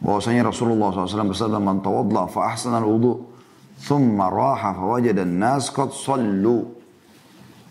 bahwasanya 0.00 0.48
Rasulullah 0.48 0.92
SAW 0.92 1.32
bersabda 1.32 1.60
man 1.60 1.80
tawadla 1.80 2.28
fa 2.28 2.52
ahsana 2.52 2.80
al-wudu 2.80 3.24
thumma 3.80 4.28
raha 4.28 4.76
fa 4.76 4.84
wajada 4.96 5.24
an-nas 5.24 5.72
qad 5.72 5.92
sallu 5.92 6.68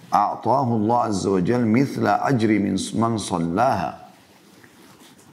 a'tahu 0.09 0.85
Allah 0.85 0.99
azza 1.09 1.29
wa 1.29 1.41
jalla 1.41 1.69
mithla 1.69 2.21
ajri 2.25 2.57
min 2.61 2.77
man 2.97 3.17
sallaha 3.21 4.09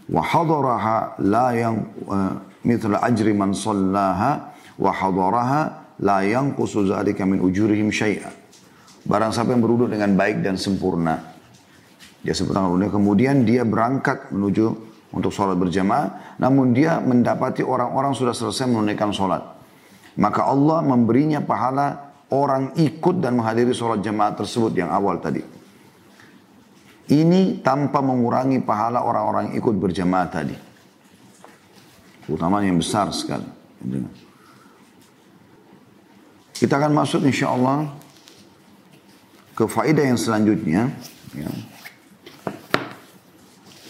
wa 0.09 0.21
hadaraha 0.21 1.17
la 1.21 1.49
yang 1.57 1.85
uh, 2.09 2.37
mithla 2.65 3.01
ajri 3.05 3.33
man 3.33 3.57
sallaha 3.57 4.53
wa 4.77 4.91
hadaraha 4.93 5.80
Layang 6.01 6.57
yanqusu 6.57 6.89
dzalika 6.89 7.29
kami 7.29 7.37
ujurihim 7.37 7.93
syai'a. 7.93 8.33
Barang 9.05 9.33
siapa 9.33 9.53
yang 9.53 9.61
berwudu 9.61 9.89
dengan 9.89 10.17
baik 10.17 10.41
dan 10.41 10.57
sempurna. 10.57 11.21
Dia 12.25 12.33
sempurna 12.33 12.69
dunia. 12.69 12.89
kemudian 12.93 13.45
dia 13.45 13.65
berangkat 13.65 14.33
menuju 14.33 14.67
untuk 15.13 15.33
sholat 15.33 15.57
berjamaah 15.57 16.37
namun 16.41 16.73
dia 16.77 17.01
mendapati 17.01 17.65
orang-orang 17.65 18.17
sudah 18.17 18.33
selesai 18.33 18.69
menunaikan 18.69 19.13
sholat. 19.13 19.45
Maka 20.17 20.49
Allah 20.49 20.85
memberinya 20.85 21.41
pahala 21.45 22.13
orang 22.33 22.77
ikut 22.81 23.21
dan 23.21 23.37
menghadiri 23.37 23.73
sholat 23.77 24.01
jamaah 24.01 24.33
tersebut 24.37 24.73
yang 24.77 24.89
awal 24.89 25.21
tadi. 25.21 25.45
Ini 27.11 27.61
tanpa 27.61 27.99
mengurangi 28.01 28.63
pahala 28.63 29.03
orang-orang 29.03 29.53
ikut 29.59 29.75
berjamaah 29.75 30.29
tadi. 30.31 30.57
Utamanya 32.31 32.71
yang 32.71 32.79
besar 32.79 33.11
sekali. 33.11 33.49
Kita 36.61 36.77
akan 36.77 36.93
masuk 36.93 37.25
insya 37.25 37.57
Allah 37.57 37.89
ke 39.57 39.65
faedah 39.65 40.05
yang 40.05 40.21
selanjutnya. 40.21 40.93
Ya, 41.33 41.51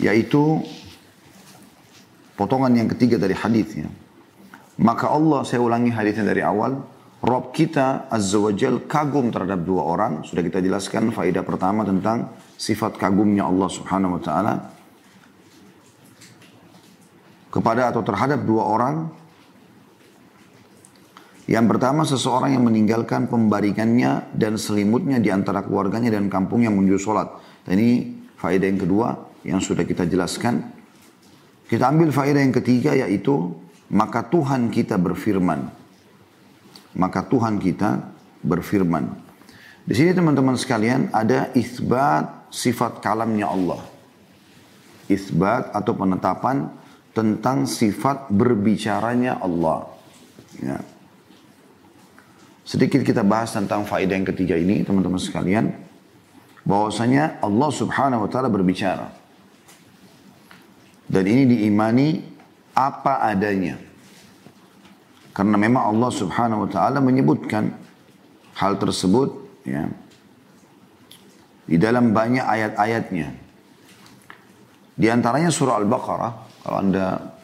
yaitu 0.01 0.64
potongan 2.39 2.73
yang 2.73 2.89
ketiga 2.89 3.21
dari 3.21 3.37
hadisnya. 3.37 3.91
Maka 4.81 5.12
Allah, 5.12 5.45
saya 5.45 5.61
ulangi 5.61 5.93
hadisnya 5.93 6.25
dari 6.25 6.41
awal. 6.41 6.81
Rob 7.21 7.53
kita 7.53 8.09
Azza 8.09 8.41
wa 8.41 8.49
Jal 8.49 8.89
kagum 8.89 9.29
terhadap 9.29 9.61
dua 9.61 9.85
orang. 9.85 10.25
Sudah 10.25 10.41
kita 10.41 10.64
jelaskan 10.64 11.12
faedah 11.12 11.45
pertama 11.45 11.85
tentang 11.85 12.33
sifat 12.57 12.97
kagumnya 12.97 13.45
Allah 13.45 13.68
subhanahu 13.68 14.16
wa 14.16 14.23
ta'ala. 14.25 14.55
Kepada 17.53 17.93
atau 17.93 18.01
terhadap 18.01 18.41
dua 18.49 18.64
orang. 18.64 18.97
Yang 21.51 21.66
pertama 21.66 22.07
seseorang 22.07 22.55
yang 22.55 22.62
meninggalkan 22.62 23.26
pembarikannya 23.26 24.30
dan 24.38 24.55
selimutnya 24.55 25.18
di 25.18 25.34
antara 25.34 25.66
keluarganya 25.66 26.14
dan 26.14 26.30
kampungnya 26.30 26.70
menuju 26.70 26.96
sholat. 27.03 27.26
Dan 27.66 27.74
ini 27.82 28.14
faedah 28.38 28.66
yang 28.70 28.78
kedua 28.78 29.09
yang 29.42 29.59
sudah 29.59 29.82
kita 29.82 30.07
jelaskan. 30.07 30.62
Kita 31.66 31.90
ambil 31.90 32.14
faedah 32.14 32.38
yang 32.38 32.55
ketiga 32.55 32.94
yaitu 32.94 33.51
maka 33.90 34.22
Tuhan 34.22 34.70
kita 34.70 34.94
berfirman 34.94 35.80
maka 36.94 37.22
Tuhan 37.22 37.61
kita 37.61 38.11
berfirman. 38.42 39.05
Di 39.86 39.94
sini 39.94 40.14
teman-teman 40.14 40.59
sekalian 40.59 41.11
ada 41.14 41.51
isbat 41.55 42.51
sifat 42.51 43.03
kalamnya 43.03 43.51
Allah. 43.51 43.82
Isbat 45.11 45.74
atau 45.74 45.92
penetapan 45.94 46.70
tentang 47.11 47.66
sifat 47.66 48.30
berbicaranya 48.30 49.42
Allah. 49.42 49.90
Ya. 50.62 50.78
Sedikit 52.71 53.03
kita 53.03 53.27
bahas 53.27 53.51
tentang 53.51 53.83
faedah 53.83 54.14
yang 54.14 54.23
ketiga 54.31 54.55
ini 54.55 54.87
teman-teman 54.87 55.18
sekalian. 55.18 55.75
Bahwasanya 56.62 57.43
Allah 57.43 57.66
subhanahu 57.66 58.23
wa 58.23 58.31
ta'ala 58.31 58.47
berbicara. 58.47 59.11
Dan 61.11 61.27
ini 61.27 61.51
diimani 61.51 62.23
apa 62.71 63.27
adanya. 63.27 63.75
Karena 65.35 65.59
memang 65.59 65.83
Allah 65.83 66.14
subhanahu 66.14 66.62
wa 66.62 66.71
ta'ala 66.71 67.03
menyebutkan 67.03 67.75
hal 68.55 68.79
tersebut 68.79 69.35
ya, 69.66 69.91
di 71.66 71.75
dalam 71.75 72.14
banyak 72.14 72.47
ayat-ayatnya. 72.47 73.35
Di 74.95 75.11
antaranya 75.11 75.51
surah 75.51 75.75
Al-Baqarah, 75.83 76.33
kalau 76.62 76.79
anda 76.79 77.35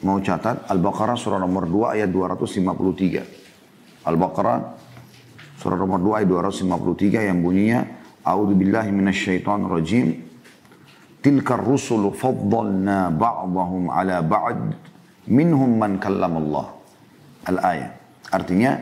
mau 0.00 0.16
catat, 0.24 0.64
Al-Baqarah 0.72 1.20
surah 1.20 1.36
nomor 1.36 1.68
2 1.68 2.00
ayat 2.00 2.08
253. 2.08 3.43
Al-Baqarah 4.04 4.58
surah 5.58 5.80
nomor 5.80 6.00
2 6.20 6.20
ayat 6.20 6.28
253 6.28 7.28
yang 7.32 7.40
bunyinya, 7.40 7.80
A'udhu 8.24 8.52
billahi 8.52 8.92
minasyaitan 8.92 9.64
rajim. 9.64 10.20
Tilkar 11.24 11.64
rusulu 11.64 12.12
faddalna 12.12 13.08
ba'dahum 13.08 13.88
ala 13.88 14.20
ba'd 14.20 14.76
minhum 15.24 15.80
man 15.80 15.96
kallam 15.96 16.36
Allah 16.36 16.68
al-ayat. 17.48 17.92
Artinya 18.28 18.76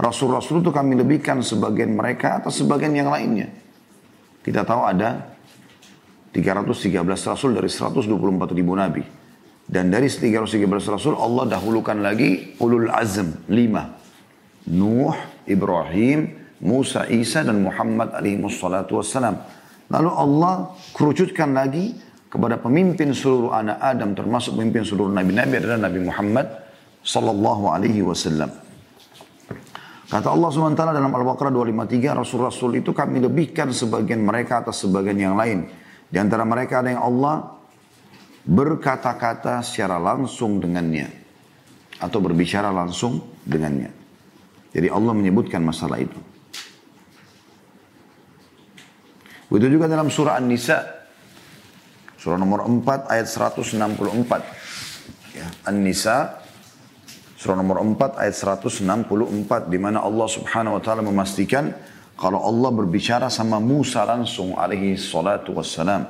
Rasul-Rasul 0.00 0.64
itu 0.64 0.72
kami 0.72 0.96
lebihkan 0.96 1.44
sebagian 1.44 1.92
mereka 1.92 2.40
atau 2.40 2.48
sebagian 2.48 2.96
yang 2.96 3.12
lainnya. 3.12 3.52
Kita 4.40 4.64
tahu 4.64 4.82
ada 4.88 5.36
313 6.32 6.96
Rasul 7.04 7.52
dari 7.52 7.68
124 7.68 8.08
ribu 8.56 8.72
Nabi. 8.72 9.04
Dan 9.62 9.92
dari 9.92 10.08
313 10.08 10.64
Rasul 10.88 11.14
Allah 11.20 11.44
dahulukan 11.44 12.00
lagi 12.00 12.56
ulul 12.58 12.88
azm 12.88 13.46
lima. 13.52 14.01
Nuh, 14.70 15.16
Ibrahim, 15.48 16.38
Musa, 16.62 17.10
Isa 17.10 17.42
dan 17.42 17.66
Muhammad 17.66 18.14
alaihi 18.14 18.38
wassalatu 18.38 19.02
wassalam. 19.02 19.34
Lalu 19.90 20.10
Allah 20.14 20.70
kerucutkan 20.94 21.50
lagi 21.50 21.98
kepada 22.30 22.56
pemimpin 22.62 23.10
seluruh 23.12 23.50
anak 23.52 23.82
Adam 23.82 24.14
termasuk 24.14 24.56
pemimpin 24.56 24.86
seluruh 24.86 25.10
nabi-nabi 25.10 25.58
adalah 25.58 25.90
Nabi 25.90 26.00
Muhammad 26.06 26.46
sallallahu 27.02 27.64
alaihi 27.68 28.00
wasallam. 28.06 28.48
Kata 30.12 30.28
Allah 30.28 30.52
SWT 30.52 30.76
dalam 30.76 31.08
Al-Baqarah 31.08 31.48
253, 31.48 32.20
Rasul-Rasul 32.20 32.84
itu 32.84 32.92
kami 32.92 33.24
lebihkan 33.24 33.72
sebagian 33.72 34.20
mereka 34.20 34.60
atas 34.60 34.84
sebagian 34.84 35.16
yang 35.16 35.34
lain. 35.40 35.64
Di 36.12 36.20
antara 36.20 36.44
mereka 36.44 36.84
ada 36.84 36.92
yang 36.92 37.00
Allah 37.00 37.56
berkata-kata 38.44 39.64
secara 39.64 39.96
langsung 39.96 40.60
dengannya. 40.60 41.08
Atau 41.96 42.20
berbicara 42.20 42.68
langsung 42.68 43.24
dengannya. 43.48 44.01
Jadi 44.72 44.88
Allah 44.88 45.12
menyebutkan 45.12 45.60
masalah 45.60 46.00
itu. 46.00 46.16
Begitu 49.52 49.76
juga 49.76 49.88
dalam 49.88 50.08
surah 50.08 50.40
An-Nisa. 50.40 50.80
Surah 52.16 52.40
nomor 52.40 52.64
4 52.64 53.12
ayat 53.12 53.28
164. 53.28 53.76
Ya, 55.36 55.46
An-Nisa 55.68 56.40
surah 57.42 57.58
nomor 57.58 57.82
4 57.82 58.22
ayat 58.22 58.38
164 58.38 58.86
di 59.66 59.78
mana 59.82 59.98
Allah 59.98 60.30
Subhanahu 60.30 60.78
wa 60.78 60.82
taala 60.82 61.02
memastikan 61.02 61.74
kalau 62.14 62.38
Allah 62.38 62.70
berbicara 62.70 63.26
sama 63.26 63.58
Musa 63.58 64.06
langsung 64.06 64.54
alaihi 64.54 64.94
salatu 64.94 65.58
wassalam. 65.58 66.06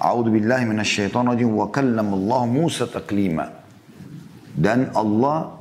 A'udzu 0.00 0.32
billahi 0.32 0.64
minasyaitonir 0.64 1.36
rajim 1.36 1.52
wa 1.52 1.68
kallama 1.68 2.16
Allah 2.16 2.42
Musa 2.48 2.88
taklima. 2.88 3.52
Dan 4.56 4.88
Allah 4.96 5.60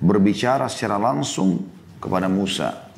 berbicara 0.00 0.66
secara 0.66 0.96
langsung 0.96 1.60
kepada 2.00 2.26
Musa 2.26 2.90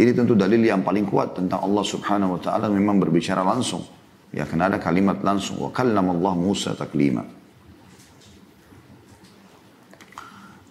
ini 0.00 0.16
tentu 0.16 0.32
dalil 0.32 0.64
yang 0.64 0.80
paling 0.80 1.04
kuat 1.04 1.36
tentang 1.36 1.60
Allah 1.60 1.84
subhanahu 1.84 2.38
wa 2.38 2.40
ta'ala 2.40 2.72
memang 2.72 2.96
berbicara 2.96 3.44
langsung. 3.44 3.84
Ya, 4.32 4.48
karena 4.48 4.72
ada 4.72 4.80
kalimat 4.80 5.20
langsung. 5.20 5.60
Wa 5.60 5.68
Allah 5.76 6.34
Musa 6.40 6.72
taklima. 6.72 7.20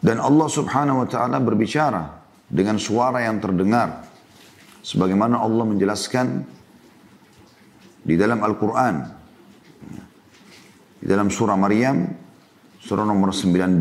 Dan 0.01 0.17
Allah 0.17 0.49
subhanahu 0.49 1.05
wa 1.05 1.07
ta'ala 1.07 1.38
berbicara 1.45 2.26
dengan 2.49 2.82
suara 2.82 3.22
yang 3.22 3.38
terdengar. 3.38 4.09
Sebagaimana 4.82 5.38
Allah 5.38 5.65
menjelaskan 5.78 6.28
di 8.01 8.17
dalam 8.17 8.41
Al-Quran. 8.41 8.95
Di 10.99 11.05
dalam 11.05 11.30
surah 11.30 11.53
Maryam, 11.53 12.09
surah 12.80 13.05
nomor 13.05 13.32
19, 13.36 13.80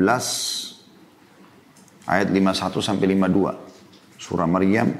ayat 2.08 2.28
51 2.32 2.80
sampai 2.80 3.06
52. 3.12 3.54
Surah 4.18 4.48
Maryam 4.48 4.90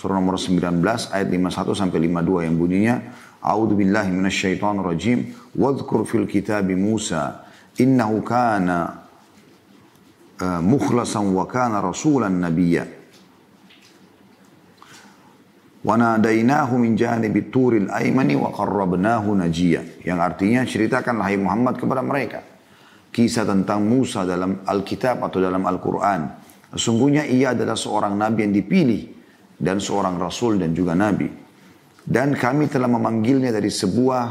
surah 0.00 0.16
nomor 0.16 0.40
19 0.40 0.80
ayat 1.12 1.28
51 1.28 1.76
sampai 1.76 1.98
52 2.08 2.46
yang 2.48 2.56
bunyinya 2.56 2.96
A'udzu 3.40 3.72
billahi 3.72 4.12
minasyaitonir 4.12 4.84
rajim. 4.84 5.32
Wadhkur 5.56 6.04
fil 6.04 6.28
kitab 6.28 6.68
Musa. 6.76 7.48
Innahu 7.80 8.20
kana 8.20 9.08
uh, 10.36 10.60
mukhlasan 10.60 11.32
wa 11.32 11.48
kana 11.48 11.80
rasulan 11.80 12.36
nabiyya. 12.36 12.84
Nadainahu 15.80 16.76
min 16.76 16.92
janibi 16.92 17.48
turil 17.48 17.88
aymani 17.88 18.36
wa 18.36 18.52
qarrabnahu 18.52 19.40
yang 20.04 20.20
artinya 20.20 20.60
ceritakan 20.68 21.24
hai 21.24 21.40
Muhammad 21.40 21.80
kepada 21.80 22.04
mereka 22.04 22.49
kisah 23.10 23.44
tentang 23.44 23.84
Musa 23.84 24.22
dalam 24.22 24.62
Alkitab 24.62 25.22
atau 25.26 25.38
dalam 25.42 25.62
Al-Quran 25.66 26.20
sesungguhnya 26.70 27.26
ia 27.26 27.52
adalah 27.52 27.74
seorang 27.74 28.14
nabi 28.14 28.46
yang 28.46 28.54
dipilih 28.54 29.02
dan 29.60 29.82
seorang 29.82 30.16
rasul 30.16 30.56
dan 30.56 30.72
juga 30.72 30.96
nabi. 30.96 31.28
Dan 32.00 32.32
kami 32.32 32.66
telah 32.66 32.88
memanggilnya 32.88 33.52
dari 33.52 33.68
sebuah 33.68 34.24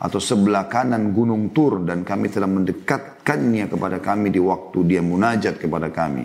atau 0.00 0.20
sebelah 0.20 0.68
kanan 0.68 1.12
gunung 1.16 1.52
Tur 1.52 1.84
dan 1.84 2.04
kami 2.04 2.28
telah 2.28 2.48
mendekatkannya 2.48 3.68
kepada 3.68 3.98
kami 4.00 4.28
di 4.28 4.40
waktu 4.40 4.78
dia 4.84 5.00
munajat 5.00 5.60
kepada 5.60 5.88
kami. 5.88 6.24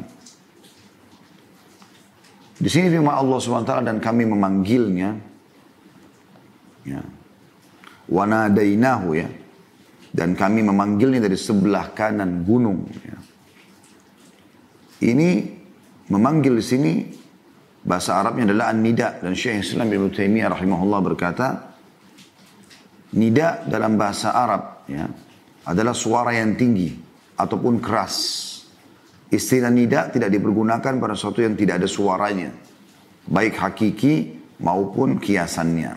Di 2.55 2.69
sini 2.71 2.87
firman 2.87 3.11
Allah 3.11 3.35
SWT 3.35 3.83
dan 3.83 3.99
kami 3.99 4.23
memanggilnya 4.23 5.09
ya. 6.87 7.03
Wanadainahu 8.07 9.07
ya. 9.17 9.27
Dan 10.15 10.31
kami 10.31 10.63
memanggilnya 10.63 11.19
dari 11.19 11.35
sebelah 11.35 11.91
kanan 11.91 12.47
gunung 12.47 12.87
ya. 12.87 13.17
Ini 15.11 15.29
memanggil 16.07 16.55
di 16.55 16.63
sini 16.63 16.93
Bahasa 17.85 18.17
Arabnya 18.17 18.49
adalah 18.49 18.73
An-Nida. 18.73 19.21
Dan 19.21 19.37
Syekh 19.37 19.61
Islam 19.61 19.93
Ibn 19.93 20.09
Taimiyah 20.09 20.49
rahimahullah 20.57 20.99
berkata, 21.05 21.47
Nida 23.13 23.61
dalam 23.69 23.95
bahasa 23.95 24.33
Arab 24.33 24.89
ya, 24.89 25.05
adalah 25.69 25.93
suara 25.93 26.33
yang 26.33 26.57
tinggi 26.57 26.91
ataupun 27.37 27.77
keras. 27.79 28.41
Istilah 29.31 29.71
nida 29.71 30.11
tidak 30.11 30.35
dipergunakan 30.35 30.99
pada 30.99 31.15
sesuatu 31.15 31.39
yang 31.39 31.55
tidak 31.55 31.79
ada 31.79 31.87
suaranya. 31.87 32.51
Baik 33.25 33.55
hakiki 33.55 34.35
maupun 34.59 35.17
kiasannya. 35.17 35.95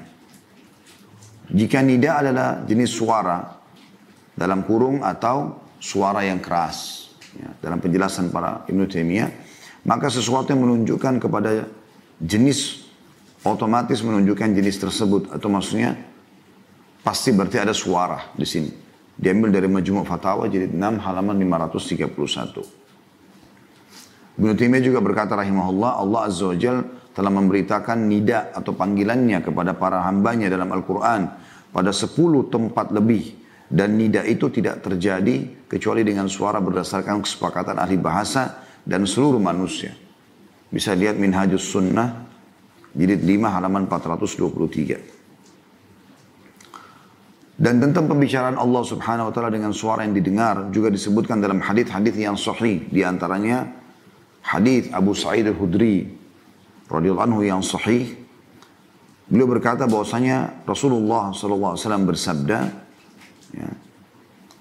Jika 1.51 1.83
nida 1.83 2.23
adalah 2.23 2.63
jenis 2.65 2.93
suara 2.95 3.58
dalam 4.39 4.63
kurung 4.63 5.03
atau 5.03 5.59
suara 5.83 6.23
yang 6.23 6.39
keras. 6.39 7.11
Ya, 7.35 7.51
dalam 7.59 7.83
penjelasan 7.83 8.31
para 8.31 8.63
Ibn 8.71 8.87
Taimiyah, 8.87 9.31
maka 9.83 10.07
sesuatu 10.07 10.55
yang 10.55 10.63
menunjukkan 10.63 11.19
kepada 11.19 11.67
jenis 12.23 12.87
otomatis 13.43 14.03
menunjukkan 14.03 14.55
jenis 14.55 14.79
tersebut 14.83 15.31
atau 15.31 15.49
maksudnya 15.51 15.95
pasti 17.03 17.33
berarti 17.35 17.59
ada 17.63 17.73
suara 17.75 18.19
di 18.35 18.47
sini. 18.47 18.71
Diambil 19.19 19.51
dari 19.51 19.67
Majmu' 19.67 20.07
Fatawa 20.07 20.47
jadi 20.47 20.71
6 20.71 20.79
halaman 20.79 21.35
531. 21.43 24.39
Ibnu 24.39 24.55
Taimiyah 24.55 24.85
juga 24.87 25.03
berkata 25.03 25.35
rahimahullah 25.35 25.99
Allah 25.99 26.31
Azza 26.31 26.47
wa 26.47 26.55
Jal 26.55 26.87
telah 27.11 27.35
memberitakan 27.35 28.07
nida 28.07 28.55
atau 28.55 28.79
panggilannya 28.79 29.43
kepada 29.43 29.75
para 29.75 30.07
hambanya 30.07 30.47
dalam 30.47 30.71
Al-Quran 30.71 31.35
pada 31.75 31.91
10 31.91 32.15
tempat 32.47 32.95
lebih 32.95 33.35
dan 33.69 34.01
nida 34.01 34.25
itu 34.25 34.49
tidak 34.49 34.81
terjadi 34.81 35.69
kecuali 35.69 36.01
dengan 36.01 36.25
suara 36.27 36.57
berdasarkan 36.59 37.21
kesepakatan 37.21 37.77
ahli 37.77 38.01
bahasa 38.01 38.65
dan 38.89 39.05
seluruh 39.05 39.41
manusia. 39.41 39.93
Bisa 40.73 40.97
lihat 40.97 41.21
Minhajus 41.21 41.69
Sunnah, 41.69 42.25
jilid 42.97 43.21
5 43.21 43.45
halaman 43.53 43.85
423. 43.89 45.21
Dan 47.59 47.83
tentang 47.83 48.07
pembicaraan 48.07 48.55
Allah 48.55 48.83
subhanahu 48.87 49.29
wa 49.29 49.33
ta'ala 49.35 49.51
dengan 49.51 49.75
suara 49.75 50.07
yang 50.07 50.15
didengar 50.15 50.71
juga 50.71 50.95
disebutkan 50.95 51.43
dalam 51.43 51.59
hadis-hadis 51.59 52.15
yang 52.15 52.39
sahih. 52.39 52.87
Di 52.87 53.03
antaranya 53.03 53.67
hadis 54.47 54.87
Abu 54.95 55.11
Sa'id 55.13 55.43
al-Hudri 55.51 56.07
radhiyallahu 56.87 57.27
anhu 57.27 57.43
yang 57.43 57.59
sahih. 57.61 58.15
Beliau 59.29 59.51
berkata 59.51 59.85
bahwasanya 59.91 60.65
Rasulullah 60.65 61.35
SAW 61.35 61.77
bersabda, 62.09 62.88
Ya. 63.55 63.71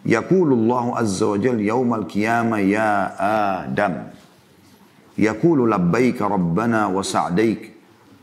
Yaqulullahu 0.08 0.96
azza 0.96 1.28
wa 1.28 1.38
jal 1.38 1.60
yaumal 1.60 2.08
qiyamah 2.08 2.64
ya 2.64 3.12
Adam. 3.68 4.08
Yaqulu 5.18 5.68
labbaika 5.68 6.30
rabbana 6.30 6.88
wa 6.88 7.04
sa'daik. 7.04 7.76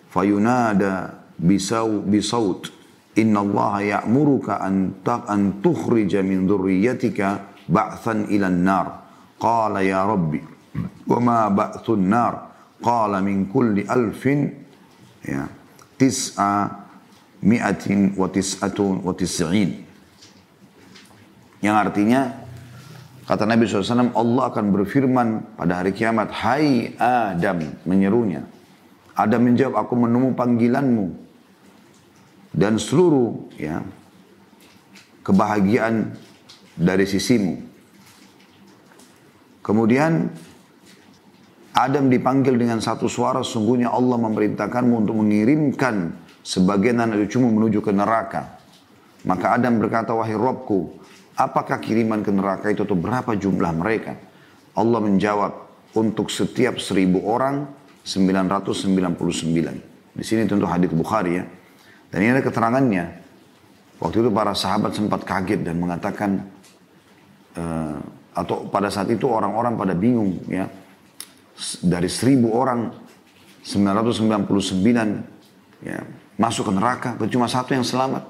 Fayunada 0.08 1.20
bisaw, 1.36 1.90
bisawt. 2.00 2.70
Inna 3.18 3.42
Allah 3.42 4.00
ya'muruka 4.00 4.62
an, 4.62 5.02
an 5.06 5.60
tukhrija 5.62 6.22
min 6.22 6.46
dhurriyyatika 6.46 7.60
ba'than 7.68 8.30
ilan 8.30 8.58
nar. 8.64 8.86
Qala 9.38 9.82
ya 9.82 10.06
Rabbi. 10.06 10.40
Wa 11.06 11.18
ma 11.20 11.50
ba'thun 11.50 12.08
nar. 12.08 12.48
Qala 12.80 13.20
min 13.20 13.50
kulli 13.50 13.84
alfin. 13.86 14.50
Ya. 15.26 15.46
Tis'a 15.98 16.70
mi'atin 17.42 18.16
wa 18.16 18.26
tis'atun 18.30 19.04
wa 19.04 19.12
tis'in 19.12 19.84
yang 21.64 21.80
artinya 21.80 22.44
Kata 23.24 23.48
Nabi 23.48 23.64
SAW, 23.64 24.12
Allah 24.12 24.52
akan 24.52 24.64
berfirman 24.68 25.56
pada 25.56 25.80
hari 25.80 25.96
kiamat, 25.96 26.28
Hai 26.28 26.92
Adam, 27.00 27.64
menyerunya. 27.88 28.44
Adam 29.16 29.48
menjawab, 29.48 29.80
aku 29.80 29.94
menemu 29.96 30.36
panggilanmu. 30.36 31.06
Dan 32.52 32.76
seluruh 32.76 33.48
ya 33.56 33.80
kebahagiaan 35.24 36.12
dari 36.76 37.08
sisimu. 37.08 37.64
Kemudian 39.64 40.28
Adam 41.72 42.12
dipanggil 42.12 42.60
dengan 42.60 42.84
satu 42.84 43.08
suara, 43.08 43.40
sungguhnya 43.40 43.88
Allah 43.88 44.20
memerintahkanmu 44.20 44.94
untuk 45.00 45.16
mengirimkan 45.16 46.12
sebagian 46.44 47.00
anak 47.00 47.24
cucumu 47.24 47.56
menuju 47.56 47.80
ke 47.80 47.90
neraka. 47.90 48.60
Maka 49.24 49.56
Adam 49.56 49.80
berkata, 49.80 50.12
wahai 50.12 50.36
Robku, 50.36 51.00
apakah 51.34 51.82
kiriman 51.82 52.22
ke 52.22 52.30
neraka 52.30 52.70
itu 52.70 52.86
atau 52.86 52.98
berapa 52.98 53.34
jumlah 53.34 53.72
mereka? 53.74 54.14
Allah 54.74 54.98
menjawab, 54.98 55.64
untuk 55.94 56.26
setiap 56.28 56.82
seribu 56.82 57.22
orang 57.22 57.70
999. 58.02 59.14
Di 60.14 60.24
sini 60.26 60.46
tentu 60.46 60.66
hadis 60.66 60.90
Bukhari 60.90 61.40
ya. 61.40 61.44
Dan 62.10 62.22
ini 62.22 62.30
ada 62.34 62.42
keterangannya. 62.42 63.22
Waktu 64.02 64.26
itu 64.26 64.30
para 64.34 64.52
sahabat 64.52 64.94
sempat 64.94 65.22
kaget 65.22 65.62
dan 65.62 65.78
mengatakan, 65.78 66.42
uh, 67.56 67.98
atau 68.34 68.66
pada 68.66 68.90
saat 68.90 69.06
itu 69.10 69.30
orang-orang 69.30 69.78
pada 69.78 69.94
bingung 69.94 70.42
ya. 70.50 70.66
Dari 71.86 72.10
seribu 72.10 72.50
orang 72.50 72.90
999 73.62 75.86
ya, 75.86 76.02
masuk 76.34 76.66
ke 76.66 76.72
neraka, 76.74 77.14
cuma 77.30 77.46
satu 77.46 77.78
yang 77.78 77.86
selamat. 77.86 78.26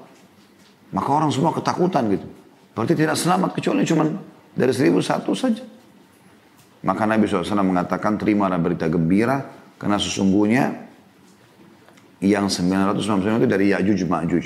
Maka 0.93 1.09
orang 1.09 1.33
semua 1.33 1.49
ketakutan 1.49 2.05
gitu. 2.13 2.29
Berarti 2.75 2.93
tidak 2.93 3.15
selamat 3.15 3.55
kecuali 3.55 3.87
cuma 3.87 4.03
dari 4.51 4.73
seribu 4.75 4.99
satu 4.99 5.31
saja. 5.31 5.63
Maka 6.85 7.07
Nabi 7.07 7.25
SAW 7.25 7.65
mengatakan 7.65 8.19
terimalah 8.19 8.59
berita 8.59 8.85
gembira 8.91 9.41
karena 9.79 9.97
sesungguhnya 9.97 10.85
yang 12.19 12.51
999 12.51 13.41
itu 13.41 13.47
dari 13.47 13.65
Ya'juj 13.71 13.99
Ma'juj. 14.05 14.45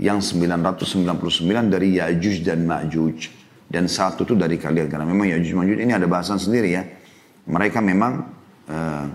Yang 0.00 0.18
999 0.34 1.68
dari 1.68 2.00
Ya'juj 2.00 2.36
dan 2.42 2.64
Ma'juj. 2.64 3.18
Dan 3.68 3.84
satu 3.84 4.24
itu 4.24 4.32
dari 4.32 4.56
kalian. 4.56 4.88
Karena 4.88 5.04
memang 5.04 5.28
Ya'juj 5.28 5.52
Ma'juj 5.52 5.78
ini 5.78 5.92
ada 5.92 6.08
bahasan 6.08 6.40
sendiri 6.40 6.72
ya. 6.72 6.82
Mereka 7.48 7.84
memang 7.84 8.26
uh, 8.68 9.06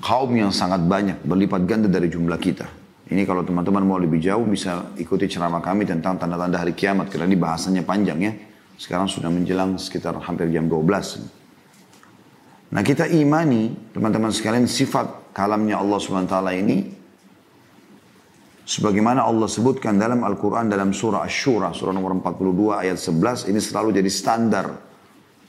kaum 0.00 0.32
yang 0.34 0.50
sangat 0.50 0.82
banyak. 0.82 1.20
Berlipat 1.22 1.62
ganda 1.68 1.86
dari 1.86 2.08
jumlah 2.08 2.40
kita. 2.40 2.79
Ini 3.10 3.26
kalau 3.26 3.42
teman-teman 3.42 3.82
mau 3.82 3.98
lebih 3.98 4.22
jauh 4.22 4.46
bisa 4.46 4.94
ikuti 4.94 5.26
ceramah 5.26 5.58
kami 5.58 5.82
tentang 5.82 6.14
tanda-tanda 6.14 6.62
hari 6.62 6.78
kiamat. 6.78 7.10
Karena 7.10 7.26
ini 7.26 7.34
bahasanya 7.34 7.82
panjang 7.82 8.18
ya. 8.22 8.32
Sekarang 8.78 9.10
sudah 9.10 9.26
menjelang 9.26 9.74
sekitar 9.82 10.14
hampir 10.22 10.46
jam 10.54 10.70
12. 10.70 11.40
Nah 12.70 12.82
kita 12.86 13.10
imani 13.10 13.74
teman-teman 13.90 14.30
sekalian 14.30 14.70
sifat 14.70 15.34
kalamnya 15.34 15.82
Allah 15.82 15.98
SWT 15.98 16.38
ini 16.54 16.86
sebagaimana 18.62 19.26
Allah 19.26 19.50
sebutkan 19.50 19.98
dalam 19.98 20.22
Al-Quran 20.22 20.70
dalam 20.70 20.94
surah 20.94 21.26
Ash-Shura 21.26 21.74
surah 21.74 21.90
nomor 21.90 22.14
42 22.22 22.86
ayat 22.86 22.94
11 22.94 23.50
ini 23.50 23.58
selalu 23.58 23.98
jadi 23.98 24.06
standar 24.06 24.70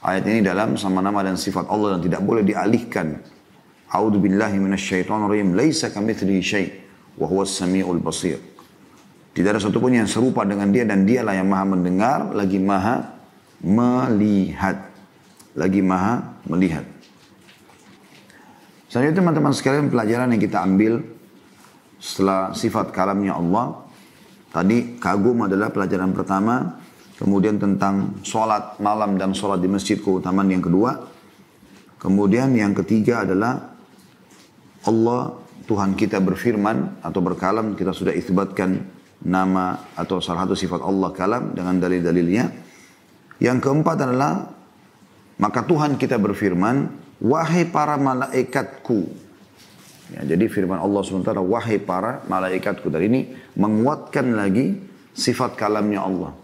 ayat 0.01 0.25
ini 0.25 0.41
dalam 0.41 0.73
sama 0.81 1.05
nama 1.05 1.21
dan 1.21 1.37
sifat 1.37 1.69
Allah 1.69 1.93
dan 1.97 2.01
tidak 2.01 2.25
boleh 2.25 2.41
dialihkan 2.41 3.21
A'udzu 3.93 4.17
billahi 4.17 4.57
minasyaitonir 4.57 5.29
rajim 5.29 5.53
laisa 5.53 5.93
kamitslihi 5.93 6.41
syai' 6.41 6.80
wa 7.19 7.25
huwas 7.27 7.51
samiul 7.51 7.99
basir 7.99 8.39
tidak 9.31 9.55
ada 9.55 9.61
satupun 9.63 9.95
yang 9.95 10.11
serupa 10.11 10.43
dengan 10.43 10.67
dia 10.75 10.83
dan 10.83 11.07
dialah 11.07 11.31
yang 11.31 11.47
maha 11.47 11.63
mendengar 11.63 12.35
lagi 12.35 12.59
maha 12.59 13.15
melihat. 13.63 14.91
Lagi 15.55 15.79
maha 15.79 16.35
melihat. 16.47 16.83
Selanjutnya 18.91 19.23
teman-teman 19.23 19.55
sekalian 19.55 19.87
pelajaran 19.87 20.35
yang 20.35 20.41
kita 20.43 20.59
ambil 20.59 20.99
setelah 21.95 22.51
sifat 22.51 22.91
kalamnya 22.91 23.39
Allah. 23.39 23.87
Tadi 24.51 24.99
kagum 24.99 25.47
adalah 25.47 25.71
pelajaran 25.71 26.11
pertama. 26.11 26.83
Kemudian 27.15 27.55
tentang 27.55 28.19
sholat 28.27 28.83
malam 28.83 29.15
dan 29.15 29.31
sholat 29.31 29.63
di 29.63 29.71
masjid 29.71 29.95
keutamaan 29.95 30.51
yang 30.51 30.59
kedua. 30.59 31.07
Kemudian 32.03 32.51
yang 32.51 32.75
ketiga 32.75 33.23
adalah 33.23 33.71
Allah 34.83 35.39
Tuhan 35.65 35.93
kita 35.93 36.17
berfirman 36.19 37.03
atau 37.05 37.19
berkalam 37.21 37.77
kita 37.77 37.93
sudah 37.93 38.13
isbatkan 38.15 38.81
nama 39.21 39.93
atau 39.93 40.17
salah 40.17 40.49
satu 40.49 40.57
sifat 40.57 40.81
Allah 40.81 41.09
kalam 41.13 41.53
dengan 41.53 41.77
dalil-dalilnya. 41.77 42.45
Yang 43.41 43.57
keempat 43.61 43.97
adalah 44.05 44.49
maka 45.41 45.65
Tuhan 45.65 45.97
kita 45.97 46.21
berfirman, 46.21 46.93
wahai 47.17 47.65
para 47.65 47.97
malaikatku. 47.97 48.99
Ya, 50.13 50.21
jadi 50.35 50.45
firman 50.45 50.77
Allah 50.77 51.01
SWT, 51.01 51.33
wahai 51.41 51.81
para 51.81 52.21
malaikatku. 52.29 52.85
Dan 52.93 53.01
ini 53.09 53.33
menguatkan 53.57 54.37
lagi 54.37 54.77
sifat 55.17 55.57
kalamnya 55.57 56.05
Allah. 56.05 56.37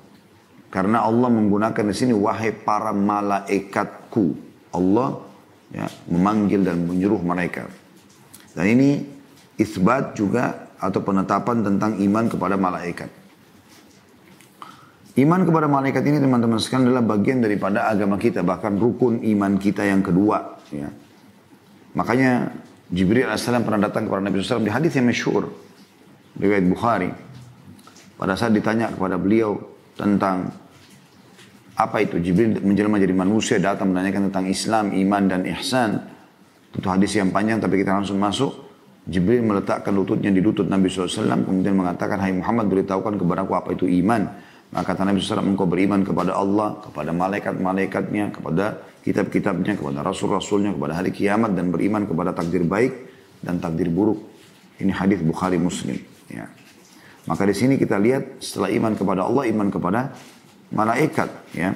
Karena 0.73 1.05
Allah 1.05 1.29
menggunakan 1.29 1.83
di 1.85 1.93
sini, 1.93 2.13
wahai 2.17 2.49
para 2.57 2.89
malaikatku. 2.89 4.25
Allah 4.73 5.21
ya, 5.69 5.85
memanggil 6.09 6.65
dan 6.65 6.81
menyuruh 6.89 7.21
mereka. 7.21 7.69
Dan 8.57 8.65
ini 8.73 9.05
isbat 9.61 10.17
juga 10.17 10.73
atau 10.81 11.05
penetapan 11.05 11.61
tentang 11.61 12.01
iman 12.01 12.25
kepada 12.25 12.57
malaikat. 12.57 13.09
Iman 15.17 15.45
kepada 15.45 15.65
malaikat 15.69 16.01
ini 16.05 16.17
teman-teman 16.21 16.57
sekalian 16.61 16.93
adalah 16.93 17.05
bagian 17.05 17.41
daripada 17.41 17.89
agama 17.89 18.17
kita, 18.17 18.41
bahkan 18.41 18.77
rukun 18.77 19.21
iman 19.21 19.57
kita 19.57 19.85
yang 19.85 20.01
kedua. 20.01 20.57
Ya. 20.73 20.89
Makanya 21.97 22.53
Jibril 22.89 23.25
AS 23.29 23.45
pernah 23.45 23.81
datang 23.81 24.05
kepada 24.05 24.21
Nabi 24.25 24.41
SAW 24.41 24.61
di 24.61 24.73
hadis 24.73 24.93
yang 24.93 25.09
masyhur 25.09 25.49
riwayat 26.37 26.65
Bukhari. 26.69 27.09
Pada 28.17 28.33
saat 28.37 28.53
ditanya 28.53 28.93
kepada 28.93 29.17
beliau 29.17 29.57
tentang 29.97 30.49
apa 31.77 31.97
itu 32.01 32.17
Jibril 32.17 32.57
menjelma 32.61 32.97
jadi 32.97 33.13
manusia 33.13 33.57
datang 33.61 33.93
menanyakan 33.93 34.29
tentang 34.33 34.45
Islam, 34.49 34.93
iman 34.93 35.23
dan 35.29 35.41
ihsan. 35.57 36.16
Tentu 36.73 36.87
hadis 36.91 37.11
yang 37.15 37.31
panjang 37.31 37.61
tapi 37.63 37.79
kita 37.81 37.95
langsung 37.95 38.19
masuk. 38.19 38.67
Jibril 39.07 39.39
meletakkan 39.39 39.95
lututnya 39.95 40.27
di 40.27 40.43
lutut 40.43 40.67
Nabi 40.67 40.91
SAW 40.91 41.47
kemudian 41.47 41.79
mengatakan 41.79 42.19
Hai 42.19 42.35
Muhammad 42.35 42.67
beritahukan 42.67 43.15
kepada 43.15 43.47
aku 43.47 43.53
apa 43.55 43.69
itu 43.71 43.87
iman. 44.03 44.27
Maka 44.67 44.91
kata 44.91 45.07
Nabi 45.07 45.23
SAW, 45.23 45.47
engkau 45.47 45.63
beriman 45.63 46.03
kepada 46.03 46.35
Allah, 46.35 46.75
kepada 46.83 47.15
malaikat-malaikatnya, 47.15 48.35
kepada 48.35 48.83
kitab-kitabnya, 48.99 49.79
kepada 49.79 50.03
rasul-rasulnya, 50.03 50.75
kepada 50.75 50.99
hari 50.99 51.15
kiamat, 51.15 51.55
dan 51.55 51.71
beriman 51.71 52.03
kepada 52.03 52.35
takdir 52.35 52.67
baik 52.67 52.91
dan 53.39 53.63
takdir 53.63 53.87
buruk. 53.87 54.19
Ini 54.83 54.91
hadis 54.91 55.23
Bukhari 55.23 55.55
Muslim. 55.55 55.95
Ya. 56.27 56.51
Maka 57.31 57.47
di 57.47 57.55
sini 57.55 57.79
kita 57.79 57.95
lihat 57.95 58.43
setelah 58.43 58.67
iman 58.75 58.93
kepada 58.99 59.23
Allah, 59.23 59.43
iman 59.47 59.67
kepada 59.71 60.11
malaikat. 60.75 61.29
Ya. 61.55 61.71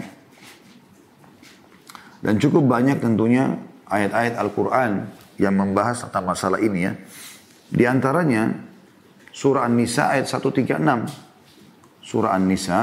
Dan 2.20 2.44
cukup 2.44 2.68
banyak 2.68 3.00
tentunya 3.00 3.56
ayat-ayat 3.92 4.40
Al-Quran 4.40 5.12
yang 5.36 5.54
membahas 5.60 6.08
tentang 6.08 6.26
masalah 6.26 6.64
ini 6.64 6.88
ya. 6.88 6.96
Di 7.72 7.84
antaranya 7.84 8.52
surah 9.36 9.68
An-Nisa 9.68 10.16
ayat 10.16 10.28
136 10.28 10.80
surah 12.02 12.36
An-Nisa 12.36 12.80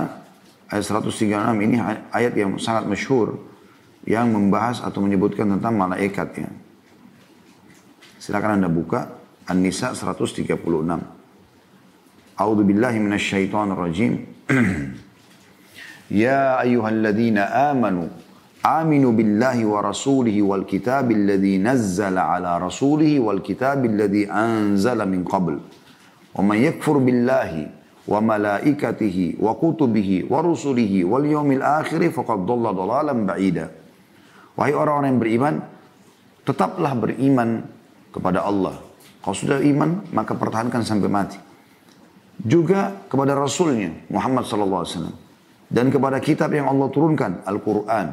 ayat 0.72 0.84
136 0.84 1.64
ini 1.64 1.76
ayat 2.12 2.32
yang 2.36 2.56
sangat 2.56 2.88
masyhur 2.88 3.36
yang 4.08 4.32
membahas 4.32 4.80
atau 4.80 5.04
menyebutkan 5.04 5.48
tentang 5.58 5.76
malaikat 5.76 6.28
ya. 6.44 6.48
Silakan 8.16 8.60
Anda 8.60 8.68
buka 8.72 9.20
An-Nisa 9.48 9.92
136. 9.92 10.48
A'udzu 12.38 12.62
billahi 12.64 12.98
minasyaitonir 13.02 13.76
rajim. 13.76 14.12
ya 16.08 16.56
ayyuhalladzina 16.64 17.72
amanu 17.72 18.08
aminu 18.68 19.16
billahi 19.16 19.64
wa 19.64 19.80
rasulihi 19.80 20.44
wal 20.44 20.68
kitabil 20.68 21.24
ladzi 21.24 21.56
nazzala 21.56 22.36
ala 22.36 22.60
rasulihi 22.60 23.16
wal 23.16 23.40
kitabil 23.40 23.96
ladzi 23.96 24.28
anzala 24.28 25.08
min 25.08 25.24
qabl. 25.24 25.56
Wa 26.36 26.40
man 26.44 26.60
yakfur 26.60 27.00
billahi 27.00 27.64
wa 28.08 28.18
malaikatihi 28.20 29.40
wa 29.40 29.56
kutubihi 29.56 30.28
wa 30.28 30.44
rusulihi 30.44 31.04
wal 31.04 31.24
yawmil 31.24 31.64
akhir 31.64 32.12
faqad 32.12 32.44
dhalla 32.44 32.76
dhalalan 32.76 33.24
ba'ida. 33.24 33.72
Wahai 34.58 34.74
orang-orang 34.74 35.08
yang 35.14 35.20
beriman, 35.22 35.54
tetaplah 36.44 36.92
beriman 36.98 37.62
kepada 38.10 38.42
Allah. 38.42 38.74
Kalau 39.22 39.36
sudah 39.36 39.60
iman, 39.62 40.08
maka 40.10 40.34
pertahankan 40.34 40.82
sampai 40.82 41.10
mati. 41.10 41.38
Juga 42.38 43.06
kepada 43.06 43.34
Rasulnya, 43.34 44.08
Muhammad 44.10 44.46
SAW. 44.46 45.14
Dan 45.68 45.92
kepada 45.92 46.16
kitab 46.22 46.54
yang 46.54 46.70
Allah 46.70 46.88
turunkan, 46.88 47.44
Al-Quran. 47.44 48.06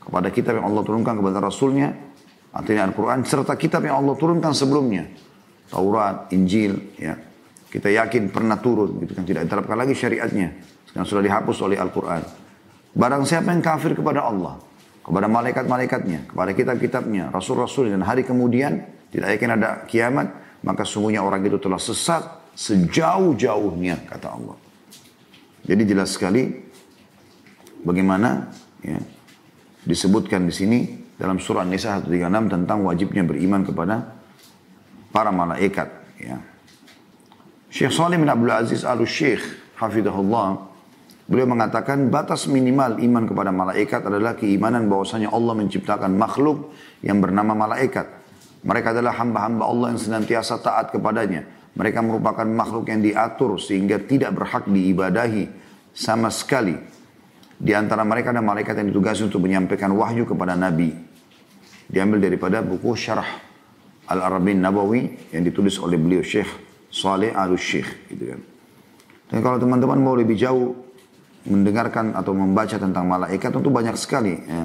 Kepada 0.00 0.32
kitab 0.32 0.58
yang 0.58 0.66
Allah 0.72 0.82
turunkan 0.82 1.14
kepada 1.20 1.38
Rasulnya, 1.44 1.92
artinya 2.50 2.88
Al-Quran. 2.88 3.22
Serta 3.22 3.54
kitab 3.54 3.84
yang 3.84 4.00
Allah 4.00 4.16
turunkan 4.16 4.56
sebelumnya. 4.56 5.06
Taurat, 5.70 6.32
Injil, 6.34 6.96
ya. 6.98 7.14
Kita 7.70 7.86
yakin 7.86 8.34
pernah 8.34 8.58
turun, 8.58 8.98
gitu 8.98 9.14
kan 9.14 9.22
tidak 9.22 9.46
diterapkan 9.46 9.78
lagi 9.78 9.94
syariatnya. 9.94 10.58
Sekarang 10.90 11.06
sudah 11.06 11.22
dihapus 11.22 11.56
oleh 11.62 11.78
Al-Quran. 11.78 12.22
Barang 12.90 13.22
siapa 13.22 13.54
yang 13.54 13.62
kafir 13.62 13.94
kepada 13.94 14.26
Allah, 14.26 14.58
kepada 15.06 15.30
malaikat-malaikatnya, 15.30 16.34
kepada 16.34 16.50
kitab-kitabnya, 16.50 17.30
rasul-rasul 17.30 17.94
dan 17.94 18.02
hari 18.02 18.26
kemudian 18.26 18.82
tidak 19.14 19.38
yakin 19.38 19.54
ada 19.54 19.86
kiamat, 19.86 20.34
maka 20.66 20.82
sungguhnya 20.82 21.22
orang 21.22 21.46
itu 21.46 21.62
telah 21.62 21.78
sesat 21.78 22.50
sejauh-jauhnya 22.58 24.10
kata 24.10 24.26
Allah. 24.34 24.58
Jadi 25.62 25.82
jelas 25.86 26.18
sekali 26.18 26.50
bagaimana 27.86 28.50
ya, 28.82 28.98
disebutkan 29.84 30.44
di 30.48 30.54
sini 30.54 30.78
dalam 31.16 31.36
surah 31.36 31.64
Nisa 31.68 32.00
136 32.00 32.52
tentang 32.52 32.78
wajibnya 32.84 33.24
beriman 33.24 33.60
kepada 33.64 34.16
para 35.12 35.28
malaikat 35.28 35.88
ya. 36.20 36.40
Syekh 37.70 37.94
Salim 37.94 38.26
bin 38.26 38.30
Abdul 38.30 38.50
Aziz 38.50 38.82
al-Syekh, 38.82 39.78
hafidhahullah, 39.78 40.58
beliau 41.30 41.46
mengatakan 41.46 42.10
batas 42.10 42.50
minimal 42.50 42.98
iman 42.98 43.24
kepada 43.30 43.54
malaikat 43.54 44.02
adalah 44.10 44.34
keimanan 44.34 44.90
bahwasanya 44.90 45.30
Allah 45.30 45.54
menciptakan 45.54 46.10
makhluk 46.18 46.74
yang 47.06 47.22
bernama 47.22 47.54
malaikat. 47.54 48.10
Mereka 48.66 48.92
adalah 48.92 49.14
hamba-hamba 49.22 49.64
Allah 49.70 49.86
yang 49.94 50.00
senantiasa 50.02 50.58
taat 50.58 50.90
kepadanya. 50.90 51.46
Mereka 51.78 52.02
merupakan 52.02 52.44
makhluk 52.44 52.90
yang 52.90 53.00
diatur 53.00 53.56
sehingga 53.62 54.02
tidak 54.02 54.34
berhak 54.34 54.66
diibadahi 54.66 55.46
sama 55.94 56.28
sekali. 56.28 56.74
Di 57.60 57.76
antara 57.76 58.08
mereka 58.08 58.32
ada 58.32 58.40
malaikat 58.40 58.72
yang 58.80 58.88
ditugasi 58.88 59.28
untuk 59.28 59.44
menyampaikan 59.44 59.92
wahyu 59.92 60.24
kepada 60.24 60.56
Nabi. 60.56 60.96
Diambil 61.92 62.24
daripada 62.24 62.64
buku 62.64 62.96
Syarah 62.96 63.28
Al-Arabin 64.08 64.64
Nabawi 64.64 65.28
yang 65.28 65.44
ditulis 65.44 65.76
oleh 65.76 66.00
beliau 66.00 66.24
Syekh 66.24 66.48
Saleh 66.88 67.36
Al-Syekh. 67.36 68.08
Gitu 68.08 68.24
kan. 68.32 68.40
Dan 69.28 69.38
kalau 69.44 69.60
teman-teman 69.60 70.00
mau 70.00 70.16
lebih 70.16 70.40
jauh 70.40 70.72
mendengarkan 71.44 72.16
atau 72.16 72.32
membaca 72.32 72.80
tentang 72.80 73.04
malaikat 73.04 73.52
tentu 73.52 73.68
banyak 73.68 73.94
sekali. 74.00 74.40
Ya. 74.40 74.64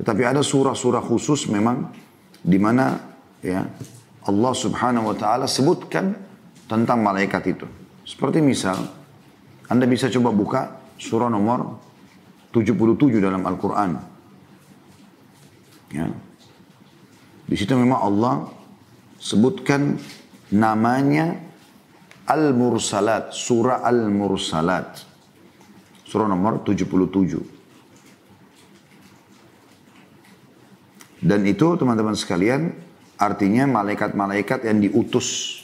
Tetapi 0.00 0.22
ada 0.24 0.40
surah-surah 0.40 1.04
khusus 1.04 1.52
memang 1.52 1.92
di 2.40 2.56
mana 2.56 2.96
ya 3.44 3.62
Allah 4.24 4.52
Subhanahu 4.56 5.12
wa 5.12 5.16
taala 5.20 5.44
sebutkan 5.44 6.16
tentang 6.64 7.04
malaikat 7.04 7.44
itu. 7.52 7.68
Seperti 8.08 8.40
misal 8.40 8.80
Anda 9.68 9.84
bisa 9.84 10.08
coba 10.08 10.32
buka 10.32 10.60
surah 10.98 11.28
nomor 11.28 11.91
77 12.52 13.18
dalam 13.18 13.42
Al-Qur'an. 13.48 13.96
Ya. 15.88 16.08
Di 17.48 17.56
situ 17.56 17.72
memang 17.76 18.00
Allah 18.00 18.34
sebutkan 19.16 19.96
namanya 20.52 21.36
Al-Mursalat, 22.28 23.34
surah 23.34 23.82
Al-Mursalat. 23.82 25.04
Surah 26.06 26.28
nomor 26.28 26.60
77. 26.60 27.40
Dan 31.22 31.40
itu 31.46 31.66
teman-teman 31.78 32.18
sekalian 32.18 32.74
artinya 33.16 33.64
malaikat-malaikat 33.70 34.68
yang 34.68 34.82
diutus. 34.82 35.60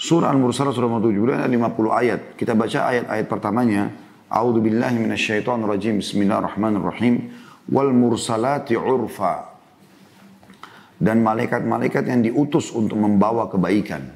Surah 0.00 0.32
Al-Mursalat 0.32 0.72
surah 0.72 0.88
nomor 0.88 1.04
77 1.04 1.44
ada 1.44 1.48
50 1.50 1.92
ayat. 1.92 2.20
Kita 2.40 2.56
baca 2.56 2.78
ayat-ayat 2.88 3.26
pertamanya. 3.28 3.92
A'udzu 4.30 4.62
billahi 4.62 4.94
minasyaitonir 4.94 5.66
rajim. 5.66 5.98
Bismillahirrahmanirrahim. 5.98 7.34
Wal 7.66 7.90
mursalati 7.90 8.78
urfa. 8.78 9.58
Dan 11.02 11.26
malaikat-malaikat 11.26 12.06
yang 12.06 12.22
diutus 12.22 12.70
untuk 12.70 12.94
membawa 12.94 13.50
kebaikan. 13.50 14.06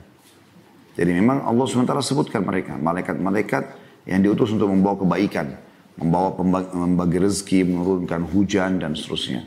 Jadi 0.94 1.10
memang 1.10 1.42
Allah 1.42 1.66
SWT 1.66 1.90
sebutkan 2.06 2.46
mereka, 2.46 2.78
malaikat-malaikat 2.78 3.64
yang 4.06 4.22
diutus 4.22 4.54
untuk 4.54 4.70
membawa 4.70 5.02
kebaikan, 5.02 5.58
membawa 5.98 6.30
membagi 6.70 7.18
rezeki, 7.18 7.66
menurunkan 7.66 8.22
hujan 8.30 8.78
dan 8.78 8.94
seterusnya. 8.94 9.42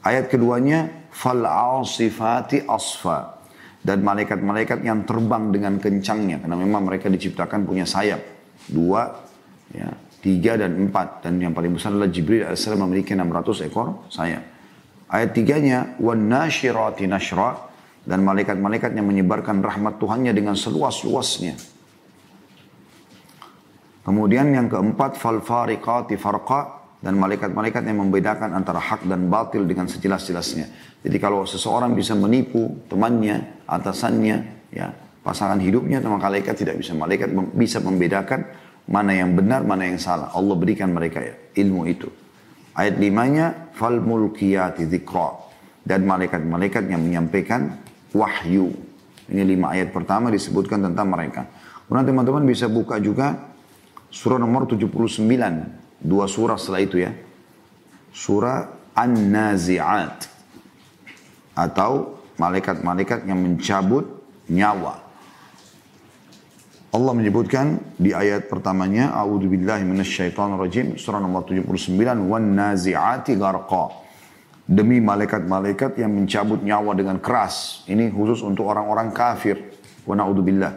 Ayat 0.00 0.32
keduanya, 0.32 0.88
fal 1.12 1.44
asifati 1.44 2.64
asfa 2.64 3.44
dan 3.84 4.00
malaikat-malaikat 4.00 4.80
yang 4.80 5.04
terbang 5.04 5.52
dengan 5.52 5.76
kencangnya 5.76 6.40
karena 6.40 6.56
memang 6.56 6.88
mereka 6.88 7.12
diciptakan 7.12 7.68
punya 7.68 7.84
sayap 7.84 8.24
dua, 8.72 9.29
ya, 9.74 9.88
tiga 10.20 10.60
dan 10.60 10.88
empat 10.88 11.24
dan 11.24 11.40
yang 11.40 11.56
paling 11.56 11.74
besar 11.74 11.94
adalah 11.96 12.12
Jibril 12.12 12.44
AS 12.44 12.66
memiliki 12.68 13.16
600 13.16 13.66
ekor 13.66 14.06
sayap. 14.12 14.44
Ayat 15.10 15.34
tiganya, 15.34 15.98
wan 15.98 16.30
nashra 16.30 16.94
dan 18.06 18.22
malaikat-malaikat 18.22 18.94
yang 18.94 19.10
menyebarkan 19.10 19.58
rahmat 19.58 19.98
Tuhannya 19.98 20.30
dengan 20.30 20.54
seluas-luasnya. 20.54 21.58
Kemudian 24.06 24.54
yang 24.54 24.70
keempat, 24.70 25.18
fal 25.18 25.42
fariqati 25.42 26.14
farqa 26.14 26.80
dan 27.00 27.16
malaikat-malaikat 27.16 27.82
yang 27.84 28.06
membedakan 28.06 28.52
antara 28.52 28.80
hak 28.80 29.04
dan 29.08 29.28
batil 29.28 29.64
dengan 29.64 29.88
sejelas-jelasnya. 29.88 30.66
Jadi 31.00 31.16
kalau 31.16 31.48
seseorang 31.48 31.96
bisa 31.96 32.12
menipu 32.12 32.80
temannya, 32.88 33.64
atasannya, 33.64 34.36
ya 34.72 34.92
pasangan 35.20 35.60
hidupnya, 35.60 36.00
maka 36.04 36.28
malaikat 36.28 36.54
tidak 36.60 36.80
bisa. 36.80 36.92
Malaikat 36.96 37.32
bisa 37.56 37.80
membedakan 37.80 38.44
mana 38.88 39.12
yang 39.12 39.36
benar, 39.36 39.66
mana 39.66 39.84
yang 39.88 40.00
salah. 40.00 40.32
Allah 40.32 40.56
berikan 40.56 40.94
mereka 40.94 41.20
ya, 41.20 41.34
ilmu 41.58 41.84
itu. 41.90 42.08
Ayat 42.72 42.96
limanya, 42.96 43.68
fal 43.74 43.98
mulkiyati 44.00 44.86
dzikra. 44.86 45.50
Dan 45.80 46.04
malaikat-malaikat 46.06 46.92
yang 46.92 47.02
menyampaikan 47.02 47.80
wahyu. 48.14 48.70
Ini 49.30 49.42
lima 49.46 49.70
ayat 49.74 49.94
pertama 49.94 50.28
disebutkan 50.28 50.82
tentang 50.82 51.06
mereka. 51.08 51.46
Kemudian 51.86 52.06
teman-teman 52.06 52.44
bisa 52.46 52.66
buka 52.70 52.98
juga 53.02 53.50
surah 54.10 54.38
nomor 54.38 54.66
79. 54.66 55.26
Dua 56.02 56.26
surah 56.26 56.58
setelah 56.58 56.82
itu 56.82 56.96
ya. 57.02 57.10
Surah 58.10 58.70
An-Nazi'at. 58.94 60.26
Atau 61.54 62.22
malaikat-malaikat 62.38 63.26
yang 63.26 63.38
mencabut 63.38 64.06
nyawa. 64.50 65.09
Allah 66.90 67.14
menyebutkan 67.14 67.78
di 68.02 68.10
ayat 68.10 68.50
pertamanya, 68.50 69.14
A'udzubillahi 69.14 69.86
minasyaitonirrajim, 69.86 70.98
surah 70.98 71.22
nomor 71.22 71.46
79, 71.46 71.86
wan 72.26 72.50
nazi'ati 72.50 73.38
gharqa 73.38 73.94
demi 74.66 74.98
malaikat-malaikat 74.98 76.02
yang 76.02 76.10
mencabut 76.10 76.58
nyawa 76.66 76.98
dengan 76.98 77.22
keras. 77.22 77.86
Ini 77.86 78.10
khusus 78.10 78.42
untuk 78.42 78.66
orang-orang 78.66 79.14
kafir. 79.14 79.70
Wa 80.02 80.18
na'udzubillah. 80.18 80.72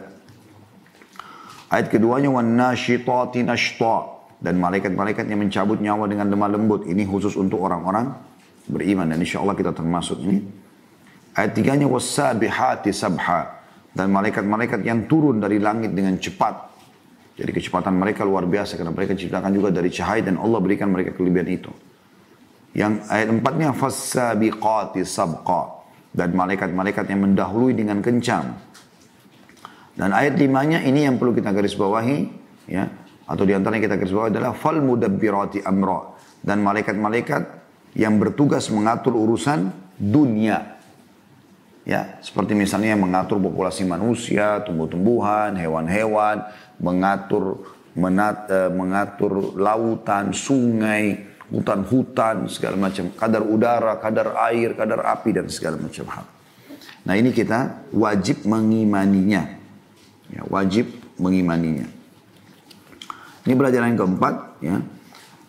Ayat 1.74 1.90
keduanya 1.90 2.30
wan 2.30 2.46
nasyitati 2.46 3.42
nashta 3.42 4.14
dan 4.38 4.62
malaikat-malaikat 4.62 5.26
yang 5.26 5.42
mencabut 5.42 5.82
nyawa 5.82 6.06
dengan 6.06 6.30
lemah 6.30 6.54
lembut. 6.54 6.86
Ini 6.86 7.02
khusus 7.10 7.34
untuk 7.34 7.58
orang-orang 7.58 8.14
beriman 8.70 9.10
dan 9.10 9.18
insya 9.18 9.42
Allah 9.42 9.58
kita 9.58 9.74
termasuk 9.74 10.22
ini. 10.22 10.46
Ayat 11.34 11.58
tiganya 11.58 11.90
wasabihati 11.90 12.94
sabha 12.94 13.63
dan 13.94 14.10
malaikat-malaikat 14.10 14.82
yang 14.82 15.06
turun 15.06 15.38
dari 15.38 15.62
langit 15.62 15.94
dengan 15.94 16.18
cepat. 16.18 16.74
Jadi 17.34 17.50
kecepatan 17.50 17.94
mereka 17.94 18.26
luar 18.26 18.46
biasa 18.46 18.78
karena 18.78 18.90
mereka 18.94 19.14
diciptakan 19.14 19.50
juga 19.54 19.70
dari 19.70 19.90
cahaya 19.90 20.22
dan 20.22 20.38
Allah 20.38 20.58
berikan 20.58 20.90
mereka 20.90 21.14
kelebihan 21.14 21.48
itu. 21.50 21.70
Yang 22.74 23.06
ayat 23.06 23.28
empatnya 23.30 23.70
fasabiqati 23.70 25.02
sabqa 25.06 25.86
dan 26.10 26.34
malaikat-malaikat 26.34 27.06
yang 27.10 27.22
mendahului 27.22 27.74
dengan 27.74 28.02
kencang. 28.02 28.54
Dan 29.94 30.10
ayat 30.10 30.34
limanya 30.38 30.82
ini 30.82 31.06
yang 31.06 31.18
perlu 31.18 31.30
kita 31.30 31.54
garis 31.54 31.78
bawahi 31.78 32.26
ya 32.66 32.90
atau 33.30 33.46
di 33.46 33.54
antaranya 33.54 33.86
kita 33.86 33.94
garis 33.94 34.10
bawahi 34.10 34.30
adalah 34.34 34.52
fal 34.58 34.78
mudabbirati 34.82 35.62
amra 35.62 36.18
dan 36.42 36.66
malaikat-malaikat 36.66 37.42
yang 37.94 38.18
bertugas 38.18 38.70
mengatur 38.74 39.14
urusan 39.14 39.70
dunia. 39.94 40.73
Ya, 41.84 42.16
seperti 42.24 42.56
misalnya 42.56 42.96
mengatur 42.96 43.36
populasi 43.36 43.84
manusia, 43.84 44.64
tumbuh-tumbuhan, 44.64 45.52
hewan-hewan, 45.60 46.48
mengatur 46.80 47.60
menat, 47.92 48.48
uh, 48.48 48.72
mengatur 48.72 49.52
lautan, 49.52 50.32
sungai, 50.32 51.28
hutan-hutan, 51.52 52.48
segala 52.48 52.88
macam, 52.88 53.12
kadar 53.12 53.44
udara, 53.44 54.00
kadar 54.00 54.32
air, 54.48 54.72
kadar 54.72 55.04
api, 55.12 55.30
dan 55.36 55.46
segala 55.52 55.76
macam 55.76 56.08
hal. 56.08 56.24
Nah 57.04 57.14
ini 57.20 57.36
kita 57.36 57.84
wajib 57.92 58.48
mengimaninya. 58.48 59.44
Ya, 60.32 60.42
wajib 60.48 60.88
mengimaninya. 61.20 61.84
Ini 63.44 63.52
pelajaran 63.52 63.92
yang 63.92 64.00
keempat. 64.00 64.34
Ya. 64.64 64.80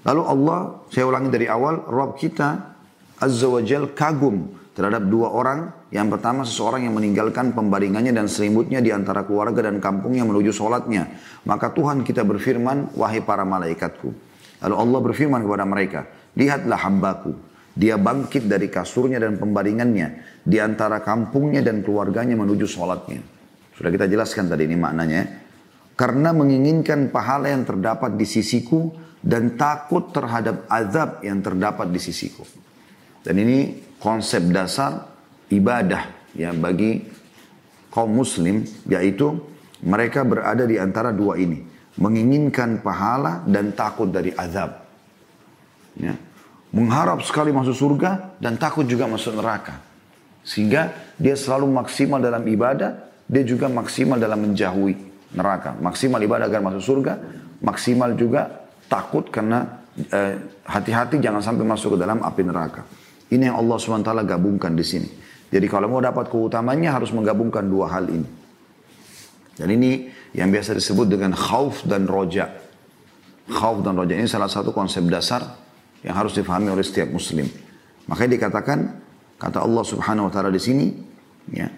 Lalu 0.04 0.22
Allah, 0.28 0.60
saya 0.92 1.08
ulangi 1.08 1.32
dari 1.32 1.48
awal, 1.48 1.80
Rob 1.88 2.20
kita 2.20 2.76
Azza 3.16 3.48
wa 3.48 3.64
Jal 3.64 3.96
kagum 3.96 4.52
terhadap 4.76 5.08
dua 5.08 5.32
orang. 5.32 5.85
Yang 5.96 6.20
pertama 6.20 6.44
seseorang 6.44 6.84
yang 6.84 7.00
meninggalkan 7.00 7.56
pembaringannya 7.56 8.12
dan 8.12 8.28
selimutnya 8.28 8.84
di 8.84 8.92
antara 8.92 9.24
keluarga 9.24 9.72
dan 9.72 9.80
kampungnya 9.80 10.28
menuju 10.28 10.52
sholatnya. 10.52 11.08
Maka 11.48 11.72
Tuhan 11.72 12.04
kita 12.04 12.28
berfirman, 12.28 13.00
wahai 13.00 13.24
para 13.24 13.48
malaikatku. 13.48 14.12
Lalu 14.60 14.76
Allah 14.76 15.00
berfirman 15.00 15.40
kepada 15.48 15.64
mereka, 15.64 16.04
lihatlah 16.36 16.84
hambaku. 16.84 17.32
Dia 17.80 17.96
bangkit 17.96 18.44
dari 18.44 18.68
kasurnya 18.68 19.24
dan 19.24 19.40
pembaringannya. 19.40 20.44
Di 20.44 20.60
antara 20.60 21.00
kampungnya 21.00 21.64
dan 21.64 21.80
keluarganya 21.80 22.36
menuju 22.36 22.68
sholatnya. 22.68 23.24
Sudah 23.72 23.88
kita 23.88 24.12
jelaskan 24.12 24.52
tadi 24.52 24.68
ini 24.68 24.76
maknanya. 24.76 25.48
Karena 25.96 26.36
menginginkan 26.36 27.08
pahala 27.08 27.56
yang 27.56 27.64
terdapat 27.64 28.20
di 28.20 28.28
sisiku 28.28 28.92
dan 29.24 29.56
takut 29.56 30.12
terhadap 30.12 30.68
azab 30.68 31.24
yang 31.24 31.40
terdapat 31.40 31.88
di 31.88 32.04
sisiku. 32.04 32.44
Dan 33.24 33.40
ini 33.40 33.80
konsep 33.96 34.44
dasar 34.52 35.15
ibadah 35.52 36.34
ya 36.34 36.52
bagi 36.52 37.06
kaum 37.94 38.12
muslim 38.12 38.66
yaitu 38.90 39.40
mereka 39.86 40.26
berada 40.26 40.66
di 40.66 40.76
antara 40.82 41.14
dua 41.14 41.38
ini 41.38 41.76
menginginkan 41.96 42.84
pahala 42.84 43.44
dan 43.48 43.72
takut 43.72 44.12
dari 44.12 44.36
azab. 44.36 44.84
Ya. 45.96 46.16
Mengharap 46.76 47.24
sekali 47.24 47.56
masuk 47.56 47.72
surga 47.72 48.36
dan 48.36 48.60
takut 48.60 48.84
juga 48.84 49.08
masuk 49.08 49.40
neraka. 49.40 49.80
Sehingga 50.44 50.92
dia 51.16 51.40
selalu 51.40 51.72
maksimal 51.72 52.20
dalam 52.20 52.44
ibadah, 52.44 52.92
dia 53.26 53.44
juga 53.48 53.72
maksimal 53.72 54.20
dalam 54.20 54.44
menjauhi 54.44 54.94
neraka. 55.32 55.72
Maksimal 55.80 56.20
ibadah 56.20 56.52
agar 56.52 56.60
masuk 56.60 56.84
surga, 56.84 57.14
maksimal 57.64 58.12
juga 58.20 58.68
takut 58.92 59.32
karena 59.32 59.82
eh, 60.12 60.36
hati-hati 60.68 61.24
jangan 61.24 61.40
sampai 61.40 61.64
masuk 61.64 61.96
ke 61.96 61.98
dalam 62.04 62.20
api 62.20 62.44
neraka. 62.44 62.84
Ini 63.32 63.50
yang 63.50 63.58
Allah 63.64 63.78
SWT 63.80 64.12
gabungkan 64.28 64.76
di 64.76 64.86
sini. 64.86 65.10
Jadi 65.54 65.66
kalau 65.70 65.88
mau 65.92 66.02
dapat 66.02 66.28
keutamanya 66.30 66.98
harus 66.98 67.14
menggabungkan 67.14 67.66
dua 67.66 67.92
hal 67.92 68.10
ini. 68.10 68.28
Dan 69.56 69.72
ini 69.72 70.12
yang 70.36 70.52
biasa 70.52 70.76
disebut 70.76 71.08
dengan 71.08 71.32
khauf 71.32 71.88
dan 71.88 72.10
roja. 72.10 72.52
Khauf 73.48 73.86
dan 73.86 73.96
roja 73.96 74.18
ini 74.18 74.28
salah 74.28 74.52
satu 74.52 74.76
konsep 74.76 75.06
dasar 75.08 75.46
yang 76.04 76.18
harus 76.18 76.36
difahami 76.36 76.74
oleh 76.74 76.84
setiap 76.84 77.08
muslim. 77.08 77.48
Makanya 78.06 78.32
dikatakan 78.38 78.80
kata 79.40 79.64
Allah 79.64 79.84
Subhanahu 79.86 80.28
wa 80.28 80.32
taala 80.34 80.52
di 80.52 80.62
sini 80.62 80.86
ya. 81.50 81.70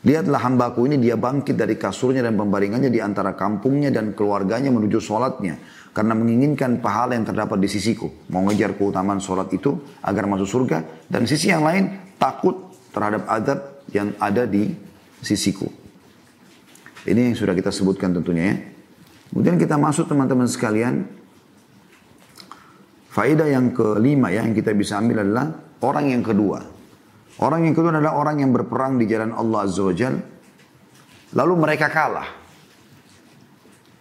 Lihatlah 0.00 0.40
hambaku 0.40 0.88
ini 0.88 0.96
dia 0.96 1.20
bangkit 1.20 1.60
dari 1.60 1.76
kasurnya 1.76 2.24
dan 2.24 2.32
pembaringannya 2.32 2.88
di 2.88 3.04
antara 3.04 3.36
kampungnya 3.36 3.92
dan 3.92 4.16
keluarganya 4.16 4.72
menuju 4.72 4.96
sholatnya. 4.96 5.60
Karena 5.90 6.14
menginginkan 6.14 6.78
pahala 6.78 7.18
yang 7.18 7.26
terdapat 7.26 7.58
di 7.58 7.66
sisiku. 7.66 8.06
Mau 8.30 8.46
ngejar 8.46 8.78
keutamaan 8.78 9.18
sholat 9.18 9.50
itu 9.50 9.74
agar 10.06 10.30
masuk 10.30 10.46
surga. 10.46 10.86
Dan 11.10 11.26
sisi 11.26 11.50
yang 11.50 11.66
lain 11.66 12.14
takut 12.14 12.70
terhadap 12.94 13.26
adab 13.26 13.58
yang 13.90 14.14
ada 14.22 14.46
di 14.46 14.70
sisiku. 15.18 15.66
Ini 17.02 17.32
yang 17.32 17.36
sudah 17.36 17.56
kita 17.56 17.74
sebutkan 17.74 18.14
tentunya 18.14 18.54
ya. 18.54 18.56
Kemudian 19.30 19.56
kita 19.58 19.74
masuk 19.78 20.06
teman-teman 20.06 20.46
sekalian. 20.46 21.06
Faedah 23.10 23.50
yang 23.50 23.74
kelima 23.74 24.30
ya 24.30 24.46
yang 24.46 24.54
kita 24.54 24.70
bisa 24.70 25.02
ambil 25.02 25.26
adalah 25.26 25.50
orang 25.82 26.14
yang 26.14 26.22
kedua. 26.22 26.62
Orang 27.40 27.66
yang 27.66 27.74
kedua 27.74 27.90
adalah 27.90 28.14
orang 28.14 28.44
yang 28.44 28.54
berperang 28.54 29.00
di 29.00 29.08
jalan 29.10 29.34
Allah 29.34 29.66
Azza 29.66 29.82
wa 29.82 29.94
Jal. 29.96 30.14
Lalu 31.34 31.54
mereka 31.56 31.90
kalah. 31.90 32.28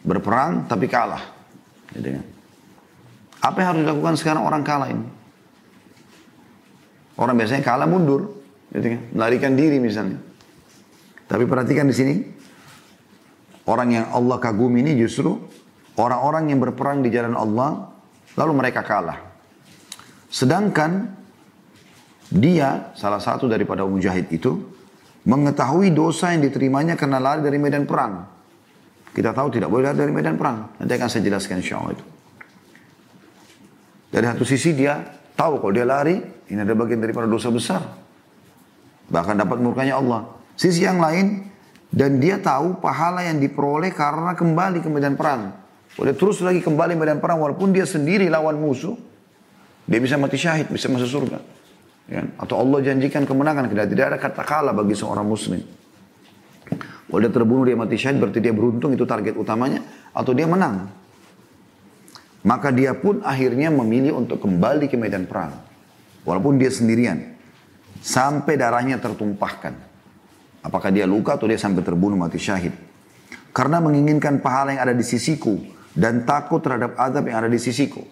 Berperang 0.06 0.70
tapi 0.70 0.86
kalah. 0.86 1.39
Gitu 1.96 2.10
kan. 2.20 2.26
Apa 3.40 3.56
yang 3.64 3.68
harus 3.74 3.82
dilakukan 3.88 4.14
sekarang 4.20 4.44
orang 4.44 4.62
kalah 4.68 4.90
ini? 4.92 5.08
Orang 7.16 7.36
biasanya 7.40 7.64
kalah 7.64 7.88
mundur. 7.88 8.36
Gitu 8.72 8.88
kan. 8.98 9.02
Melarikan 9.16 9.54
diri 9.56 9.78
misalnya. 9.80 10.20
Tapi 11.30 11.44
perhatikan 11.46 11.88
di 11.88 11.96
sini. 11.96 12.16
Orang 13.70 13.94
yang 13.94 14.10
Allah 14.10 14.42
kagumi 14.42 14.82
ini 14.82 14.98
justru 14.98 15.38
orang-orang 15.94 16.50
yang 16.50 16.58
berperang 16.58 17.06
di 17.06 17.14
jalan 17.14 17.38
Allah 17.38 17.94
lalu 18.34 18.52
mereka 18.58 18.82
kalah. 18.82 19.22
Sedangkan 20.26 21.06
dia 22.34 22.94
salah 22.98 23.22
satu 23.22 23.46
daripada 23.46 23.86
mujahid 23.86 24.30
itu 24.34 24.58
mengetahui 25.26 25.94
dosa 25.94 26.34
yang 26.34 26.42
diterimanya 26.46 26.98
karena 26.98 27.22
lari 27.22 27.46
dari 27.46 27.62
medan 27.62 27.86
perang. 27.86 28.39
Kita 29.10 29.34
tahu 29.34 29.48
tidak 29.50 29.70
boleh 29.74 29.90
lari 29.90 29.98
dari 30.06 30.14
medan 30.14 30.38
perang. 30.38 30.78
Nanti 30.78 30.94
akan 30.96 31.08
saya 31.10 31.24
jelaskan 31.26 31.60
insya 31.60 31.82
Allah 31.82 31.94
itu. 31.98 32.06
Dari 34.10 34.26
satu 34.26 34.46
sisi 34.46 34.74
dia 34.74 35.02
tahu 35.38 35.62
kalau 35.62 35.74
dia 35.74 35.86
lari, 35.86 36.18
ini 36.50 36.60
ada 36.60 36.74
bagian 36.74 37.02
daripada 37.02 37.26
dosa 37.30 37.50
besar. 37.54 37.82
Bahkan 39.10 39.36
dapat 39.38 39.58
murkanya 39.62 39.98
Allah. 39.98 40.30
Sisi 40.54 40.86
yang 40.86 41.02
lain, 41.02 41.50
dan 41.90 42.22
dia 42.22 42.38
tahu 42.38 42.78
pahala 42.78 43.26
yang 43.26 43.42
diperoleh 43.42 43.90
karena 43.90 44.38
kembali 44.38 44.86
ke 44.86 44.90
medan 44.94 45.18
perang. 45.18 45.58
Boleh 45.98 46.14
terus 46.14 46.38
lagi 46.46 46.62
kembali 46.62 46.94
medan 46.94 47.18
perang 47.18 47.42
walaupun 47.42 47.74
dia 47.74 47.90
sendiri 47.90 48.30
lawan 48.30 48.62
musuh. 48.62 48.94
Dia 49.90 49.98
bisa 49.98 50.22
mati 50.22 50.38
syahid, 50.38 50.70
bisa 50.70 50.86
masuk 50.86 51.10
surga. 51.10 51.42
Ya. 52.06 52.22
Atau 52.38 52.62
Allah 52.62 52.86
janjikan 52.86 53.26
kemenangan. 53.26 53.66
Tidak 53.74 53.98
ada 53.98 54.22
kata 54.22 54.46
kalah 54.46 54.74
bagi 54.74 54.94
seorang 54.94 55.26
muslim. 55.26 55.66
Kalau 57.10 57.20
dia 57.26 57.34
terbunuh, 57.34 57.66
dia 57.66 57.74
mati 57.74 57.98
syahid, 57.98 58.22
berarti 58.22 58.38
dia 58.38 58.54
beruntung, 58.54 58.94
itu 58.94 59.02
target 59.02 59.34
utamanya. 59.34 59.82
Atau 60.14 60.38
dia 60.38 60.46
menang. 60.46 60.94
Maka 62.46 62.70
dia 62.70 62.94
pun 62.94 63.26
akhirnya 63.26 63.74
memilih 63.74 64.22
untuk 64.22 64.38
kembali 64.40 64.86
ke 64.86 64.96
medan 64.96 65.26
perang. 65.26 65.58
Walaupun 66.24 66.62
dia 66.62 66.70
sendirian. 66.70 67.34
Sampai 68.00 68.56
darahnya 68.56 69.02
tertumpahkan. 69.02 69.74
Apakah 70.62 70.94
dia 70.94 71.10
luka 71.10 71.36
atau 71.36 71.50
dia 71.50 71.58
sampai 71.58 71.82
terbunuh 71.82 72.16
mati 72.16 72.38
syahid. 72.38 72.72
Karena 73.50 73.82
menginginkan 73.82 74.40
pahala 74.40 74.78
yang 74.78 74.86
ada 74.86 74.96
di 74.96 75.04
sisiku 75.04 75.58
dan 75.98 76.24
takut 76.24 76.62
terhadap 76.62 76.94
azab 76.96 77.26
yang 77.26 77.42
ada 77.42 77.50
di 77.50 77.58
sisiku. 77.58 78.06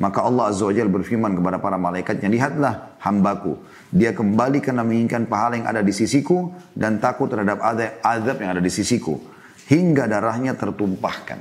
Maka 0.00 0.24
Allah 0.24 0.48
Azza 0.48 0.64
wa 0.64 0.72
Jalla 0.72 0.88
berfirman 0.88 1.36
kepada 1.36 1.60
para 1.60 1.76
malaikatnya, 1.76 2.32
lihatlah 2.32 2.96
hambaku. 3.04 3.60
Dia 3.92 4.16
kembali 4.16 4.64
karena 4.64 4.80
menginginkan 4.80 5.28
pahala 5.28 5.60
yang 5.60 5.68
ada 5.68 5.84
di 5.84 5.92
sisiku 5.92 6.56
dan 6.72 6.96
takut 7.04 7.28
terhadap 7.28 7.60
azab 8.00 8.40
yang 8.40 8.56
ada 8.56 8.64
di 8.64 8.72
sisiku. 8.72 9.20
Hingga 9.68 10.08
darahnya 10.08 10.56
tertumpahkan. 10.56 11.38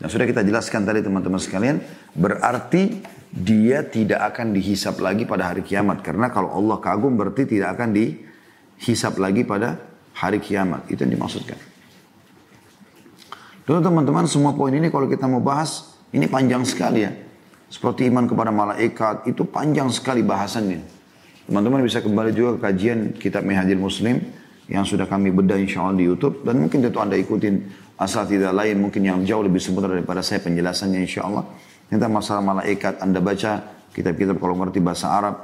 Dan 0.00 0.08
sudah 0.08 0.24
kita 0.24 0.40
jelaskan 0.40 0.88
tadi 0.88 1.04
teman-teman 1.04 1.36
sekalian, 1.36 1.76
berarti 2.16 3.04
dia 3.28 3.84
tidak 3.84 4.32
akan 4.32 4.56
dihisap 4.56 4.96
lagi 5.04 5.28
pada 5.28 5.52
hari 5.52 5.60
kiamat. 5.60 6.00
Karena 6.00 6.32
kalau 6.32 6.56
Allah 6.56 6.80
kagum 6.80 7.20
berarti 7.20 7.44
tidak 7.44 7.76
akan 7.76 7.92
di 7.92 8.16
hisap 8.80 9.20
lagi 9.20 9.44
pada 9.44 9.76
hari 10.16 10.40
kiamat. 10.40 10.88
Itu 10.88 11.04
yang 11.04 11.20
dimaksudkan. 11.20 11.60
Dulu 13.68 13.78
teman-teman 13.80 14.24
semua 14.24 14.56
poin 14.56 14.72
ini 14.72 14.88
kalau 14.88 15.04
kita 15.04 15.28
mau 15.28 15.44
bahas 15.44 16.00
ini 16.16 16.24
panjang 16.32 16.64
sekali 16.64 17.04
ya. 17.04 17.12
Seperti 17.72 18.06
iman 18.08 18.28
kepada 18.28 18.54
malaikat 18.54 19.26
itu 19.26 19.42
panjang 19.48 19.90
sekali 19.90 20.22
bahasannya. 20.22 20.80
Teman-teman 21.44 21.84
bisa 21.84 22.00
kembali 22.00 22.32
juga 22.32 22.56
ke 22.56 22.60
kajian 22.70 22.98
kitab 23.20 23.44
Mihadil 23.44 23.76
Muslim 23.76 24.20
yang 24.64 24.88
sudah 24.88 25.04
kami 25.04 25.28
bedah 25.28 25.60
insya 25.60 25.84
Allah 25.84 26.00
di 26.00 26.08
Youtube. 26.08 26.40
Dan 26.40 26.64
mungkin 26.64 26.80
tentu 26.80 27.00
Anda 27.02 27.20
ikutin 27.20 27.60
asal 28.00 28.24
tidak 28.24 28.56
lain 28.56 28.80
mungkin 28.80 29.04
yang 29.04 29.20
jauh 29.28 29.44
lebih 29.44 29.60
sempurna 29.60 29.92
daripada 29.92 30.24
saya 30.24 30.40
penjelasannya 30.40 31.04
insya 31.04 31.28
Allah. 31.28 31.44
Tentang 31.92 32.10
masalah 32.10 32.40
malaikat 32.40 33.04
Anda 33.04 33.20
baca 33.20 33.60
kitab-kitab 33.92 34.40
kalau 34.40 34.56
ngerti 34.56 34.80
bahasa 34.80 35.12
Arab. 35.12 35.34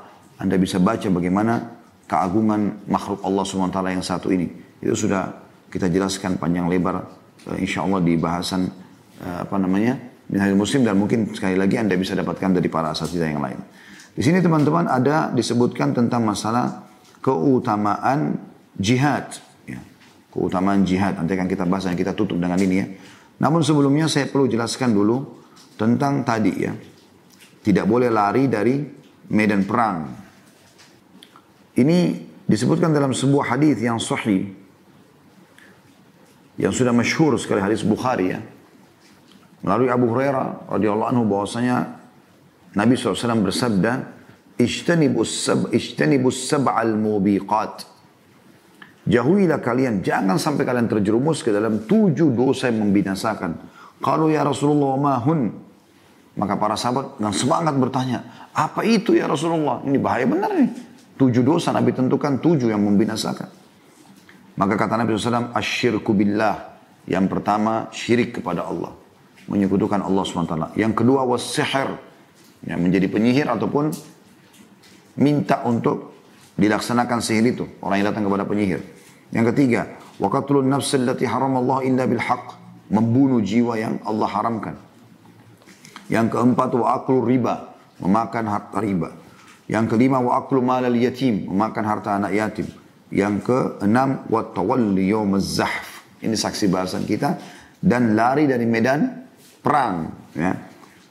Anda 0.40 0.56
bisa 0.56 0.80
baca 0.80 1.04
bagaimana 1.12 1.68
keagungan 2.08 2.88
makhluk 2.88 3.20
Allah 3.20 3.44
SWT 3.44 3.78
yang 3.92 4.04
satu 4.04 4.32
ini. 4.32 4.48
Itu 4.80 4.96
sudah 4.96 5.30
kita 5.70 5.86
jelaskan 5.86 6.40
panjang 6.40 6.66
lebar 6.66 7.06
uh, 7.46 7.56
insya 7.60 7.86
Allah 7.86 8.02
di 8.02 8.18
bahasan 8.18 8.66
uh, 9.22 9.46
apa 9.46 9.56
namanya 9.60 10.09
Minhajul 10.30 10.58
Muslim 10.58 10.86
dan 10.86 10.94
mungkin 10.94 11.34
sekali 11.34 11.58
lagi 11.58 11.74
Anda 11.74 11.98
bisa 11.98 12.14
dapatkan 12.14 12.54
dari 12.54 12.70
para 12.70 12.94
asatidah 12.94 13.26
yang 13.26 13.42
lain. 13.42 13.58
Di 14.14 14.22
sini 14.22 14.38
teman-teman 14.38 14.86
ada 14.86 15.34
disebutkan 15.34 15.90
tentang 15.90 16.22
masalah 16.22 16.86
keutamaan 17.18 18.38
jihad. 18.78 19.26
Ya. 19.66 19.82
Keutamaan 20.30 20.86
jihad. 20.86 21.18
Nanti 21.18 21.34
akan 21.34 21.50
kita 21.50 21.66
bahas 21.66 21.90
dan 21.90 21.98
kita 21.98 22.14
tutup 22.14 22.38
dengan 22.38 22.58
ini 22.62 22.76
ya. 22.78 22.86
Namun 23.42 23.66
sebelumnya 23.66 24.06
saya 24.06 24.30
perlu 24.30 24.46
jelaskan 24.46 24.94
dulu 24.94 25.42
tentang 25.74 26.22
tadi 26.22 26.52
ya. 26.62 26.72
Tidak 27.60 27.84
boleh 27.84 28.06
lari 28.06 28.46
dari 28.46 28.78
medan 29.34 29.66
perang. 29.66 29.98
Ini 31.74 31.98
disebutkan 32.46 32.94
dalam 32.94 33.10
sebuah 33.10 33.56
hadis 33.56 33.82
yang 33.82 33.98
sahih 33.98 34.46
yang 36.60 36.76
sudah 36.76 36.92
masyhur 36.92 37.40
sekali 37.40 37.64
hadis 37.64 37.80
Bukhari 37.80 38.36
ya. 38.36 38.40
Melalui 39.60 39.92
Abu 39.92 40.08
Hurairah 40.08 40.72
radhiyallahu 40.72 41.10
anhu 41.12 41.24
bahwasanya 41.28 42.00
Nabi 42.72 42.96
SAW 42.96 43.44
bersabda, 43.44 43.92
"Ijtanibus 44.56 45.32
sab 45.44 45.68
ijtanibus 45.68 46.48
sab'al 46.48 46.96
mubiqat." 46.96 47.84
Jauhilah 49.10 49.58
kalian, 49.58 50.04
jangan 50.04 50.36
sampai 50.36 50.62
kalian 50.62 50.86
terjerumus 50.86 51.42
ke 51.42 51.50
dalam 51.50 51.88
tujuh 51.88 52.30
dosa 52.30 52.68
yang 52.70 52.84
membinasakan. 52.84 53.56
Kalau 54.00 54.28
ya 54.28 54.46
Rasulullah 54.46 54.96
mahun. 54.96 55.68
Maka 56.38 56.54
para 56.56 56.78
sahabat 56.78 57.18
dengan 57.18 57.34
semangat 57.34 57.74
bertanya, 57.74 58.48
apa 58.54 58.86
itu 58.86 59.18
ya 59.18 59.26
Rasulullah? 59.26 59.82
Ini 59.82 59.98
bahaya 59.98 60.24
benar 60.30 60.54
nih. 60.54 60.70
Tujuh 61.18 61.42
dosa 61.42 61.74
Nabi 61.74 61.92
tentukan 61.92 62.38
tujuh 62.38 62.70
yang 62.70 62.80
membinasakan. 62.80 63.50
Maka 64.56 64.74
kata 64.78 64.94
Nabi 64.94 65.16
SAW, 65.16 65.52
asyirku 65.52 66.16
billah. 66.16 66.80
Yang 67.04 67.26
pertama, 67.28 67.90
syirik 67.92 68.40
kepada 68.40 68.64
Allah. 68.68 68.99
Menyekutukan 69.50 69.98
Allah 69.98 70.22
SWT. 70.22 70.78
Yang 70.78 70.92
kedua, 71.02 71.26
was 71.26 71.42
sihir. 71.42 71.98
Yang 72.62 72.78
menjadi 72.80 73.06
penyihir 73.10 73.46
ataupun 73.50 73.90
minta 75.18 75.66
untuk 75.66 76.14
dilaksanakan 76.54 77.18
sihir 77.18 77.44
itu. 77.50 77.66
Orang 77.82 77.98
yang 77.98 78.14
datang 78.14 78.30
kepada 78.30 78.46
penyihir. 78.46 78.80
Yang 79.34 79.44
ketiga, 79.54 79.98
waqatlun 80.22 80.70
nafs 80.70 80.94
allati 80.94 81.26
haram 81.26 81.58
Allah 81.58 81.82
illa. 81.82 82.06
Membunuh 82.90 83.42
jiwa 83.42 83.74
yang 83.78 83.98
Allah 84.06 84.30
haramkan. 84.30 84.74
Yang 86.10 86.26
keempat, 86.34 86.70
wa 86.78 86.98
riba. 87.26 87.54
Memakan 88.00 88.44
harta 88.46 88.78
riba. 88.78 89.10
Yang 89.70 89.94
kelima 89.94 90.18
wa 90.18 90.34
aklu 90.42 90.58
malal 90.58 90.98
yatim, 90.98 91.46
memakan 91.46 91.84
harta 91.86 92.18
anak 92.18 92.34
yatim. 92.34 92.66
Yang 93.14 93.46
keenam 93.46 94.26
wa 94.26 94.42
tawalli 94.50 95.10
yawmaz. 95.14 95.62
Ini 96.18 96.34
saksi 96.34 96.66
bahasan 96.66 97.06
kita 97.06 97.38
dan 97.78 98.18
lari 98.18 98.50
dari 98.50 98.66
medan 98.66 99.19
perang, 99.60 100.12
ya. 100.34 100.56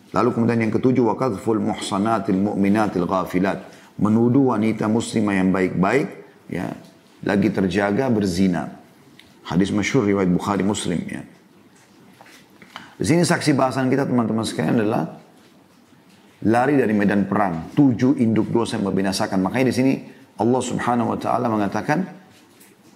Lalu 0.09 0.29
kemudian 0.33 0.59
yang 0.65 0.73
ketujuh 0.73 1.05
wa 1.05 1.15
muhsanatil 1.61 2.37
mu'minatil 2.37 3.05
ghafilat. 3.05 3.61
Menuduh 3.99 4.55
wanita 4.55 4.89
muslimah 4.89 5.35
yang 5.37 5.49
baik-baik, 5.53 6.07
ya, 6.49 6.73
lagi 7.21 7.51
terjaga 7.51 8.09
berzina. 8.09 8.79
Hadis 9.43 9.73
masyhur 9.73 10.05
riwayat 10.05 10.29
Bukhari 10.29 10.61
Muslim 10.61 11.01
ya. 11.09 11.25
Di 12.99 13.05
sini 13.07 13.23
saksi 13.23 13.55
bahasan 13.55 13.87
kita 13.87 14.05
teman-teman 14.05 14.43
sekalian 14.43 14.83
adalah 14.83 15.17
lari 16.45 16.75
dari 16.77 16.93
medan 16.93 17.25
perang. 17.25 17.73
Tujuh 17.73 18.19
induk 18.19 18.51
dosa 18.51 18.77
yang 18.77 18.91
membinasakan. 18.91 19.39
Makanya 19.39 19.71
di 19.71 19.75
sini 19.75 19.93
Allah 20.37 20.61
subhanahu 20.61 21.15
wa 21.15 21.19
ta'ala 21.19 21.47
mengatakan 21.47 22.05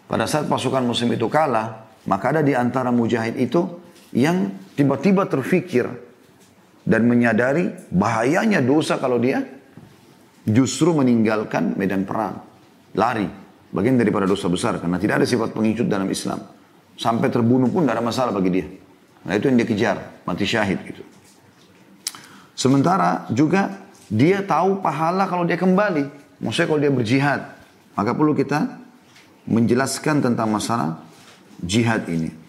pada 0.05 0.27
saat 0.27 0.45
pasukan 0.51 0.83
muslim 0.83 1.15
itu 1.15 1.25
kalah, 1.31 1.87
maka 2.05 2.35
ada 2.35 2.41
di 2.43 2.53
antara 2.53 2.91
mujahid 2.91 3.39
itu 3.39 3.65
yang 4.13 4.51
tiba-tiba 4.75 5.25
terfikir 5.29 5.89
dan 6.83 7.07
menyadari 7.07 7.71
bahayanya 7.89 8.59
dosa 8.59 8.99
kalau 8.99 9.17
dia 9.17 9.43
justru 10.43 10.91
meninggalkan 10.91 11.79
medan 11.79 12.03
perang. 12.03 12.43
Lari. 12.93 13.27
Bagian 13.73 13.97
daripada 13.97 14.29
dosa 14.29 14.51
besar. 14.51 14.77
Karena 14.77 15.01
tidak 15.01 15.23
ada 15.23 15.27
sifat 15.27 15.55
pengicut 15.55 15.89
dalam 15.89 16.05
Islam. 16.11 16.43
Sampai 16.93 17.33
terbunuh 17.33 17.73
pun 17.73 17.87
tidak 17.87 17.97
ada 17.97 18.05
masalah 18.05 18.31
bagi 18.35 18.51
dia. 18.53 18.67
Nah 19.25 19.33
itu 19.33 19.49
yang 19.49 19.57
dia 19.57 19.67
kejar. 19.67 19.97
Mati 20.27 20.45
syahid 20.45 20.77
gitu. 20.85 21.01
Sementara 22.53 23.25
juga 23.33 23.81
dia 24.11 24.45
tahu 24.45 24.83
pahala 24.83 25.25
kalau 25.25 25.47
dia 25.47 25.57
kembali. 25.57 26.05
Maksudnya 26.37 26.67
kalau 26.69 26.81
dia 26.83 26.93
berjihad. 26.93 27.41
Maka 27.97 28.11
perlu 28.13 28.37
kita 28.37 28.77
menjelaskan 29.49 30.21
tentang 30.21 30.53
masalah 30.53 31.01
jihad 31.63 32.05
ini. 32.11 32.42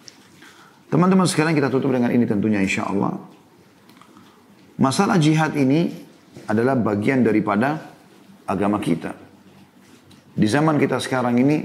Teman-teman 0.93 1.27
sekarang 1.27 1.57
kita 1.57 1.73
tutup 1.73 1.91
dengan 1.91 2.13
ini 2.13 2.25
tentunya 2.29 2.61
insya 2.61 2.87
Allah. 2.87 3.17
Masalah 4.75 5.19
jihad 5.23 5.55
ini 5.55 5.91
adalah 6.51 6.75
bagian 6.75 7.23
daripada 7.23 7.95
agama 8.45 8.83
kita. 8.83 9.15
Di 10.35 10.47
zaman 10.51 10.77
kita 10.83 10.99
sekarang 10.99 11.39
ini 11.39 11.63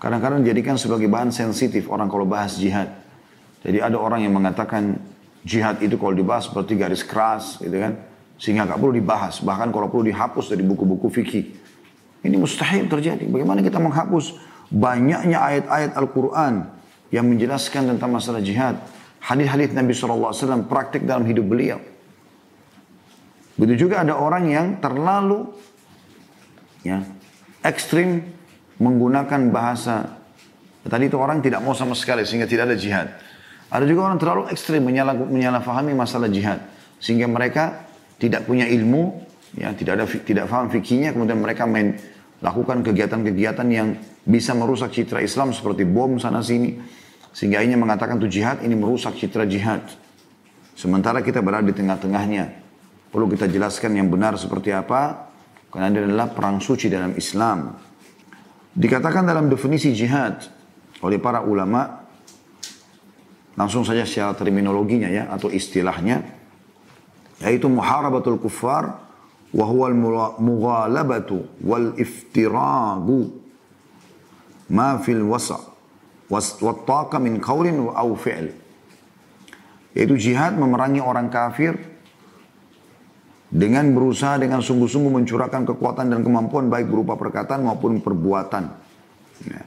kadang-kadang 0.00 0.40
dijadikan 0.40 0.80
sebagai 0.80 1.04
bahan 1.06 1.30
sensitif 1.30 1.86
orang 1.92 2.08
kalau 2.08 2.24
bahas 2.24 2.56
jihad. 2.56 2.88
Jadi 3.60 3.76
ada 3.84 4.00
orang 4.00 4.24
yang 4.24 4.32
mengatakan 4.32 4.96
jihad 5.44 5.84
itu 5.84 6.00
kalau 6.00 6.16
dibahas 6.16 6.48
seperti 6.48 6.80
garis 6.80 7.04
keras 7.04 7.60
gitu 7.60 7.76
kan. 7.76 7.92
Sehingga 8.40 8.64
gak 8.64 8.80
perlu 8.80 8.96
dibahas. 8.96 9.44
Bahkan 9.44 9.68
kalau 9.68 9.92
perlu 9.92 10.08
dihapus 10.08 10.48
dari 10.48 10.64
buku-buku 10.64 11.12
fikih. 11.12 11.44
Ini 12.24 12.36
mustahil 12.40 12.88
terjadi. 12.88 13.28
Bagaimana 13.28 13.60
kita 13.60 13.76
menghapus 13.76 14.40
banyaknya 14.72 15.36
ayat-ayat 15.36 15.92
Al-Quran 15.92 16.79
yang 17.10 17.26
menjelaskan 17.26 17.94
tentang 17.94 18.10
masalah 18.10 18.42
jihad. 18.42 18.78
Hadis-hadis 19.20 19.76
Nabi 19.76 19.92
SAW 19.92 20.64
praktik 20.64 21.04
dalam 21.04 21.26
hidup 21.28 21.44
beliau. 21.44 21.78
Begitu 23.60 23.86
juga 23.90 24.00
ada 24.00 24.16
orang 24.16 24.48
yang 24.48 24.66
terlalu 24.80 25.52
ya 26.80 27.04
ekstrim 27.60 28.24
menggunakan 28.80 29.52
bahasa 29.52 30.16
tadi 30.88 31.12
itu 31.12 31.20
orang 31.20 31.44
tidak 31.44 31.60
mau 31.60 31.76
sama 31.76 31.92
sekali 31.92 32.24
sehingga 32.24 32.48
tidak 32.48 32.72
ada 32.72 32.76
jihad. 32.80 33.08
Ada 33.68 33.84
juga 33.84 34.10
orang 34.10 34.18
terlalu 34.18 34.42
ekstrim 34.48 34.80
menyalah, 34.80 35.12
menyalahfahami 35.12 35.92
masalah 35.92 36.32
jihad 36.32 36.64
sehingga 36.96 37.28
mereka 37.28 37.84
tidak 38.16 38.48
punya 38.48 38.64
ilmu, 38.64 39.20
ya 39.60 39.76
tidak 39.76 39.92
ada 40.00 40.04
tidak 40.08 40.44
paham 40.48 40.72
fikihnya 40.72 41.12
kemudian 41.12 41.38
mereka 41.38 41.68
main 41.68 42.00
lakukan 42.40 42.80
kegiatan-kegiatan 42.80 43.68
yang 43.68 44.00
bisa 44.24 44.56
merusak 44.56 44.96
citra 44.96 45.20
Islam 45.20 45.52
seperti 45.52 45.84
bom 45.84 46.16
sana 46.16 46.40
sini 46.40 46.80
sehingga 47.30 47.62
ini 47.62 47.78
mengatakan 47.78 48.18
itu 48.18 48.40
jihad 48.40 48.62
ini 48.66 48.74
merusak 48.74 49.14
citra 49.14 49.46
jihad. 49.46 49.86
Sementara 50.74 51.22
kita 51.22 51.44
berada 51.44 51.66
di 51.66 51.76
tengah-tengahnya. 51.76 52.56
Perlu 53.10 53.30
kita 53.30 53.46
jelaskan 53.46 53.94
yang 54.00 54.08
benar 54.10 54.34
seperti 54.40 54.74
apa. 54.74 55.28
Karena 55.70 55.86
ini 55.92 55.98
adalah 56.10 56.32
perang 56.32 56.58
suci 56.58 56.90
dalam 56.90 57.14
Islam. 57.14 57.76
Dikatakan 58.74 59.26
dalam 59.26 59.46
definisi 59.46 59.94
jihad 59.94 60.42
oleh 61.04 61.20
para 61.22 61.44
ulama. 61.44 62.02
Langsung 63.54 63.84
saja 63.84 64.08
secara 64.08 64.34
terminologinya 64.34 65.10
ya. 65.12 65.30
Atau 65.30 65.52
istilahnya. 65.52 66.24
Yaitu 67.44 67.70
muharabatul 67.70 68.40
kuffar. 68.42 69.06
Wahuwa 69.50 69.86
al-mughalabatu 69.90 71.60
wal-iftiragu. 71.62 73.30
Ma 74.70 74.98
fil 75.02 75.22
wasa. 75.26 75.69
Wattaqa 76.30 77.18
min 77.18 77.42
qawlin 77.42 77.90
au 77.90 78.14
fi'l. 78.14 78.54
Yaitu 79.98 80.14
jihad 80.14 80.54
memerangi 80.54 81.02
orang 81.02 81.26
kafir 81.26 81.74
dengan 83.50 83.90
berusaha 83.90 84.38
dengan 84.38 84.62
sungguh-sungguh 84.62 85.10
mencurahkan 85.10 85.66
kekuatan 85.74 86.14
dan 86.14 86.22
kemampuan 86.22 86.70
baik 86.70 86.86
berupa 86.86 87.18
perkataan 87.18 87.66
maupun 87.66 87.98
perbuatan. 87.98 88.70
Ya. 89.50 89.62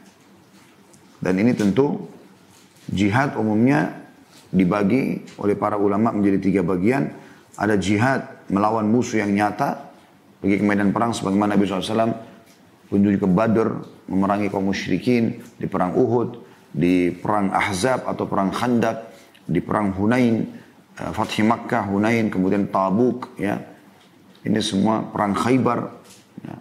Dan 1.20 1.44
ini 1.44 1.52
tentu 1.52 2.08
jihad 2.88 3.36
umumnya 3.36 4.00
dibagi 4.48 5.28
oleh 5.36 5.60
para 5.60 5.76
ulama 5.76 6.16
menjadi 6.16 6.40
tiga 6.40 6.62
bagian. 6.64 7.12
Ada 7.60 7.76
jihad 7.76 8.48
melawan 8.48 8.88
musuh 8.88 9.20
yang 9.20 9.36
nyata, 9.36 9.92
pergi 10.40 10.58
ke 10.58 10.66
medan 10.66 10.96
perang 10.96 11.12
sebagaimana 11.12 11.54
Nabi 11.54 11.68
SAW 11.68 12.16
menuju 12.90 13.18
ke 13.20 13.30
Badr, 13.30 13.70
memerangi 14.10 14.48
kaum 14.54 14.70
musyrikin, 14.70 15.42
di 15.58 15.66
perang 15.66 15.98
Uhud, 15.98 16.43
di 16.74 17.14
perang 17.14 17.54
Ahzab 17.54 18.10
atau 18.10 18.26
perang 18.26 18.50
Khandak, 18.50 19.14
di 19.46 19.62
perang 19.62 19.94
Hunain, 19.94 20.42
eh, 20.98 21.12
Fathi 21.14 21.46
Makkah, 21.46 21.86
Hunain, 21.88 22.34
kemudian 22.34 22.68
Tabuk, 22.74 23.38
ya, 23.38 23.62
ini 24.44 24.60
semua 24.60 25.08
perang 25.08 25.32
Khaybar. 25.32 25.80
Ya. 26.44 26.56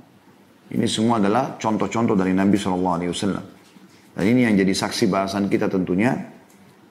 Ini 0.78 0.86
semua 0.86 1.18
adalah 1.18 1.58
contoh-contoh 1.58 2.14
dari 2.14 2.30
Nabi 2.30 2.54
SAW. 2.54 3.10
Dan 4.12 4.24
ini 4.24 4.46
yang 4.46 4.54
jadi 4.54 4.70
saksi 4.70 5.10
bahasan 5.10 5.50
kita 5.50 5.66
tentunya. 5.66 6.14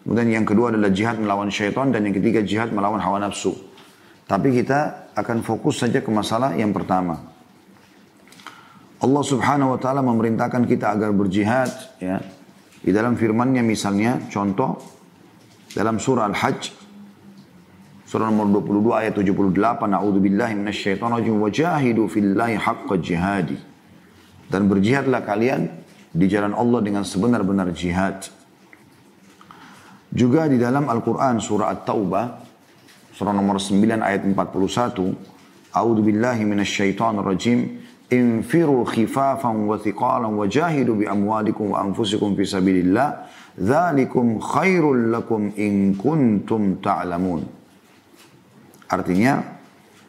Kemudian 0.03 0.41
yang 0.41 0.45
kedua 0.45 0.74
adalah 0.74 0.91
jihad 0.91 1.22
melawan 1.22 1.47
syaitan 1.47 1.93
dan 1.93 2.03
yang 2.03 2.15
ketiga 2.17 2.41
jihad 2.43 2.74
melawan 2.74 2.99
hawa 2.99 3.22
nafsu. 3.22 3.53
Tapi 4.26 4.51
kita 4.51 5.11
akan 5.15 5.45
fokus 5.45 5.80
saja 5.80 6.01
ke 6.01 6.09
masalah 6.09 6.57
yang 6.57 6.74
pertama. 6.74 7.22
Allah 9.01 9.24
Subhanahu 9.26 9.78
wa 9.78 9.80
taala 9.82 10.01
memerintahkan 10.05 10.65
kita 10.65 10.93
agar 10.93 11.13
berjihad 11.13 11.69
ya. 12.01 12.22
Di 12.82 12.90
dalam 12.90 13.14
firman-Nya 13.14 13.62
misalnya 13.62 14.26
contoh 14.30 14.82
dalam 15.72 16.02
surah 16.02 16.28
Al-Hajj 16.34 16.82
Surah 18.12 18.28
nomor 18.28 18.60
22 18.60 18.92
ayat 18.92 19.16
78. 19.16 19.88
A'udzubillahi 19.88 20.60
minasyaitonirrajim. 20.60 21.32
Wajahidu 21.40 22.12
fillahi 22.12 22.60
haqqa 22.60 23.00
jihadi. 23.00 23.56
Dan 24.52 24.68
berjihadlah 24.68 25.24
kalian 25.24 25.72
di 26.12 26.28
jalan 26.28 26.52
Allah 26.52 26.84
dengan 26.84 27.08
sebenar-benar 27.08 27.72
jihad. 27.72 28.28
Juga 30.12 30.52
di 30.52 30.60
dalam 30.60 30.91
Al-Quran 30.91 31.40
surah 31.40 31.72
At-Taubah. 31.72 32.26
Surah 33.16 33.32
nomor 33.32 33.64
9 33.64 33.80
ayat 34.03 34.28
41. 34.28 35.72
A'udzubillahi 35.72 36.44
minasyaitonirrajim. 36.44 37.80
Infiru 38.12 38.84
khifafan 38.84 39.72
wa 39.72 39.80
thiqalan 39.80 40.36
wa 40.36 40.44
jahidu 40.44 41.00
bi 41.00 41.08
amwalikum 41.08 41.72
wa 41.72 41.80
anfusikum 41.80 42.36
fi 42.36 42.44
sabilillah. 42.44 43.32
Dhalikum 43.56 44.36
khairul 44.44 45.16
lakum 45.16 45.56
in 45.56 45.96
kuntum 45.96 46.84
ta'lamun. 46.84 47.48
Artinya, 48.92 49.40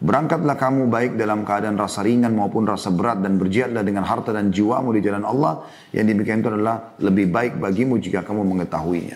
berangkatlah 0.02 0.58
kamu 0.58 0.90
baik 0.90 1.12
dalam 1.14 1.46
keadaan 1.46 1.78
rasa 1.78 2.02
ringan 2.02 2.34
maupun 2.34 2.66
rasa 2.66 2.90
berat 2.90 3.22
dan 3.22 3.38
berjihadlah 3.38 3.86
dengan 3.86 4.02
harta 4.02 4.34
dan 4.34 4.50
jiwamu 4.50 4.90
di 4.98 5.00
jalan 5.02 5.22
Allah. 5.22 5.62
Yang 5.94 6.06
demikian 6.10 6.42
itu 6.42 6.50
adalah 6.50 6.98
lebih 6.98 7.30
baik 7.30 7.62
bagimu 7.62 8.02
jika 8.02 8.26
kamu 8.26 8.42
mengetahuinya. 8.42 9.14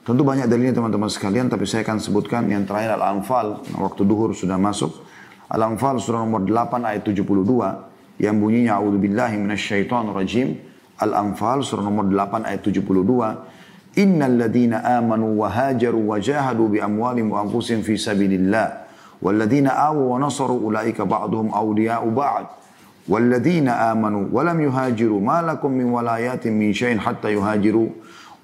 Tentu 0.00 0.24
banyak 0.24 0.48
dalilnya 0.48 0.72
teman-teman 0.72 1.12
sekalian, 1.12 1.52
tapi 1.52 1.68
saya 1.68 1.84
akan 1.84 2.00
sebutkan 2.00 2.48
yang 2.48 2.64
terakhir 2.64 2.96
Al-Anfal, 2.96 3.60
waktu 3.76 4.08
duhur 4.08 4.32
sudah 4.32 4.56
masuk. 4.56 5.09
Al-Anfal 5.50 5.98
surah 5.98 6.22
nomor 6.22 6.46
8 6.46 6.86
ayat 6.86 7.02
72, 7.02 8.22
yang 8.22 8.38
bunyinya 8.38 8.78
A'udzubillahi 8.78 9.34
minasyaitonirrajim. 9.42 10.48
Al-Anfal 11.02 11.66
surah 11.66 11.82
nomor 11.82 12.06
8 12.06 12.46
ayat 12.46 12.62
72, 12.62 13.98
Innal 13.98 14.38
ladina 14.38 14.86
amanu 14.86 15.34
wa 15.34 15.50
hajaru 15.50 16.14
wa 16.14 16.22
jahadu 16.22 16.70
bi 16.70 16.78
amwalim 16.78 17.34
wa 17.34 17.42
anfusihim 17.42 17.82
fi 17.82 17.98
sabilillah. 17.98 18.86
Walladina 19.18 19.74
awu 19.90 20.14
wa 20.14 20.22
nasaru 20.22 20.62
ulaika 20.62 21.02
ba'duhum 21.02 21.50
awliya'u 21.50 22.06
ba'd. 22.14 22.46
Walladina 23.10 23.90
amanu 23.90 24.30
wa 24.30 24.46
lam 24.46 24.62
yuhajiru 24.62 25.18
ma 25.18 25.42
lakum 25.42 25.74
min 25.74 25.90
walayatin 25.90 26.54
min 26.54 26.70
syai'in 26.70 27.02
hatta 27.02 27.34
yuhajiru. 27.34 27.90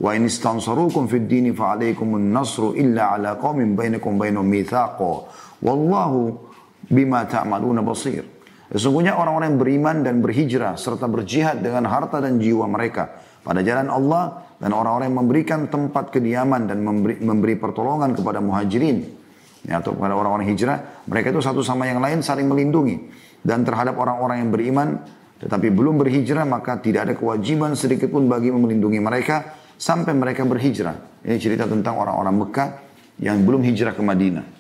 Wa 0.02 0.12
in 0.18 0.26
istansarukum 0.26 1.06
fid 1.06 1.30
dini 1.30 1.54
fa'alaikum 1.54 2.18
nasru 2.18 2.74
illa 2.74 3.14
ala 3.14 3.38
qawmin 3.38 3.78
bainakum 3.78 4.18
bainahum 4.18 4.50
mithaqa. 4.50 5.30
Wallahu 5.62 6.45
bima 6.90 7.26
ta'maluna 7.26 7.82
basir. 7.82 8.24
Sesungguhnya 8.66 9.14
orang-orang 9.14 9.54
yang 9.54 9.60
beriman 9.62 9.96
dan 10.02 10.18
berhijrah 10.18 10.74
serta 10.74 11.06
berjihad 11.06 11.62
dengan 11.62 11.86
harta 11.86 12.18
dan 12.18 12.42
jiwa 12.42 12.66
mereka 12.66 13.22
pada 13.46 13.62
jalan 13.62 13.86
Allah 13.86 14.42
dan 14.58 14.74
orang-orang 14.74 15.06
yang 15.06 15.18
memberikan 15.22 15.70
tempat 15.70 16.10
kediaman 16.10 16.66
dan 16.66 16.82
memberi, 16.82 17.22
memberi 17.22 17.54
pertolongan 17.54 18.18
kepada 18.18 18.42
muhajirin 18.42 19.06
ya, 19.70 19.78
atau 19.78 19.94
kepada 19.94 20.18
orang-orang 20.18 20.50
hijrah 20.50 21.06
mereka 21.06 21.30
itu 21.30 21.38
satu 21.38 21.62
sama 21.62 21.86
yang 21.86 22.02
lain 22.02 22.26
saling 22.26 22.50
melindungi 22.50 23.06
dan 23.46 23.62
terhadap 23.62 23.94
orang-orang 24.02 24.42
yang 24.42 24.50
beriman 24.50 24.88
tetapi 25.38 25.70
belum 25.70 26.02
berhijrah 26.02 26.42
maka 26.42 26.82
tidak 26.82 27.06
ada 27.06 27.14
kewajiban 27.14 27.78
sedikit 27.78 28.10
pun 28.10 28.26
bagi 28.26 28.50
melindungi 28.50 28.98
mereka 28.98 29.62
sampai 29.76 30.16
mereka 30.16 30.42
berhijrah. 30.48 31.22
Ini 31.22 31.36
cerita 31.36 31.68
tentang 31.68 32.00
orang-orang 32.00 32.34
Mekah 32.34 32.68
yang 33.20 33.44
belum 33.44 33.60
hijrah 33.60 33.92
ke 33.92 34.00
Madinah. 34.00 34.55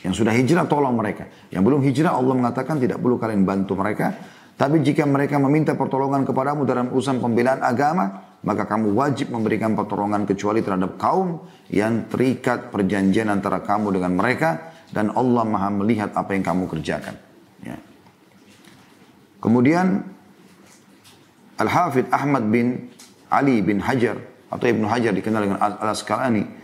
Yang 0.00 0.24
sudah 0.24 0.32
hijrah 0.32 0.64
tolong 0.64 0.96
mereka. 0.96 1.28
Yang 1.52 1.62
belum 1.68 1.80
hijrah 1.84 2.12
Allah 2.16 2.34
mengatakan 2.36 2.80
tidak 2.80 3.00
perlu 3.00 3.20
kalian 3.20 3.44
bantu 3.44 3.76
mereka. 3.76 4.16
Tapi 4.56 4.84
jika 4.84 5.08
mereka 5.08 5.40
meminta 5.40 5.72
pertolongan 5.72 6.24
kepadamu 6.24 6.68
dalam 6.68 6.92
urusan 6.92 7.16
pembelaan 7.20 7.64
agama, 7.64 8.36
maka 8.44 8.68
kamu 8.68 8.92
wajib 8.92 9.32
memberikan 9.32 9.72
pertolongan 9.72 10.24
kecuali 10.24 10.60
terhadap 10.64 11.00
kaum 11.00 11.44
yang 11.72 12.08
terikat 12.08 12.72
perjanjian 12.72 13.28
antara 13.28 13.60
kamu 13.64 14.00
dengan 14.00 14.16
mereka 14.16 14.72
dan 14.92 15.12
Allah 15.16 15.44
maha 15.44 15.68
melihat 15.72 16.12
apa 16.12 16.36
yang 16.36 16.44
kamu 16.44 16.64
kerjakan. 16.68 17.16
Ya. 17.64 17.76
Kemudian 19.40 20.04
Al-Hafidh 21.60 22.08
Ahmad 22.12 22.48
bin 22.48 22.88
Ali 23.32 23.60
bin 23.60 23.80
Hajar 23.84 24.16
atau 24.48 24.66
Ibnu 24.66 24.88
Hajar 24.88 25.12
dikenal 25.12 25.40
dengan 25.44 25.60
Al-Asqalani 25.60 26.59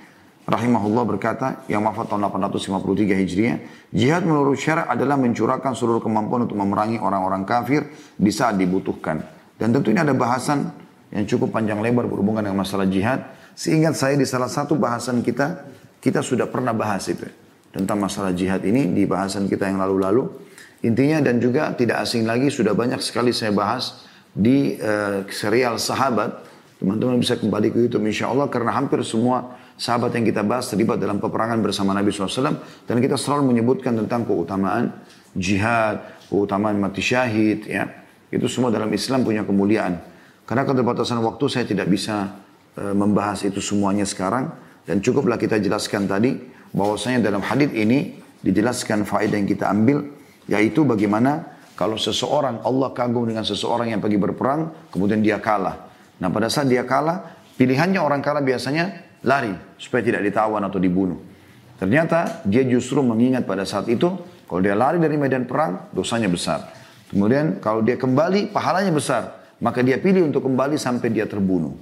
rahimahullah 0.46 1.04
berkata 1.04 1.66
yang 1.66 1.82
wafat 1.82 2.06
tahun 2.06 2.30
853 2.30 3.22
Hijriah, 3.22 3.58
jihad 3.90 4.22
menurut 4.22 4.54
syarak 4.54 4.86
adalah 4.86 5.18
mencurahkan 5.18 5.74
seluruh 5.74 5.98
kemampuan 5.98 6.46
untuk 6.46 6.56
memerangi 6.56 7.02
orang-orang 7.02 7.42
kafir 7.42 7.90
di 8.14 8.30
saat 8.30 8.54
dibutuhkan. 8.54 9.26
Dan 9.58 9.74
tentu 9.74 9.90
ini 9.90 10.00
ada 10.00 10.14
bahasan 10.14 10.70
yang 11.10 11.26
cukup 11.26 11.50
panjang 11.50 11.82
lebar 11.82 12.06
berhubungan 12.06 12.46
dengan 12.46 12.62
masalah 12.62 12.86
jihad. 12.86 13.26
Seingat 13.58 13.98
saya 13.98 14.14
di 14.14 14.24
salah 14.28 14.46
satu 14.46 14.78
bahasan 14.78 15.24
kita, 15.26 15.66
kita 15.98 16.22
sudah 16.22 16.46
pernah 16.46 16.70
bahas 16.70 17.02
itu. 17.10 17.26
Tentang 17.74 17.98
masalah 18.00 18.32
jihad 18.32 18.62
ini 18.64 18.88
di 18.94 19.04
bahasan 19.04 19.50
kita 19.50 19.68
yang 19.68 19.82
lalu-lalu. 19.82 20.28
Intinya 20.84 21.24
dan 21.24 21.42
juga 21.42 21.72
tidak 21.74 22.04
asing 22.04 22.28
lagi 22.28 22.52
sudah 22.52 22.76
banyak 22.76 23.00
sekali 23.00 23.32
saya 23.32 23.50
bahas 23.50 24.06
di 24.30 24.76
uh, 24.76 25.24
serial 25.32 25.80
sahabat. 25.80 26.44
Teman-teman 26.76 27.16
bisa 27.16 27.40
kembali 27.40 27.72
ke 27.72 27.78
YouTube 27.88 28.04
insya 28.04 28.28
Allah 28.28 28.52
karena 28.52 28.76
hampir 28.76 29.00
semua 29.00 29.55
sahabat 29.76 30.12
yang 30.16 30.24
kita 30.24 30.40
bahas 30.42 30.72
terlibat 30.72 30.96
dalam 30.96 31.20
peperangan 31.20 31.60
bersama 31.60 31.92
Nabi 31.92 32.10
SAW. 32.10 32.60
Dan 32.88 32.96
kita 32.98 33.20
selalu 33.20 33.54
menyebutkan 33.54 33.96
tentang 33.96 34.24
keutamaan 34.24 34.92
jihad, 35.36 36.00
keutamaan 36.32 36.80
mati 36.80 37.04
syahid. 37.04 37.68
ya 37.68 37.86
Itu 38.32 38.48
semua 38.48 38.72
dalam 38.72 38.88
Islam 38.90 39.22
punya 39.22 39.44
kemuliaan. 39.44 40.00
Karena 40.48 40.64
keterbatasan 40.64 41.20
waktu 41.22 41.44
saya 41.52 41.64
tidak 41.68 41.86
bisa 41.92 42.40
e, 42.74 42.90
membahas 42.96 43.44
itu 43.44 43.60
semuanya 43.60 44.08
sekarang. 44.08 44.50
Dan 44.88 45.04
cukuplah 45.04 45.36
kita 45.36 45.60
jelaskan 45.60 46.08
tadi 46.08 46.34
bahwasanya 46.72 47.22
dalam 47.22 47.42
hadis 47.44 47.70
ini 47.74 48.18
dijelaskan 48.40 49.04
faedah 49.04 49.36
yang 49.36 49.48
kita 49.48 49.68
ambil. 49.68 50.02
Yaitu 50.46 50.86
bagaimana 50.86 51.56
kalau 51.76 52.00
seseorang 52.00 52.64
Allah 52.64 52.88
kagum 52.96 53.28
dengan 53.28 53.44
seseorang 53.44 53.92
yang 53.92 54.00
pergi 54.00 54.16
berperang 54.16 54.88
kemudian 54.88 55.20
dia 55.20 55.36
kalah. 55.36 55.92
Nah 56.16 56.32
pada 56.32 56.48
saat 56.48 56.72
dia 56.72 56.88
kalah 56.88 57.36
pilihannya 57.60 58.00
orang 58.00 58.24
kalah 58.24 58.40
biasanya 58.40 59.15
lari 59.26 59.52
supaya 59.76 60.06
tidak 60.06 60.22
ditawan 60.22 60.62
atau 60.62 60.78
dibunuh. 60.78 61.18
Ternyata 61.76 62.46
dia 62.46 62.64
justru 62.64 63.02
mengingat 63.04 63.44
pada 63.44 63.66
saat 63.68 63.90
itu 63.90 64.08
kalau 64.46 64.60
dia 64.62 64.78
lari 64.78 64.96
dari 65.02 65.18
medan 65.18 65.44
perang 65.44 65.90
dosanya 65.92 66.30
besar. 66.30 66.72
Kemudian 67.10 67.58
kalau 67.60 67.82
dia 67.82 67.98
kembali 67.98 68.54
pahalanya 68.54 68.94
besar. 68.94 69.44
Maka 69.56 69.80
dia 69.80 69.96
pilih 69.96 70.28
untuk 70.28 70.44
kembali 70.44 70.76
sampai 70.76 71.08
dia 71.08 71.24
terbunuh. 71.24 71.72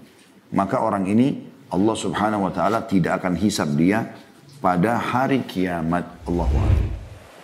Maka 0.55 0.79
orang 0.79 1.11
ini 1.11 1.43
Allah 1.75 1.97
subhanahu 1.99 2.47
wa 2.47 2.53
ta'ala 2.55 2.87
tidak 2.87 3.19
akan 3.19 3.35
hisab 3.35 3.75
dia 3.75 4.15
pada 4.63 4.95
hari 4.95 5.43
kiamat. 5.43 6.07
Allah 6.23 6.49